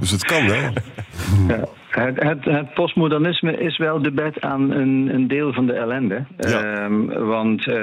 Dus 0.00 0.10
het 0.10 0.24
kan 0.24 0.46
wel. 0.46 0.72
Het, 1.90 2.22
het, 2.22 2.44
het, 2.44 2.74
postmodernisme 2.74 3.58
is 3.58 3.78
wel 3.78 4.02
de 4.02 4.10
bed 4.10 4.40
aan 4.40 4.70
een, 4.70 5.10
een 5.14 5.28
deel 5.28 5.52
van 5.52 5.66
de 5.66 5.72
ellende. 5.72 6.24
Ja. 6.38 6.84
Um, 6.84 7.06
want 7.06 7.66
uh, 7.66 7.76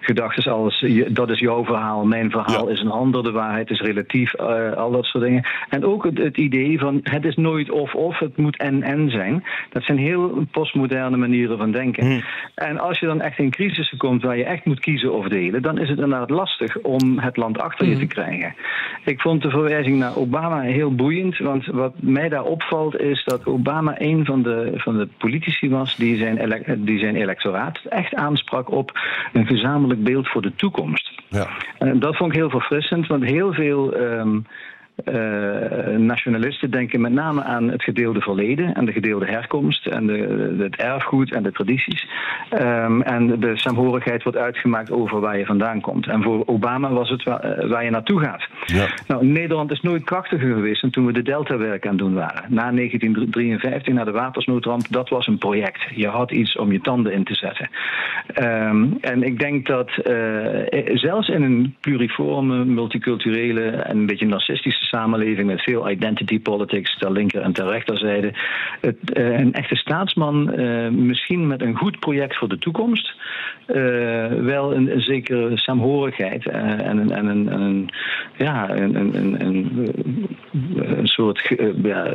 gedachten 0.00 0.52
als 0.52 0.86
dat 1.08 1.30
is 1.30 1.38
jouw 1.38 1.64
verhaal, 1.64 2.04
mijn 2.04 2.30
verhaal 2.30 2.66
ja. 2.66 2.72
is 2.72 2.80
een 2.80 2.90
ander, 2.90 3.22
de 3.22 3.30
waarheid 3.30 3.70
is 3.70 3.80
relatief, 3.80 4.40
uh, 4.40 4.72
al 4.72 4.90
dat 4.90 5.04
soort 5.04 5.24
dingen. 5.24 5.46
En 5.68 5.84
ook 5.84 6.04
het, 6.04 6.18
het, 6.18 6.36
idee 6.36 6.78
van 6.78 7.00
het 7.02 7.24
is 7.24 7.36
nooit 7.36 7.70
of-of, 7.70 8.18
het 8.18 8.36
moet 8.36 8.56
en-en 8.56 9.10
zijn. 9.10 9.44
Dat 9.70 9.82
zijn 9.82 9.98
heel 9.98 10.44
postmoderne 10.50 11.16
manieren 11.16 11.58
van 11.58 11.72
denken. 11.72 12.06
Hmm. 12.06 12.22
En 12.54 12.78
als 12.78 12.98
je 12.98 13.06
dan 13.06 13.20
echt 13.20 13.38
in 13.38 13.50
crisissen 13.50 13.98
komt 13.98 14.22
waar 14.22 14.36
je 14.36 14.44
echt 14.44 14.64
moet 14.64 14.80
kiezen 14.80 15.12
of 15.12 15.28
delen, 15.28 15.62
dan 15.62 15.78
is 15.78 15.88
het 15.88 15.98
inderdaad 15.98 16.30
lastig 16.30 16.78
om 16.78 17.18
het 17.18 17.36
land 17.36 17.58
achter 17.58 17.84
hmm. 17.84 17.94
je 17.94 18.00
te 18.00 18.14
krijgen. 18.14 18.54
Ik 19.04 19.20
vond 19.20 19.42
de 19.42 19.50
verwijzing 19.50 19.98
naar 19.98 20.16
Obama 20.16 20.60
heel 20.60 20.94
boeiend, 20.94 21.38
want 21.38 21.66
wat 21.66 21.94
mij 22.12 22.28
daar 22.28 22.44
opvalt 22.44 23.00
is 23.00 23.24
dat 23.24 23.46
Obama 23.46 23.94
een 23.98 24.24
van 24.24 24.42
de, 24.42 24.72
van 24.74 24.98
de 24.98 25.08
politici 25.18 25.70
was 25.70 25.96
die 25.96 26.16
zijn, 26.16 26.62
die 26.78 26.98
zijn 26.98 27.16
electoraat 27.16 27.80
echt 27.88 28.14
aansprak 28.14 28.70
op 28.70 28.98
een 29.32 29.46
gezamenlijk 29.46 30.04
beeld 30.04 30.28
voor 30.28 30.42
de 30.42 30.54
toekomst. 30.54 31.12
Ja. 31.28 31.48
En 31.78 31.98
dat 31.98 32.16
vond 32.16 32.32
ik 32.32 32.38
heel 32.38 32.50
verfrissend, 32.50 33.06
want 33.06 33.24
heel 33.24 33.52
veel. 33.52 33.96
Um, 33.96 34.46
uh, 35.04 35.96
nationalisten 35.96 36.70
denken 36.70 37.00
met 37.00 37.12
name 37.12 37.42
aan 37.42 37.70
het 37.70 37.82
gedeelde 37.82 38.20
verleden 38.20 38.74
en 38.74 38.84
de 38.84 38.92
gedeelde 38.92 39.26
herkomst 39.26 39.86
en 39.86 40.06
de, 40.06 40.56
het 40.58 40.76
erfgoed 40.76 41.34
en 41.34 41.42
de 41.42 41.52
tradities. 41.52 42.06
Um, 42.58 43.02
en 43.02 43.40
de 43.40 43.56
saamhorigheid 43.56 44.22
wordt 44.22 44.38
uitgemaakt 44.38 44.90
over 44.90 45.20
waar 45.20 45.38
je 45.38 45.46
vandaan 45.46 45.80
komt. 45.80 46.06
En 46.06 46.22
voor 46.22 46.42
Obama 46.46 46.90
was 46.92 47.08
het 47.08 47.22
waar, 47.22 47.68
waar 47.68 47.84
je 47.84 47.90
naartoe 47.90 48.20
gaat. 48.20 48.48
Ja. 48.66 48.86
Nou, 49.06 49.26
Nederland 49.26 49.70
is 49.70 49.80
nooit 49.80 50.04
krachtiger 50.04 50.54
geweest 50.54 50.80
dan 50.80 50.90
toen 50.90 51.06
we 51.06 51.12
de 51.12 51.22
Delta-werk 51.22 51.84
aan 51.84 51.90
het 51.90 51.98
doen 51.98 52.14
waren. 52.14 52.44
Na 52.48 52.70
1953, 52.72 53.94
na 53.94 54.04
de 54.04 54.10
watersnoodramp, 54.10 54.86
dat 54.90 55.08
was 55.08 55.26
een 55.26 55.38
project. 55.38 55.82
Je 55.94 56.08
had 56.08 56.30
iets 56.30 56.56
om 56.56 56.72
je 56.72 56.80
tanden 56.80 57.12
in 57.12 57.24
te 57.24 57.34
zetten. 57.34 57.70
Um, 58.42 58.98
en 59.00 59.22
ik 59.22 59.38
denk 59.38 59.66
dat 59.66 59.90
uh, 60.06 60.96
zelfs 60.96 61.28
in 61.28 61.42
een 61.42 61.76
pluriforme, 61.80 62.64
multiculturele 62.64 63.70
en 63.70 63.96
een 63.96 64.06
beetje 64.06 64.26
narcistische 64.26 64.81
samenleving 64.92 65.46
met 65.46 65.62
veel 65.62 65.90
identity 65.90 66.40
politics 66.40 66.98
ter 66.98 67.12
linker 67.12 67.42
en 67.42 67.52
ter 67.52 67.66
rechterzijde. 67.66 68.32
Uh, 68.82 69.38
een 69.38 69.52
echte 69.52 69.76
staatsman, 69.76 70.60
uh, 70.60 70.88
misschien 70.88 71.46
met 71.46 71.62
een 71.62 71.76
goed 71.76 71.98
project 71.98 72.36
voor 72.36 72.48
de 72.48 72.58
toekomst, 72.58 73.14
uh, 73.66 73.76
wel 74.26 74.74
een, 74.74 74.92
een, 74.92 75.00
zekere 75.00 75.56
saamhorigheid 75.56 76.46
en, 76.46 76.80
en, 76.80 77.10
en, 77.10 77.28
en, 77.28 77.60
een, 77.60 77.90
ja, 78.36 78.70
een, 78.70 78.94
een, 78.94 79.40
een, 79.40 79.96
een 80.98 81.06
soort 81.06 81.54
ja, 81.82 82.12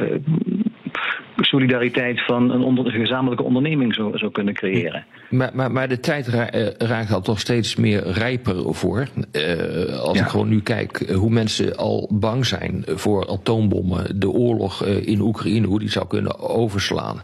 solidariteit 1.45 2.25
van 2.25 2.51
een, 2.51 2.61
onder, 2.61 2.85
een 2.85 2.91
gezamenlijke 2.91 3.43
onderneming 3.43 3.93
zou, 3.93 4.17
zou 4.17 4.31
kunnen 4.31 4.53
creëren. 4.53 5.05
Maar, 5.29 5.51
maar, 5.53 5.71
maar 5.71 5.87
de 5.87 5.99
tijd 5.99 6.27
ra 6.27 6.49
raakt 6.77 7.13
al 7.13 7.21
toch 7.21 7.39
steeds 7.39 7.75
meer 7.75 8.07
rijper 8.07 8.73
voor. 8.73 9.07
Uh, 9.31 9.99
als 9.99 10.17
ja. 10.17 10.23
ik 10.23 10.29
gewoon 10.29 10.49
nu 10.49 10.61
kijk 10.61 11.09
hoe 11.09 11.29
mensen 11.29 11.77
al 11.77 12.09
bang 12.11 12.45
zijn 12.45 12.83
voor 12.87 13.29
atoombommen, 13.29 14.19
de 14.19 14.29
oorlog 14.29 14.85
in 14.85 15.19
Oekraïne, 15.19 15.67
hoe 15.67 15.79
die 15.79 15.91
zou 15.91 16.07
kunnen 16.07 16.39
overslaan. 16.39 17.21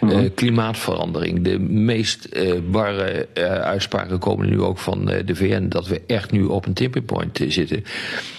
Uh, 0.00 0.18
klimaatverandering, 0.34 1.42
de 1.42 1.58
meest 1.58 2.28
barre 2.70 3.28
uitspraken 3.62 4.18
komen 4.18 4.48
nu 4.48 4.60
ook 4.60 4.78
van 4.78 5.04
de 5.04 5.34
VN 5.34 5.68
dat 5.68 5.88
we 5.88 6.02
echt 6.06 6.30
nu 6.30 6.44
op 6.44 6.66
een 6.66 6.72
tipping 6.72 7.04
point 7.04 7.44
zitten. 7.48 7.84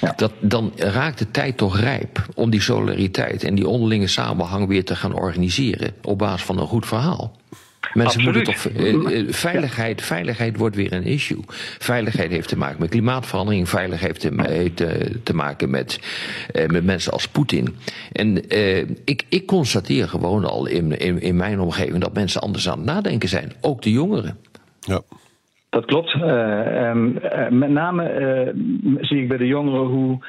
Ja. 0.01 0.13
Dat, 0.15 0.31
dan 0.39 0.71
raakt 0.75 1.19
de 1.19 1.31
tijd 1.31 1.57
toch 1.57 1.79
rijp 1.79 2.25
om 2.35 2.49
die 2.49 2.61
solidariteit 2.61 3.43
en 3.43 3.55
die 3.55 3.67
onderlinge 3.67 4.07
samenhang 4.07 4.67
weer 4.67 4.85
te 4.85 4.95
gaan 4.95 5.12
organiseren 5.15 5.93
op 6.01 6.17
basis 6.17 6.45
van 6.45 6.59
een 6.59 6.67
goed 6.67 6.85
verhaal. 6.85 7.37
Mensen 7.93 8.19
Absoluut. 8.19 8.47
moeten 8.47 9.23
toch. 9.25 9.35
veiligheid, 9.35 10.01
veiligheid 10.01 10.57
wordt 10.57 10.75
weer 10.75 10.93
een 10.93 11.03
issue. 11.03 11.39
Veiligheid 11.79 12.31
heeft 12.31 12.47
te 12.47 12.57
maken 12.57 12.79
met 12.79 12.89
klimaatverandering. 12.89 13.69
Veiligheid 13.69 14.23
heeft 14.23 14.37
te, 14.37 14.51
heeft 14.51 14.75
te, 14.75 15.19
te 15.23 15.33
maken 15.33 15.69
met, 15.69 15.99
met 16.67 16.83
mensen 16.83 17.11
als 17.11 17.27
Poetin. 17.27 17.75
En 18.11 18.55
uh, 18.55 18.77
ik, 19.05 19.23
ik 19.29 19.45
constateer 19.45 20.09
gewoon 20.09 20.45
al 20.45 20.65
in, 20.65 20.99
in, 20.99 21.21
in 21.21 21.35
mijn 21.35 21.59
omgeving 21.59 22.01
dat 22.01 22.13
mensen 22.13 22.41
anders 22.41 22.69
aan 22.69 22.77
het 22.77 22.85
nadenken 22.85 23.29
zijn. 23.29 23.53
Ook 23.61 23.81
de 23.81 23.91
jongeren. 23.91 24.37
Ja. 24.79 25.01
Dat 25.73 25.85
klopt. 25.85 26.13
Uh, 26.13 26.89
um, 26.89 27.17
uh, 27.23 27.49
met 27.49 27.69
name 27.69 28.03
uh, 28.19 28.97
zie 29.01 29.21
ik 29.21 29.27
bij 29.27 29.37
de 29.37 29.47
jongeren 29.47 29.85
hoe 29.85 30.19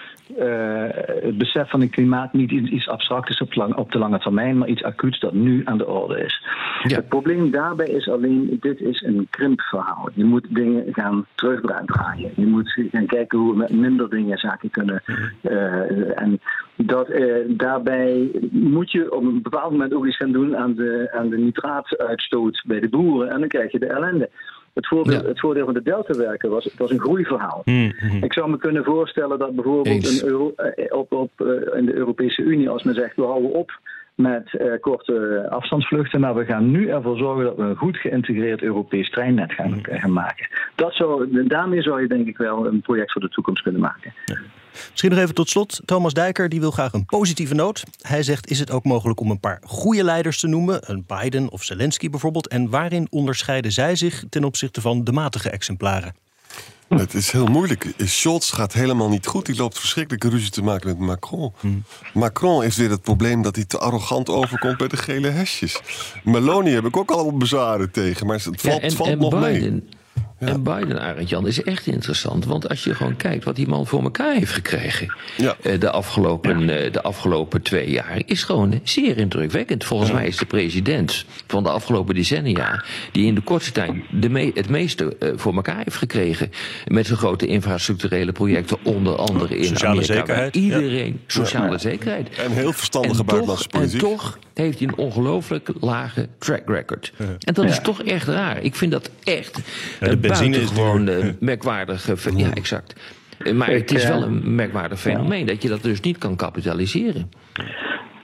het 1.22 1.38
besef 1.38 1.70
van 1.70 1.80
het 1.80 1.90
klimaat 1.90 2.32
niet 2.32 2.50
iets 2.50 2.88
abstract 2.88 3.28
is 3.28 3.40
op, 3.40 3.54
lang, 3.54 3.74
op 3.74 3.92
de 3.92 3.98
lange 3.98 4.18
termijn, 4.18 4.58
maar 4.58 4.68
iets 4.68 4.82
acuuts 4.82 5.20
dat 5.20 5.32
nu 5.32 5.62
aan 5.64 5.78
de 5.78 5.86
orde 5.86 6.24
is. 6.24 6.46
Ja. 6.82 6.96
Het 6.96 7.08
probleem 7.08 7.50
daarbij 7.50 7.86
is 7.86 8.08
alleen, 8.08 8.56
dit 8.60 8.80
is 8.80 9.02
een 9.02 9.26
krimpverhaal. 9.30 10.08
Je 10.14 10.24
moet 10.24 10.46
dingen 10.48 10.84
gaan 10.92 11.26
terugdraaien. 11.34 12.30
Je 12.36 12.46
moet 12.46 12.80
gaan 12.92 13.06
kijken 13.06 13.38
hoe 13.38 13.50
we 13.50 13.56
met 13.56 13.72
minder 13.72 14.10
dingen 14.10 14.38
zaken 14.38 14.70
kunnen. 14.70 15.02
en 16.14 16.40
dat, 16.76 17.08
daarbij 17.48 18.30
moet 18.50 18.92
je 18.92 19.12
op 19.12 19.22
een 19.22 19.42
bepaald 19.42 19.70
moment 19.70 19.94
ook 19.94 20.06
iets 20.06 20.16
gaan 20.16 20.32
doen 20.32 20.56
aan 20.56 20.74
de, 20.74 21.08
aan 21.12 21.28
de 21.28 21.38
nitraatuitstoot 21.38 22.62
bij 22.66 22.80
de 22.80 22.88
boeren 22.88 23.30
en 23.30 23.38
dan 23.40 23.48
krijg 23.48 23.72
je 23.72 23.78
de 23.78 23.86
ellende. 23.86 24.30
Het 24.74 24.86
voordeel, 24.86 25.22
ja. 25.22 25.28
het 25.28 25.40
voordeel 25.40 25.64
van 25.64 25.74
de 25.74 25.82
Delta-werken 25.82 26.50
was, 26.50 26.64
het 26.64 26.76
was 26.76 26.90
een 26.90 27.00
groeiverhaal. 27.00 27.62
Mm 27.64 27.92
-hmm. 27.96 28.22
Ik 28.22 28.32
zou 28.32 28.50
me 28.50 28.56
kunnen 28.56 28.84
voorstellen 28.84 29.38
dat 29.38 29.54
bijvoorbeeld 29.54 30.08
een 30.08 30.28
Euro, 30.28 30.54
op, 30.88 31.12
op, 31.12 31.30
uh, 31.38 31.78
in 31.78 31.86
de 31.86 31.94
Europese 31.94 32.42
Unie, 32.42 32.68
als 32.68 32.82
men 32.82 32.94
zegt 32.94 33.16
we 33.16 33.22
houden 33.22 33.52
op 33.52 33.78
met 34.14 34.52
uh, 34.52 34.80
korte 34.80 35.46
afstandsvluchten, 35.50 36.20
maar 36.20 36.34
we 36.34 36.44
gaan 36.44 36.70
nu 36.70 36.88
ervoor 36.88 37.16
zorgen 37.16 37.44
dat 37.44 37.56
we 37.56 37.62
een 37.62 37.76
goed 37.76 37.96
geïntegreerd 37.96 38.62
Europees 38.62 39.10
treinnet 39.10 39.52
gaan, 39.52 39.70
mm. 39.70 39.80
gaan 39.82 40.12
maken. 40.12 40.48
Dat 40.74 40.94
zou, 40.94 41.44
daarmee 41.48 41.82
zou 41.82 42.00
je 42.00 42.08
denk 42.08 42.26
ik 42.26 42.36
wel 42.36 42.66
een 42.66 42.80
project 42.80 43.12
voor 43.12 43.20
de 43.20 43.28
toekomst 43.28 43.62
kunnen 43.62 43.80
maken. 43.80 44.12
Ja. 44.24 44.38
Misschien 44.90 45.10
nog 45.10 45.18
even 45.18 45.34
tot 45.34 45.48
slot. 45.48 45.80
Thomas 45.84 46.14
Dijker 46.14 46.48
die 46.48 46.60
wil 46.60 46.70
graag 46.70 46.92
een 46.92 47.04
positieve 47.04 47.54
noot. 47.54 47.84
Hij 48.00 48.22
zegt: 48.22 48.50
Is 48.50 48.58
het 48.58 48.70
ook 48.70 48.84
mogelijk 48.84 49.20
om 49.20 49.30
een 49.30 49.40
paar 49.40 49.62
goede 49.64 50.04
leiders 50.04 50.40
te 50.40 50.46
noemen? 50.46 50.90
Een 50.90 51.04
Biden 51.06 51.50
of 51.50 51.62
Zelensky 51.62 52.10
bijvoorbeeld. 52.10 52.48
En 52.48 52.70
waarin 52.70 53.06
onderscheiden 53.10 53.72
zij 53.72 53.96
zich 53.96 54.24
ten 54.28 54.44
opzichte 54.44 54.80
van 54.80 55.04
de 55.04 55.12
matige 55.12 55.50
exemplaren? 55.50 56.14
Het 56.88 57.14
is 57.14 57.30
heel 57.30 57.46
moeilijk. 57.46 57.92
Scholz 57.96 58.54
gaat 58.54 58.72
helemaal 58.72 59.08
niet 59.08 59.26
goed. 59.26 59.46
Die 59.46 59.56
loopt 59.56 59.78
verschrikkelijke 59.78 60.28
ruzie 60.28 60.50
te 60.50 60.62
maken 60.62 60.88
met 60.88 60.98
Macron. 60.98 61.52
Hmm. 61.60 61.84
Macron 62.14 62.62
heeft 62.62 62.76
weer 62.76 62.90
het 62.90 63.02
probleem 63.02 63.42
dat 63.42 63.56
hij 63.56 63.64
te 63.64 63.78
arrogant 63.78 64.28
overkomt 64.28 64.76
bij 64.76 64.88
de 64.88 64.96
gele 64.96 65.28
hesjes. 65.28 65.80
Meloni 66.24 66.70
heb 66.70 66.84
ik 66.84 66.96
ook 66.96 67.10
allemaal 67.10 67.36
bezwaren 67.36 67.90
tegen, 67.90 68.26
maar 68.26 68.36
het 68.36 68.60
valt, 68.60 68.60
Ja, 68.60 68.80
en, 68.80 68.92
valt 68.92 69.08
en 69.08 69.18
nog 69.18 69.40
Biden, 69.40 69.72
mee. 69.72 69.82
En 70.38 70.62
Biden, 70.62 71.00
Arend 71.00 71.28
Jan, 71.28 71.46
is 71.46 71.62
echt 71.62 71.86
interessant. 71.86 72.44
Want 72.44 72.68
als 72.68 72.84
je 72.84 72.94
gewoon 72.94 73.16
kijkt 73.16 73.44
wat 73.44 73.56
die 73.56 73.68
man 73.68 73.86
voor 73.86 74.02
elkaar 74.02 74.34
heeft 74.34 74.52
gekregen... 74.52 75.14
Ja. 75.36 75.56
eh, 75.62 75.80
de, 75.80 75.90
afgelopen, 75.90 76.60
eh, 76.84 76.92
de 76.92 77.02
afgelopen 77.02 77.62
twee 77.62 77.90
jaar... 77.90 78.22
is 78.26 78.42
gewoon 78.42 78.80
zeer 78.82 79.18
indrukwekkend. 79.18 79.84
Volgens 79.84 80.12
mij 80.12 80.26
is 80.26 80.36
de 80.36 80.44
president 80.46 81.24
van 81.46 81.62
de 81.62 81.68
afgelopen 81.70 82.14
decennia... 82.14 82.84
die 83.12 83.26
in 83.26 83.34
de 83.34 83.40
kortste 83.40 83.72
tijd 83.72 83.92
de 84.10 84.28
me- 84.28 84.50
het 84.54 84.68
meeste 84.68 85.16
eh, 85.18 85.28
voor 85.36 85.54
elkaar 85.54 85.76
heeft 85.84 85.96
gekregen... 85.96 86.50
met 86.86 87.06
zijn 87.06 87.18
grote 87.18 87.46
infrastructurele 87.46 88.32
projecten... 88.32 88.76
onder 88.82 89.16
andere 89.16 89.56
in 89.58 89.64
Sociale 89.64 89.90
Amerika. 89.92 90.14
zekerheid, 90.14 90.54
Iedereen, 90.56 91.20
sociale 91.26 91.78
zekerheid. 91.78 92.28
En 92.28 92.50
heel 92.50 92.72
verstandige 92.72 93.18
En 93.20 93.26
buitenlandse 93.26 93.68
toch, 93.68 93.80
en 93.82 93.88
politiek. 93.88 94.08
toch 94.10 94.38
heeft 94.54 94.78
hij 94.78 94.88
een 94.88 94.96
ongelooflijk 94.96 95.70
lage 95.80 96.28
track 96.38 96.62
record. 96.68 97.12
En 97.38 97.54
dat 97.54 97.64
is 97.64 97.80
toch 97.82 98.02
echt 98.02 98.26
raar. 98.28 98.62
Ik 98.62 98.74
vind 98.74 98.92
dat 98.92 99.10
echt 99.24 99.58
benzine 100.28 100.56
is 100.56 100.72
buitengewoon 100.72 101.08
eh, 101.08 101.32
merkwaardig... 101.40 102.06
Ja, 102.36 102.50
exact. 102.54 103.14
Maar 103.54 103.68
Ik, 103.70 103.78
het 103.78 103.92
is 103.92 104.04
eh, 104.04 104.08
wel 104.10 104.22
een 104.22 104.54
merkwaardig 104.54 105.00
fenomeen... 105.00 105.46
dat 105.46 105.62
je 105.62 105.68
dat 105.68 105.82
dus 105.82 106.00
niet 106.00 106.18
kan 106.18 106.36
kapitaliseren. 106.36 107.30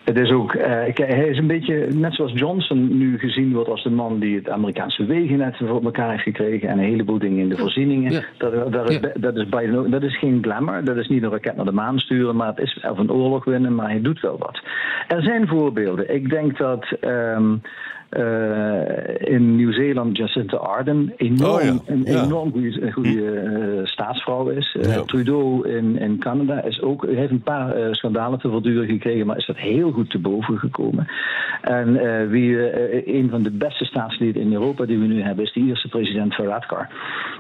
Het 0.05 0.19
is 0.19 0.31
ook, 0.31 0.55
eh, 0.55 0.71
kijk, 0.95 0.99
hij 1.13 1.29
is 1.29 1.39
een 1.39 1.47
beetje, 1.47 1.87
net 1.95 2.15
zoals 2.15 2.33
Johnson 2.35 2.99
nu 2.99 3.19
gezien 3.19 3.53
wordt 3.53 3.69
als 3.71 3.83
de 3.83 3.91
man 3.91 4.19
die 4.19 4.37
het 4.37 4.49
Amerikaanse 4.49 5.05
wegennet 5.05 5.57
voor 5.57 5.85
elkaar 5.85 6.11
heeft 6.11 6.23
gekregen 6.23 6.69
en 6.69 6.79
een 6.79 6.85
heleboel 6.85 7.19
dingen 7.19 7.39
in 7.39 7.49
de 7.49 7.57
voorzieningen. 7.57 8.13
Ja. 8.13 8.23
Dat, 8.39 8.73
dat, 8.73 8.91
is, 8.91 8.99
Ja. 9.01 9.11
dat, 9.15 9.37
is 9.37 9.49
Biden 9.49 9.79
ook- 9.79 9.91
dat 9.91 10.03
is 10.03 10.19
geen 10.19 10.39
glamour, 10.43 10.85
dat 10.85 10.97
is 10.97 11.09
niet 11.09 11.23
een 11.23 11.31
raket 11.31 11.57
naar 11.57 11.65
de 11.65 11.73
maan 11.73 11.99
sturen, 11.99 12.37
maar 12.37 12.49
het 12.49 12.59
is 12.59 12.87
of 12.91 12.99
een 12.99 13.13
oorlog 13.13 13.45
winnen, 13.45 13.75
maar 13.75 13.89
hij 13.91 14.01
doet 14.01 14.21
wel 14.21 14.39
wat. 14.39 14.61
Er 15.09 15.23
zijn 15.23 15.49
voorbeelden. 15.49 16.15
Ik 16.15 16.31
denk 16.31 16.59
dat 16.59 16.87
ehm, 17.01 17.53
eh, 17.53 17.59
in 19.19 19.57
Nieuw-Zeeland 19.57 20.17
Jacinta 20.17 20.57
Ardern 20.57 21.13
enorm, 21.17 21.53
Oh 21.55 21.63
ja, 21.63 21.75
een 21.87 22.03
ja. 22.05 22.23
enorm 22.25 22.51
goede, 22.53 22.93
goede 22.93 23.31
eh, 23.41 23.85
staatsvrouw 23.87 24.49
is. 24.49 24.77
Eh, 24.81 24.95
Ja. 24.95 25.03
Trudeau 25.03 25.69
in, 25.69 25.99
in 25.99 26.19
Canada 26.19 26.63
is 26.63 26.83
ook, 26.83 27.07
heeft 27.07 27.31
een 27.31 27.43
paar 27.43 27.75
eh, 27.75 27.93
schandalen 27.93 28.39
te 28.39 28.51
verduren 28.51 28.89
gekregen, 28.89 29.27
maar 29.27 29.37
is 29.37 29.47
dat 29.47 29.57
heel 29.57 29.91
goed 29.91 30.11
te 30.11 30.19
boven 30.19 30.59
gekomen. 30.59 31.07
En 31.63 31.97
eh, 31.97 32.29
wie 32.29 32.69
eh, 32.71 33.15
een 33.15 33.29
van 33.31 33.43
de 33.43 33.51
beste 33.51 33.85
staatsleden 33.85 34.43
in 34.43 34.53
Europa 34.53 34.85
die 34.85 34.99
we 34.99 35.07
nu 35.07 35.23
hebben, 35.23 35.45
is 35.45 35.53
de 35.53 35.61
Ierse 35.61 35.89
president 35.89 36.35
Varadkar. 36.35 36.89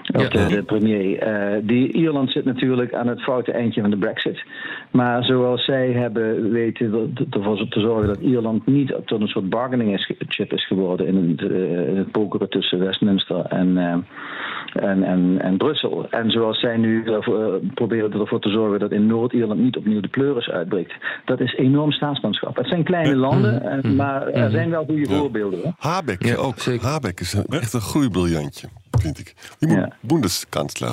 De, 0.02 0.46
de 0.48 0.62
premier. 0.62 1.18
Eh, 1.18 1.58
die 1.62 1.92
Ierland 1.92 2.30
zit 2.32 2.44
natuurlijk 2.44 2.94
aan 2.94 3.06
het 3.08 3.22
foute 3.22 3.52
eindje 3.52 3.80
van 3.80 3.90
de 3.90 3.96
brexit. 3.96 4.42
Maar 4.90 5.24
zoals 5.24 5.64
zij 5.64 5.90
hebben 5.92 6.50
weten 6.50 6.92
er- 6.92 7.24
ervoor 7.30 7.68
te 7.68 7.80
zorgen 7.80 8.06
dat 8.06 8.20
Ierland 8.20 8.66
niet 8.66 8.94
tot 9.04 9.20
een 9.20 9.28
soort 9.28 9.48
bargaining 9.48 9.94
is- 9.94 10.10
chip 10.28 10.52
is 10.52 10.59
geworden 10.66 11.06
in 11.06 11.36
het, 11.38 11.50
eh, 11.50 11.88
in 11.88 11.96
het 11.96 12.10
pokeren 12.10 12.48
tussen 12.50 12.78
Westminster 12.78 13.44
en, 13.44 13.76
eh, 13.78 13.96
en, 14.84 15.02
en, 15.02 15.36
en 15.40 15.56
Brussel. 15.56 16.06
En 16.10 16.30
zoals 16.30 16.60
zij 16.60 16.76
nu 16.76 17.04
ervoor, 17.04 17.44
eh, 17.54 17.68
proberen 17.74 18.12
ervoor 18.12 18.40
te 18.40 18.50
zorgen 18.50 18.78
dat 18.80 18.90
in 18.92 19.06
Noord-Ierland 19.06 19.60
niet 19.60 19.76
opnieuw 19.76 20.00
de 20.00 20.08
pleuris 20.08 20.48
uitbreekt. 20.50 20.92
Dat 21.24 21.40
is 21.40 21.54
enorm 21.54 21.92
staatsmanschap. 21.92 22.56
Het 22.56 22.66
zijn 22.68 22.84
kleine 22.84 23.16
landen, 23.16 23.62
eh, 23.62 23.90
maar 23.90 24.26
er 24.28 24.50
zijn 24.50 24.70
wel 24.70 24.84
goede 24.84 25.06
voorbeelden. 25.14 25.60
Hoor. 25.62 25.72
Habeck 25.78 26.24
Ja, 26.26 26.34
ook. 26.34 26.58
zeker. 26.58 26.86
Habeck 26.86 27.20
is 27.20 27.32
een, 27.32 27.44
echt 27.48 27.72
een 27.72 27.80
groeibriljantje, 27.80 28.68
vind 28.90 29.18
ik. 29.18 29.34
Die 29.58 29.68
moet 29.68 29.78
Ja. 29.78 29.96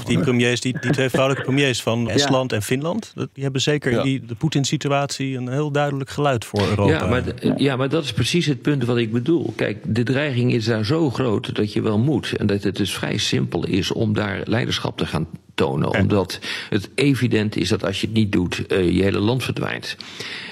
Die, 0.05 0.19
premiers, 0.19 0.61
die, 0.61 0.79
die 0.79 0.91
twee 0.91 1.09
vrouwelijke 1.09 1.45
premiers 1.45 1.81
van 1.81 2.09
Estland 2.09 2.53
en 2.53 2.61
Finland, 2.61 3.13
die 3.33 3.43
hebben 3.43 3.61
zeker 3.61 3.91
Ja. 3.91 3.97
in 3.97 4.03
die, 4.03 4.25
de 4.25 4.35
Poetin-situatie 4.35 5.37
een 5.37 5.47
heel 5.49 5.71
duidelijk 5.71 6.09
geluid 6.09 6.45
voor 6.45 6.59
Europa. 6.69 6.91
Ja 6.91 7.05
maar, 7.07 7.23
ja, 7.55 7.75
maar 7.75 7.89
dat 7.89 8.03
is 8.03 8.13
precies 8.13 8.45
het 8.45 8.61
punt 8.61 8.85
wat 8.85 8.97
ik 8.97 9.11
bedoel. 9.11 9.53
Kijk, 9.57 9.95
de 9.95 10.03
dreiging 10.03 10.53
is 10.53 10.65
daar 10.65 10.85
zo 10.85 11.09
groot 11.09 11.55
dat 11.55 11.73
je 11.73 11.81
wel 11.81 11.99
moet. 11.99 12.33
En 12.35 12.47
dat 12.47 12.63
het 12.63 12.75
dus 12.75 12.93
vrij 12.93 13.17
simpel 13.17 13.65
is 13.65 13.91
om 13.91 14.13
daar 14.13 14.41
leiderschap 14.45 14.97
te 14.97 15.05
gaan 15.05 15.27
tonen. 15.57 15.99
Omdat 15.99 16.39
het 16.69 16.89
evident 16.95 17.55
is 17.55 17.69
dat 17.69 17.85
als 17.85 18.01
je 18.01 18.07
het 18.07 18.15
niet 18.15 18.31
doet, 18.31 18.67
eh, 18.67 18.89
je 18.91 19.03
hele 19.03 19.19
land 19.19 19.43
verdwijnt. 19.43 19.95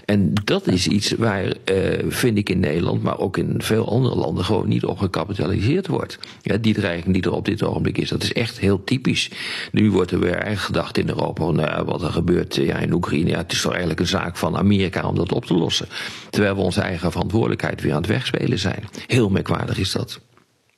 En 0.06 0.34
dat 0.44 0.68
is 0.68 0.88
iets 0.88 1.12
waar, 1.12 1.54
eh, 1.64 2.06
vind 2.08 2.38
ik 2.38 2.50
in 2.50 2.60
Nederland, 2.60 3.04
maar 3.04 3.20
ook 3.20 3.38
in 3.38 3.56
veel 3.58 3.90
andere 3.90 4.16
landen, 4.16 4.46
gewoon 4.46 4.68
niet 4.68 4.86
op 4.86 4.98
gecapitaliseerd 4.98 5.88
wordt. 5.88 6.20
Ja, 6.42 6.58
die 6.58 6.74
dreiging 6.74 7.14
die 7.14 7.24
er 7.24 7.32
op 7.32 7.46
dit 7.46 7.64
ogenblik 7.64 7.98
is, 7.98 8.10
dat 8.10 8.24
is 8.24 8.34
echt 8.34 8.60
heel 8.60 8.84
typisch. 8.84 9.30
Nu 9.72 9.92
wordt 9.92 10.12
er 10.12 10.20
weer 10.20 10.32
eigenlijk 10.32 10.62
gedacht 10.62 10.98
in 10.98 11.10
Europa, 11.10 11.52
nou 11.52 11.86
wat 11.86 12.02
er 12.02 12.12
gebeurt 12.12 12.58
eh, 12.58 12.66
ja, 12.66 12.78
in 12.78 12.94
Oekraïne, 12.94 13.30
ja, 13.30 13.38
het 13.38 13.52
is 13.52 13.62
toch 13.62 13.72
eigenlijk 13.72 14.00
een 14.00 14.08
zaak 14.08 14.38
van 14.38 14.58
Amerika 14.58 15.08
om 15.08 15.16
dat 15.16 15.32
op 15.32 15.46
te 15.46 15.54
lossen. 15.54 15.88
Terwijl 16.30 16.56
we 16.56 16.62
onze 16.62 16.82
eigen 16.82 17.12
verantwoordelijkheid 17.12 17.82
weer 17.82 17.92
aan 17.92 18.02
het 18.02 18.08
wegspelen 18.08 18.60
zijn. 18.60 18.84
Heel 19.08 19.30
merkwaardig 19.30 19.78
is 19.78 19.92
dat. 19.92 20.20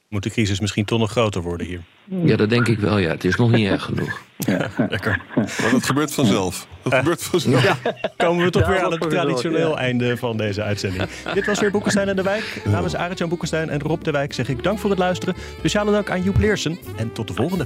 Moet 0.10 0.24
de 0.24 0.30
crisis 0.30 0.60
misschien 0.60 0.86
toch 0.86 1.00
nog 1.00 1.12
groter 1.12 1.42
worden 1.42 1.68
hier? 1.68 1.82
Ja, 2.06 2.36
dat 2.36 2.50
denk 2.50 2.68
ik 2.68 2.80
wel, 2.80 2.98
ja. 2.98 3.10
Het 3.10 3.24
is 3.24 3.36
nog 3.36 3.52
niet 3.52 3.68
erg 3.68 3.84
genoeg. 3.84 4.22
Lekker. 4.90 5.22
Maar 5.36 5.72
dat 5.72 5.86
gebeurt 5.86 6.14
vanzelf. 6.14 6.68
Dat 6.82 6.94
gebeurt 6.94 7.24
vanzelf. 7.24 7.82
Komen 8.18 8.44
we 8.46 8.52
toch 8.52 8.62
Ja, 8.62 8.70
weer 8.70 8.82
aan 8.84 8.92
het 8.92 9.10
traditioneel 9.10 9.70
ja. 9.70 9.78
einde 9.78 10.18
van 10.18 10.38
deze 10.38 10.64
uitzending. 10.64 11.04
Dit 11.34 11.46
was 11.46 11.60
weer 11.60 11.72
Boekenstein 11.72 12.08
en 12.10 12.16
de 12.16 12.22
Wijk. 12.24 12.62
Namens 12.66 12.96
Arend-Jan 12.96 13.30
Boekenstein 13.30 13.70
en 13.70 13.80
Rob 13.80 14.04
de 14.04 14.12
Wijk 14.12 14.34
zeg 14.34 14.50
ik 14.50 14.64
dank 14.64 14.80
voor 14.80 14.90
het 14.90 15.00
luisteren. 15.00 15.36
Speciale 15.58 15.92
dank 15.92 16.10
aan 16.10 16.24
Joep 16.24 16.38
Leersen 16.38 16.80
en 16.98 17.12
tot 17.14 17.28
de 17.28 17.34
volgende. 17.34 17.66